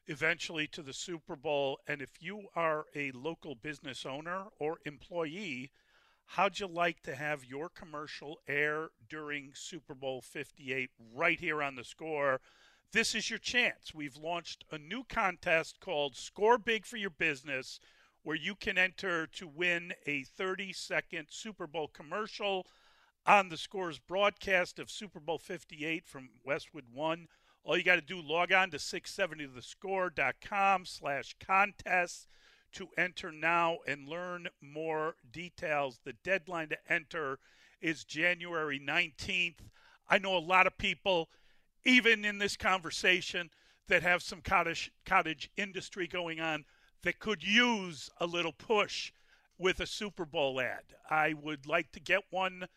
eventually 0.05 0.67
to 0.67 0.83
the 0.83 0.93
Super 0.93 1.35
Bowl. 1.35 1.79
And 1.87 2.03
if 2.03 2.11
you 2.19 2.49
are 2.55 2.85
a 2.95 3.09
local 3.13 3.55
business 3.55 4.05
owner 4.05 4.43
or 4.59 4.77
employee, 4.85 5.71
how'd 6.27 6.59
you 6.59 6.67
like 6.67 7.01
to 7.01 7.15
have 7.15 7.43
your 7.43 7.69
commercial 7.69 8.37
air 8.47 8.89
during 9.09 9.53
Super 9.55 9.95
Bowl 9.95 10.21
58 10.21 10.91
right 11.15 11.39
here 11.39 11.63
on 11.63 11.73
the 11.73 11.83
score? 11.83 12.39
This 12.93 13.13
is 13.15 13.29
your 13.31 13.39
chance. 13.39 13.95
We've 13.95 14.17
launched 14.17 14.65
a 14.71 14.77
new 14.77 15.03
contest 15.03 15.79
called 15.79 16.15
Score 16.15 16.59
Big 16.59 16.85
for 16.85 16.97
Your 16.97 17.09
Business, 17.09 17.79
where 18.21 18.35
you 18.35 18.53
can 18.53 18.77
enter 18.77 19.25
to 19.25 19.47
win 19.47 19.93
a 20.05 20.21
30 20.21 20.73
second 20.73 21.29
Super 21.31 21.65
Bowl 21.65 21.87
commercial 21.87 22.67
on 23.25 23.49
the 23.49 23.57
scores 23.57 23.97
broadcast 23.97 24.77
of 24.77 24.91
Super 24.91 25.19
Bowl 25.19 25.39
58 25.39 26.05
from 26.05 26.29
Westwood 26.45 26.85
One. 26.93 27.29
All 27.63 27.75
you 27.75 27.83
got 27.83 27.95
to 27.95 28.01
do, 28.01 28.21
log 28.21 28.51
on 28.51 28.69
to 28.69 28.77
670thescore.com 28.77 30.85
slash 30.85 31.35
contests 31.43 32.27
to 32.73 32.89
enter 32.95 33.31
now 33.31 33.79
and 33.87 34.07
learn 34.07 34.49
more 34.61 35.15
details. 35.31 35.99
The 36.03 36.13
deadline 36.23 36.69
to 36.69 36.77
enter 36.87 37.39
is 37.81 38.03
January 38.03 38.79
19th. 38.79 39.61
I 40.07 40.19
know 40.19 40.37
a 40.37 40.37
lot 40.37 40.67
of 40.67 40.77
people, 40.77 41.29
even 41.85 42.25
in 42.25 42.37
this 42.37 42.55
conversation, 42.55 43.49
that 43.87 44.03
have 44.03 44.21
some 44.21 44.41
cottage, 44.41 44.91
cottage 45.05 45.49
industry 45.57 46.07
going 46.07 46.39
on 46.39 46.65
that 47.03 47.19
could 47.19 47.43
use 47.43 48.09
a 48.19 48.25
little 48.25 48.53
push 48.53 49.11
with 49.57 49.79
a 49.79 49.85
Super 49.85 50.25
Bowl 50.25 50.59
ad. 50.59 50.83
I 51.09 51.33
would 51.33 51.67
like 51.67 51.91
to 51.91 51.99
get 51.99 52.21
one 52.29 52.67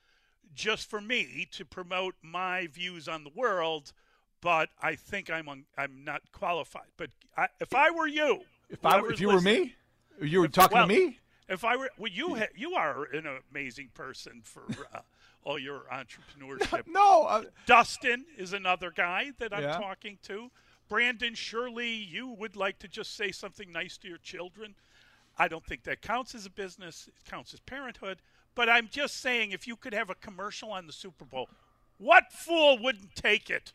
just 0.54 0.88
for 0.88 1.00
me 1.00 1.46
to 1.52 1.64
promote 1.64 2.14
my 2.22 2.66
views 2.66 3.08
on 3.08 3.24
the 3.24 3.30
world, 3.34 3.92
but 4.40 4.68
I 4.82 4.94
think 4.96 5.30
I'm 5.30 5.48
un, 5.48 5.64
I'm 5.76 6.04
not 6.04 6.22
qualified. 6.32 6.88
But 6.96 7.10
I, 7.36 7.48
if 7.60 7.74
I 7.74 7.90
were 7.90 8.06
you, 8.06 8.40
if 8.68 8.84
I 8.84 9.00
if 9.08 9.20
you 9.20 9.28
were 9.28 9.40
me, 9.40 9.74
you 10.20 10.40
were 10.40 10.48
talking 10.48 10.76
well, 10.76 10.88
to 10.88 10.94
me. 10.94 11.18
If 11.48 11.64
I 11.64 11.76
were, 11.76 11.90
well, 11.98 12.10
you 12.10 12.34
ha, 12.34 12.46
you 12.56 12.74
are 12.74 13.04
an 13.04 13.26
amazing 13.52 13.90
person 13.94 14.40
for 14.42 14.64
uh, 14.92 15.00
all 15.46 15.58
your 15.58 15.82
entrepreneurship. 15.92 16.82
no, 16.88 17.22
uh, 17.22 17.44
Dustin 17.66 18.24
is 18.36 18.52
another 18.52 18.90
guy 18.90 19.30
that 19.38 19.54
I'm 19.54 19.62
Yeah. 19.62 19.78
talking 19.78 20.18
to. 20.24 20.50
Brandon, 20.88 21.34
surely 21.34 21.88
you 21.90 22.28
would 22.28 22.56
like 22.56 22.78
to 22.80 22.88
just 22.88 23.16
say 23.16 23.30
something 23.32 23.72
nice 23.72 23.96
to 23.98 24.08
your 24.08 24.18
children. 24.18 24.74
I 25.38 25.48
don't 25.48 25.64
think 25.64 25.84
that 25.84 26.02
counts 26.02 26.34
as 26.34 26.46
a 26.46 26.50
business. 26.50 27.08
It 27.08 27.30
counts 27.30 27.54
as 27.54 27.60
parenthood. 27.60 28.18
But 28.54 28.68
I'm 28.68 28.88
just 28.90 29.20
saying, 29.20 29.52
if 29.52 29.66
you 29.66 29.76
could 29.76 29.92
have 29.94 30.10
a 30.10 30.14
commercial 30.14 30.72
on 30.72 30.86
the 30.86 30.92
Super 30.92 31.24
Bowl, 31.24 31.48
what 31.98 32.32
fool 32.32 32.78
wouldn't 32.78 33.14
take 33.14 33.50
it? 33.50 33.72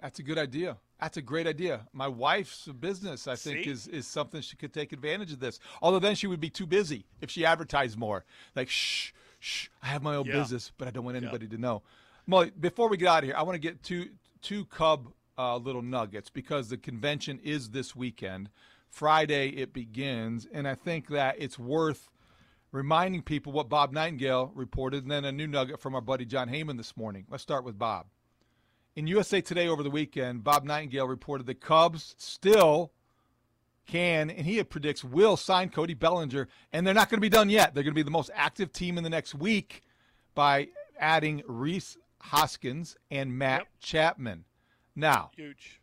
That's 0.00 0.18
a 0.18 0.22
good 0.22 0.38
idea. 0.38 0.78
That's 1.00 1.16
a 1.16 1.22
great 1.22 1.46
idea. 1.46 1.86
My 1.92 2.08
wife's 2.08 2.66
business, 2.66 3.26
I 3.28 3.36
think, 3.36 3.64
See? 3.64 3.70
is 3.70 3.86
is 3.86 4.06
something 4.06 4.40
she 4.42 4.56
could 4.56 4.72
take 4.74 4.92
advantage 4.92 5.32
of 5.32 5.40
this. 5.40 5.60
Although 5.80 5.98
then 5.98 6.14
she 6.14 6.26
would 6.26 6.40
be 6.40 6.50
too 6.50 6.66
busy 6.66 7.04
if 7.20 7.30
she 7.30 7.44
advertised 7.46 7.96
more. 7.98 8.24
Like, 8.54 8.68
shh, 8.68 9.12
shh, 9.40 9.68
I 9.82 9.88
have 9.88 10.02
my 10.02 10.14
own 10.14 10.26
Yeah. 10.26 10.34
business, 10.34 10.70
but 10.78 10.86
I 10.86 10.92
don't 10.92 11.04
want 11.04 11.16
anybody 11.16 11.48
to 11.48 11.58
know. 11.58 11.82
Mully, 12.28 12.52
before 12.60 12.88
we 12.88 12.96
get 12.96 13.08
out 13.08 13.18
of 13.18 13.24
here, 13.24 13.34
I 13.36 13.42
want 13.42 13.56
to 13.56 13.58
get 13.58 13.82
two 13.82 14.10
two 14.42 14.64
Cub 14.66 15.12
uh, 15.36 15.56
little 15.56 15.82
nuggets 15.82 16.30
because 16.30 16.68
the 16.68 16.76
convention 16.76 17.40
is 17.42 17.70
this 17.70 17.96
weekend. 17.96 18.50
Friday 18.88 19.48
it 19.50 19.72
begins, 19.72 20.46
and 20.52 20.68
I 20.68 20.74
think 20.74 21.08
that 21.08 21.36
it's 21.38 21.58
worth 21.58 22.10
reminding 22.72 23.22
people 23.22 23.52
what 23.52 23.68
Bob 23.68 23.92
Nightingale 23.92 24.52
reported, 24.54 25.02
and 25.02 25.10
then 25.10 25.24
a 25.24 25.32
new 25.32 25.46
nugget 25.46 25.80
from 25.80 25.94
our 25.94 26.00
buddy 26.00 26.24
Jon 26.24 26.48
Heyman 26.48 26.76
this 26.76 26.96
morning. 26.96 27.26
Let's 27.28 27.42
start 27.42 27.64
with 27.64 27.78
Bob. 27.78 28.06
In 28.96 29.06
USA 29.06 29.40
Today 29.40 29.68
over 29.68 29.82
the 29.82 29.90
weekend, 29.90 30.44
Bob 30.44 30.64
Nightingale 30.64 31.06
reported 31.08 31.46
the 31.46 31.54
Cubs 31.54 32.14
still 32.18 32.92
can, 33.90 34.30
and 34.30 34.46
he 34.46 34.62
predicts 34.64 35.02
will 35.02 35.36
sign 35.36 35.68
Cody 35.70 35.94
Bellinger, 35.94 36.48
and 36.72 36.86
they're 36.86 36.94
not 36.94 37.08
going 37.10 37.18
to 37.18 37.22
be 37.22 37.28
done 37.28 37.50
yet. 37.50 37.74
They're 37.74 37.82
going 37.82 37.94
to 37.94 37.98
be 37.98 38.02
the 38.02 38.10
most 38.10 38.30
active 38.34 38.72
team 38.72 38.96
in 38.98 39.04
the 39.04 39.10
next 39.10 39.34
week 39.34 39.82
by 40.34 40.68
adding 40.98 41.42
Rhys 41.46 41.96
Hoskins 42.20 42.96
and 43.10 43.36
Matt 43.36 43.66
Chapman. 43.80 44.44
Now, 44.94 45.30
Huge. 45.36 45.80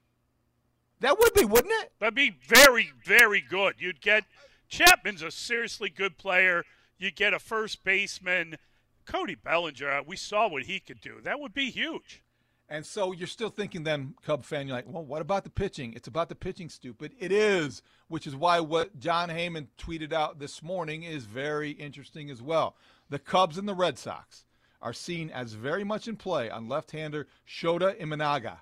that 0.99 1.17
would 1.19 1.33
be, 1.33 1.45
wouldn't 1.45 1.73
it? 1.83 1.91
That'd 1.99 2.15
be 2.15 2.37
very, 2.47 2.91
very 3.03 3.41
good. 3.41 3.75
You'd 3.79 4.01
get 4.01 4.23
Chapman's 4.69 5.21
a 5.21 5.31
seriously 5.31 5.89
good 5.89 6.17
player. 6.17 6.63
You 6.99 7.11
get 7.11 7.33
a 7.33 7.39
first 7.39 7.83
baseman, 7.83 8.57
Cody 9.05 9.35
Bellinger. 9.35 9.89
uh, 9.89 10.01
We 10.05 10.15
saw 10.17 10.47
what 10.47 10.63
he 10.63 10.79
could 10.79 11.01
do. 11.01 11.15
That 11.23 11.39
would 11.39 11.53
be 11.53 11.69
huge. 11.71 12.21
And 12.70 12.86
so 12.86 13.13
you're 13.13 13.28
still 13.28 13.49
thinking 13.49 13.84
then, 13.84 14.15
Cub 14.26 14.43
fan, 14.43 14.68
you're 14.68 14.76
like, 14.76 14.86
well, 14.88 15.05
what 15.05 15.22
about 15.22 15.45
the 15.45 15.49
pitching? 15.49 15.93
It's 15.93 16.07
about 16.09 16.28
the 16.28 16.36
pitching, 16.36 16.68
stupid. 16.68 17.13
It 17.18 17.32
is, 17.32 17.82
which 18.09 18.28
is 18.28 18.36
why 18.36 18.59
what 18.59 18.99
Jon 18.99 19.30
Heyman 19.30 19.68
tweeted 19.78 20.11
out 20.11 20.39
this 20.39 20.61
morning 20.61 21.03
is 21.03 21.24
very 21.24 21.72
interesting 21.72 22.30
as 22.30 22.41
well. 22.41 22.76
The 23.09 23.20
Cubs 23.20 23.57
and 23.57 23.70
the 23.70 23.74
Red 23.74 23.97
Sox 23.97 24.43
are 24.82 24.91
seen 24.91 25.30
as 25.30 25.53
very 25.53 25.86
much 25.86 26.09
in 26.09 26.18
play 26.18 26.49
on 26.49 26.68
left-hander 26.68 27.28
Shota 27.47 27.97
Imanaga. 28.01 28.57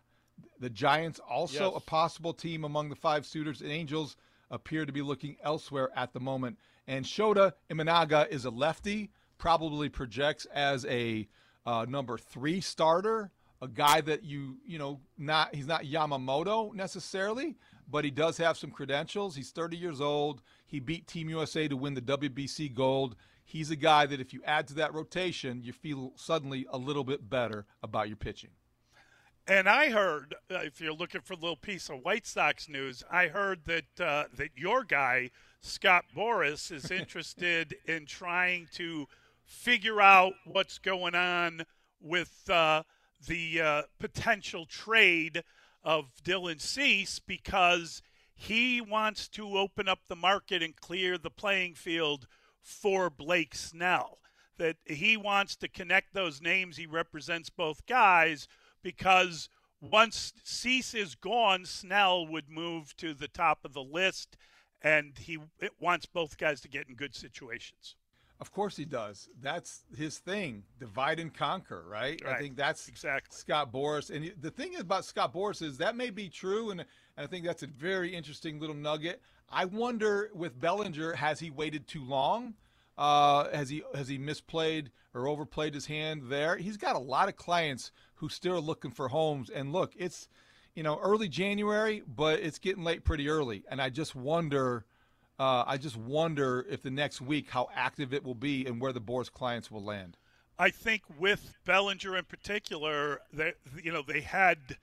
The 0.59 0.69
Giants 0.69 1.19
also 1.19 1.71
Yes. 1.71 1.77
a 1.77 1.79
possible 1.79 2.33
team 2.33 2.63
among 2.63 2.89
the 2.89 2.95
five 2.95 3.25
suitors, 3.25 3.61
and 3.61 3.71
Angels 3.71 4.15
appear 4.51 4.85
to 4.85 4.91
be 4.91 5.01
looking 5.01 5.35
elsewhere 5.41 5.89
at 5.95 6.13
the 6.13 6.19
moment. 6.19 6.59
And 6.87 7.05
Shota 7.05 7.53
Imanaga 7.71 8.29
is 8.29 8.45
a 8.45 8.51
lefty, 8.51 9.09
probably 9.39 9.89
projects 9.89 10.45
as 10.45 10.85
a 10.85 11.27
uh, 11.65 11.85
number 11.89 12.17
three 12.19 12.61
starter, 12.61 13.31
a 13.65 13.67
guy 13.67 13.99
that 14.01 14.23
you 14.23 14.57
you 14.65 14.77
know 14.77 14.99
not 15.17 15.53
he's 15.53 15.67
not 15.67 15.83
Yamamoto 15.83 16.73
necessarily, 16.73 17.55
but 17.89 18.05
he 18.05 18.11
does 18.11 18.37
have 18.37 18.57
some 18.57 18.71
credentials. 18.71 19.35
He's 19.35 19.51
30 19.51 19.75
years 19.75 19.99
old. 19.99 20.41
He 20.65 20.79
beat 20.79 21.07
Team 21.07 21.29
USA 21.29 21.67
to 21.67 21.75
win 21.75 21.95
the 21.95 22.01
WBC 22.01 22.73
gold. 22.73 23.15
He's 23.43 23.71
a 23.71 23.75
guy 23.75 24.05
that 24.05 24.21
if 24.21 24.33
you 24.33 24.41
add 24.45 24.67
to 24.69 24.73
that 24.75 24.93
rotation, 24.93 25.61
you 25.63 25.73
feel 25.73 26.13
suddenly 26.15 26.65
a 26.71 26.77
little 26.77 27.03
bit 27.03 27.29
better 27.29 27.65
about 27.83 28.07
your 28.07 28.17
pitching. 28.17 28.51
And 29.47 29.69
I 29.69 29.91
heard, 29.91 30.33
uh, 30.49 30.55
if 30.63 30.81
you're 30.81 30.93
looking 30.93 31.21
for 31.21 31.33
a 31.33 31.37
little 31.37 31.55
piece 31.55 31.89
of 31.89 31.99
White 32.03 32.25
Sox 32.25 32.67
news, 32.67 33.03
I 33.11 33.27
heard 33.27 33.65
that 33.65 33.99
uh, 33.99 34.23
that 34.35 34.49
your 34.55 34.83
guy 34.83 35.31
Scott 35.61 36.05
Boras 36.15 36.71
is 36.71 36.91
interested 37.01 37.75
in 37.85 38.05
trying 38.05 38.67
to 38.73 39.07
figure 39.43 40.01
out 40.01 40.33
what's 40.45 40.77
going 40.79 41.15
on 41.15 41.65
with 42.01 42.49
uh, 42.49 42.83
the 43.25 43.61
uh, 43.61 43.81
potential 43.99 44.65
trade 44.65 45.43
of 45.83 46.11
Dylan 46.23 46.59
Cease 46.59 47.19
because 47.19 48.01
he 48.35 48.81
wants 48.81 49.27
to 49.29 49.57
open 49.57 49.87
up 49.87 49.99
the 50.07 50.15
market 50.15 50.61
and 50.61 50.75
clear 50.75 51.17
the 51.17 51.29
playing 51.29 51.75
field 51.75 52.27
for 52.61 53.09
Blake 53.09 53.55
Snell. 53.55 54.19
That 54.57 54.77
he 54.85 55.17
wants 55.17 55.55
to 55.57 55.67
connect 55.67 56.13
those 56.13 56.41
names. 56.41 56.77
He 56.77 56.85
represents 56.85 57.49
both 57.49 57.85
guys 57.85 58.47
because 58.81 59.49
once 59.81 60.33
Cease 60.43 60.93
is 60.93 61.15
gone, 61.15 61.65
Snell 61.65 62.25
would 62.25 62.49
move 62.49 62.95
to 62.97 63.13
the 63.13 63.27
top 63.27 63.65
of 63.65 63.73
the 63.73 63.83
list, 63.83 64.37
and 64.81 65.17
he 65.17 65.37
wants 65.79 66.05
both 66.05 66.37
guys 66.37 66.61
to 66.61 66.69
get 66.69 66.87
in 66.87 66.95
good 66.95 67.15
situations. 67.15 67.95
Of 68.41 68.51
course 68.51 68.75
he 68.75 68.83
does. 68.83 69.29
That's 69.41 69.83
his 69.95 70.17
thing. 70.17 70.63
Divide 70.79 71.19
and 71.19 71.33
conquer, 71.33 71.85
right? 71.87 72.21
I 72.27 72.37
think 72.37 72.57
that's 72.57 72.89
exactly 72.89 73.33
Scott 73.33 73.71
Boras. 73.71 74.09
And 74.09 74.33
the 74.41 74.51
thing 74.51 74.75
about 74.75 75.05
Scott 75.05 75.33
Boras 75.33 75.61
is 75.61 75.77
that 75.77 75.95
may 75.95 76.09
be 76.09 76.27
true, 76.27 76.69
and, 76.71 76.81
and 76.81 76.87
I 77.17 77.27
think 77.27 77.45
that's 77.45 77.63
a 77.63 77.67
very 77.67 78.13
interesting 78.13 78.59
little 78.59 78.75
nugget. 78.75 79.21
I 79.49 79.65
wonder 79.65 80.31
with 80.33 80.59
Bellinger, 80.59 81.13
has 81.13 81.39
he 81.39 81.49
waited 81.49 81.87
too 81.87 82.03
long? 82.03 82.55
Uh, 82.97 83.49
has 83.51 83.69
he 83.69 83.83
has 83.93 84.07
he 84.07 84.17
misplayed 84.17 84.87
or 85.13 85.27
overplayed 85.27 85.73
his 85.73 85.85
hand 85.85 86.23
there? 86.27 86.57
He's 86.57 86.77
got 86.77 86.95
a 86.95 86.99
lot 86.99 87.29
of 87.29 87.35
clients 87.35 87.91
who 88.15 88.29
still 88.29 88.55
are 88.55 88.61
looking 88.61 88.91
for 88.91 89.07
homes. 89.09 89.49
And 89.49 89.71
look, 89.71 89.93
it's 89.97 90.27
you 90.75 90.83
know 90.83 90.99
early 91.01 91.29
January, 91.29 92.03
but 92.05 92.39
it's 92.39 92.59
getting 92.59 92.83
late 92.83 93.03
pretty 93.05 93.29
early, 93.29 93.63
and 93.69 93.81
I 93.81 93.89
just 93.89 94.13
wonder. 94.13 94.85
Uh, 95.37 95.63
I 95.67 95.77
just 95.77 95.97
wonder 95.97 96.65
if 96.69 96.81
the 96.81 96.91
next 96.91 97.19
week 97.19 97.49
how 97.49 97.67
active 97.75 98.13
it 98.13 98.23
will 98.23 98.35
be 98.35 98.65
and 98.65 98.79
where 98.79 98.93
the 98.93 99.01
Boras 99.01 99.31
clients 99.31 99.69
will 99.69 99.83
land. 99.83 100.17
I 100.57 100.69
think 100.69 101.01
with 101.19 101.53
Bellinger 101.65 102.15
in 102.15 102.23
particular, 102.23 103.19
that 103.33 103.55
you 103.83 103.91
know 103.91 104.01
they 104.01 104.21
had 104.21 104.77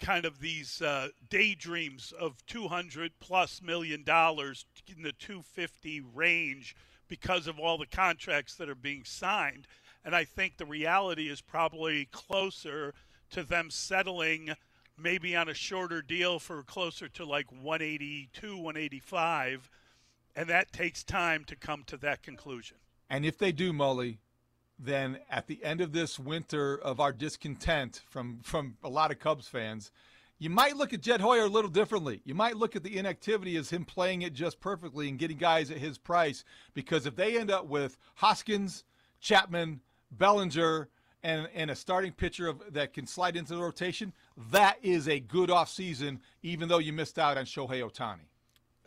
kind 0.00 0.24
of 0.24 0.40
these 0.40 0.80
uh, 0.80 1.08
daydreams 1.28 2.12
of 2.18 2.46
200 2.46 3.12
plus 3.20 3.60
million 3.60 4.02
dollars 4.04 4.64
in 4.86 5.02
the 5.02 5.12
250 5.12 6.00
range 6.14 6.74
because 7.08 7.46
of 7.46 7.58
all 7.58 7.76
the 7.76 7.86
contracts 7.86 8.54
that 8.54 8.68
are 8.70 8.74
being 8.74 9.04
signed, 9.04 9.66
and 10.04 10.16
I 10.16 10.24
think 10.24 10.56
the 10.56 10.64
reality 10.64 11.28
is 11.28 11.42
probably 11.42 12.06
closer 12.06 12.94
to 13.30 13.42
them 13.42 13.70
settling 13.70 14.54
maybe 14.96 15.36
on 15.36 15.48
a 15.48 15.54
shorter 15.54 16.00
deal 16.00 16.38
for 16.38 16.62
closer 16.62 17.08
to 17.08 17.24
like 17.24 17.50
182, 17.52 18.56
185, 18.56 19.70
and 20.38 20.48
that 20.48 20.72
takes 20.72 21.02
time 21.02 21.42
to 21.44 21.56
come 21.56 21.82
to 21.84 21.96
that 21.96 22.22
conclusion. 22.22 22.76
And 23.10 23.26
if 23.26 23.36
they 23.38 23.50
do, 23.50 23.72
Mully, 23.72 24.18
then 24.78 25.18
at 25.28 25.48
the 25.48 25.64
end 25.64 25.80
of 25.80 25.92
this 25.92 26.16
winter 26.16 26.76
of 26.76 27.00
our 27.00 27.12
discontent 27.12 28.02
from 28.08 28.38
from 28.44 28.76
a 28.84 28.88
lot 28.88 29.10
of 29.10 29.18
Cubs 29.18 29.48
fans, 29.48 29.90
you 30.38 30.48
might 30.48 30.76
look 30.76 30.92
at 30.92 31.00
Jed 31.00 31.20
Hoyer 31.20 31.46
a 31.46 31.48
little 31.48 31.70
differently. 31.70 32.22
You 32.24 32.36
might 32.36 32.56
look 32.56 32.76
at 32.76 32.84
the 32.84 32.96
inactivity 32.96 33.56
as 33.56 33.70
him 33.70 33.84
playing 33.84 34.22
it 34.22 34.32
just 34.32 34.60
perfectly 34.60 35.08
and 35.08 35.18
getting 35.18 35.38
guys 35.38 35.72
at 35.72 35.78
his 35.78 35.98
price. 35.98 36.44
Because 36.72 37.04
if 37.04 37.16
they 37.16 37.36
end 37.36 37.50
up 37.50 37.66
with 37.66 37.98
Hoskins, 38.14 38.84
Chapman, 39.18 39.80
Bellinger, 40.12 40.88
and, 41.24 41.48
and 41.52 41.68
a 41.68 41.74
starting 41.74 42.12
pitcher 42.12 42.46
of, 42.46 42.62
that 42.72 42.94
can 42.94 43.08
slide 43.08 43.34
into 43.34 43.56
the 43.56 43.60
rotation, 43.60 44.12
that 44.52 44.78
is 44.82 45.08
a 45.08 45.18
good 45.18 45.50
offseason, 45.50 46.20
even 46.44 46.68
though 46.68 46.78
you 46.78 46.92
missed 46.92 47.18
out 47.18 47.36
on 47.36 47.44
Shohei 47.44 47.82
Ohtani. 47.82 48.28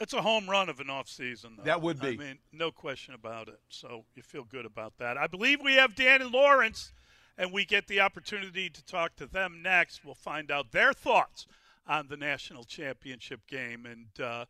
It's 0.02 0.14
a 0.14 0.22
home 0.24 0.50
run 0.50 0.68
of 0.68 0.80
an 0.80 0.88
offseason, 0.88 1.58
though. 1.58 1.64
That 1.64 1.82
would 1.84 2.00
be. 2.00 2.08
I 2.08 2.16
mean, 2.18 2.40
no 2.52 2.72
question 2.72 3.14
about 3.14 3.48
it. 3.48 3.60
So 3.70 4.06
you 4.16 4.24
feel 4.24 4.44
good 4.44 4.66
about 4.66 4.98
that. 4.98 5.16
I 5.16 5.28
believe 5.28 5.62
we 5.62 5.76
have 5.76 5.94
Dan 5.94 6.24
and 6.24 6.32
Laurence, 6.32 6.92
and 7.38 7.54
we 7.54 7.66
get 7.66 7.88
the 7.88 8.00
opportunity 8.00 8.68
to 8.68 8.84
talk 8.84 9.16
to 9.18 9.28
them 9.28 9.62
next. 9.62 10.04
We'll 10.04 10.16
find 10.16 10.50
out 10.50 10.72
their 10.72 10.92
thoughts 10.92 11.46
on 11.86 12.08
the 12.08 12.18
national 12.18 12.64
championship 12.64 13.42
game, 13.48 13.86
and 13.86 14.26
uh, 14.26 14.46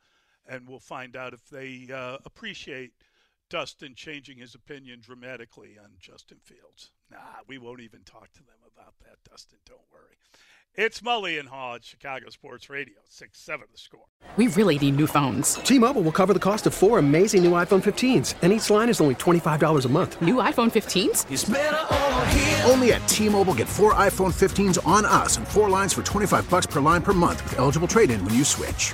and 0.48 0.70
we'll 0.70 0.80
find 0.80 1.18
out 1.18 1.34
if 1.34 1.50
they 1.50 1.90
uh, 1.94 2.18
appreciate 2.24 2.94
Dustin 3.50 3.94
changing 3.94 4.38
his 4.38 4.56
opinion 4.56 5.02
dramatically 5.02 5.78
on 5.78 5.90
Justin 6.00 6.38
Fields. 6.42 6.92
Nah, 7.12 7.44
we 7.46 7.58
won't 7.58 7.82
even 7.82 8.04
talk 8.06 8.32
to 8.32 8.40
them 8.44 8.56
about 8.74 8.94
that, 9.02 9.18
Dustin. 9.30 9.60
Don't 9.66 9.82
worry. 9.92 10.16
It's 10.76 11.02
Mully 11.02 11.38
and 11.38 11.50
Haugh, 11.50 11.84
Chicago 11.84 12.30
Sports 12.30 12.70
Radio, 12.70 12.96
6 13.10 13.38
7 13.38 13.66
the 13.74 13.78
score. 13.78 14.06
We 14.38 14.48
really 14.48 14.80
need 14.80 14.96
new 14.96 15.06
phones. 15.06 15.56
T 15.56 15.78
Mobile 15.78 16.02
will 16.02 16.14
cover 16.14 16.34
the 16.34 16.40
cost 16.40 16.66
of 16.66 16.74
four 16.74 16.98
amazing 16.98 17.44
new 17.44 17.52
iPhone 17.52 17.84
15s, 17.84 18.36
and 18.42 18.54
each 18.54 18.70
line 18.70 18.88
is 18.88 19.02
only 19.02 19.16
$25 19.16 19.86
a 19.86 19.90
month. 19.90 20.22
New 20.22 20.36
iPhone 20.36 20.72
15s? 20.72 22.66
Only 22.70 22.94
at 22.94 23.06
T 23.10 23.28
Mobile 23.28 23.54
get 23.54 23.68
four 23.68 23.94
iPhone 23.96 24.32
15s 24.34 24.80
on 24.88 25.04
us 25.04 25.36
and 25.36 25.46
four 25.46 25.68
lines 25.68 25.92
for 25.92 26.04
25 26.04 26.50
bucks 26.50 26.68
per 26.68 26.80
line 26.80 27.02
per 27.02 27.12
month 27.12 27.44
with 27.44 27.60
eligible 27.60 27.90
trade 27.90 28.10
in 28.10 28.24
when 28.24 28.34
you 28.34 28.46
switch. 28.46 28.94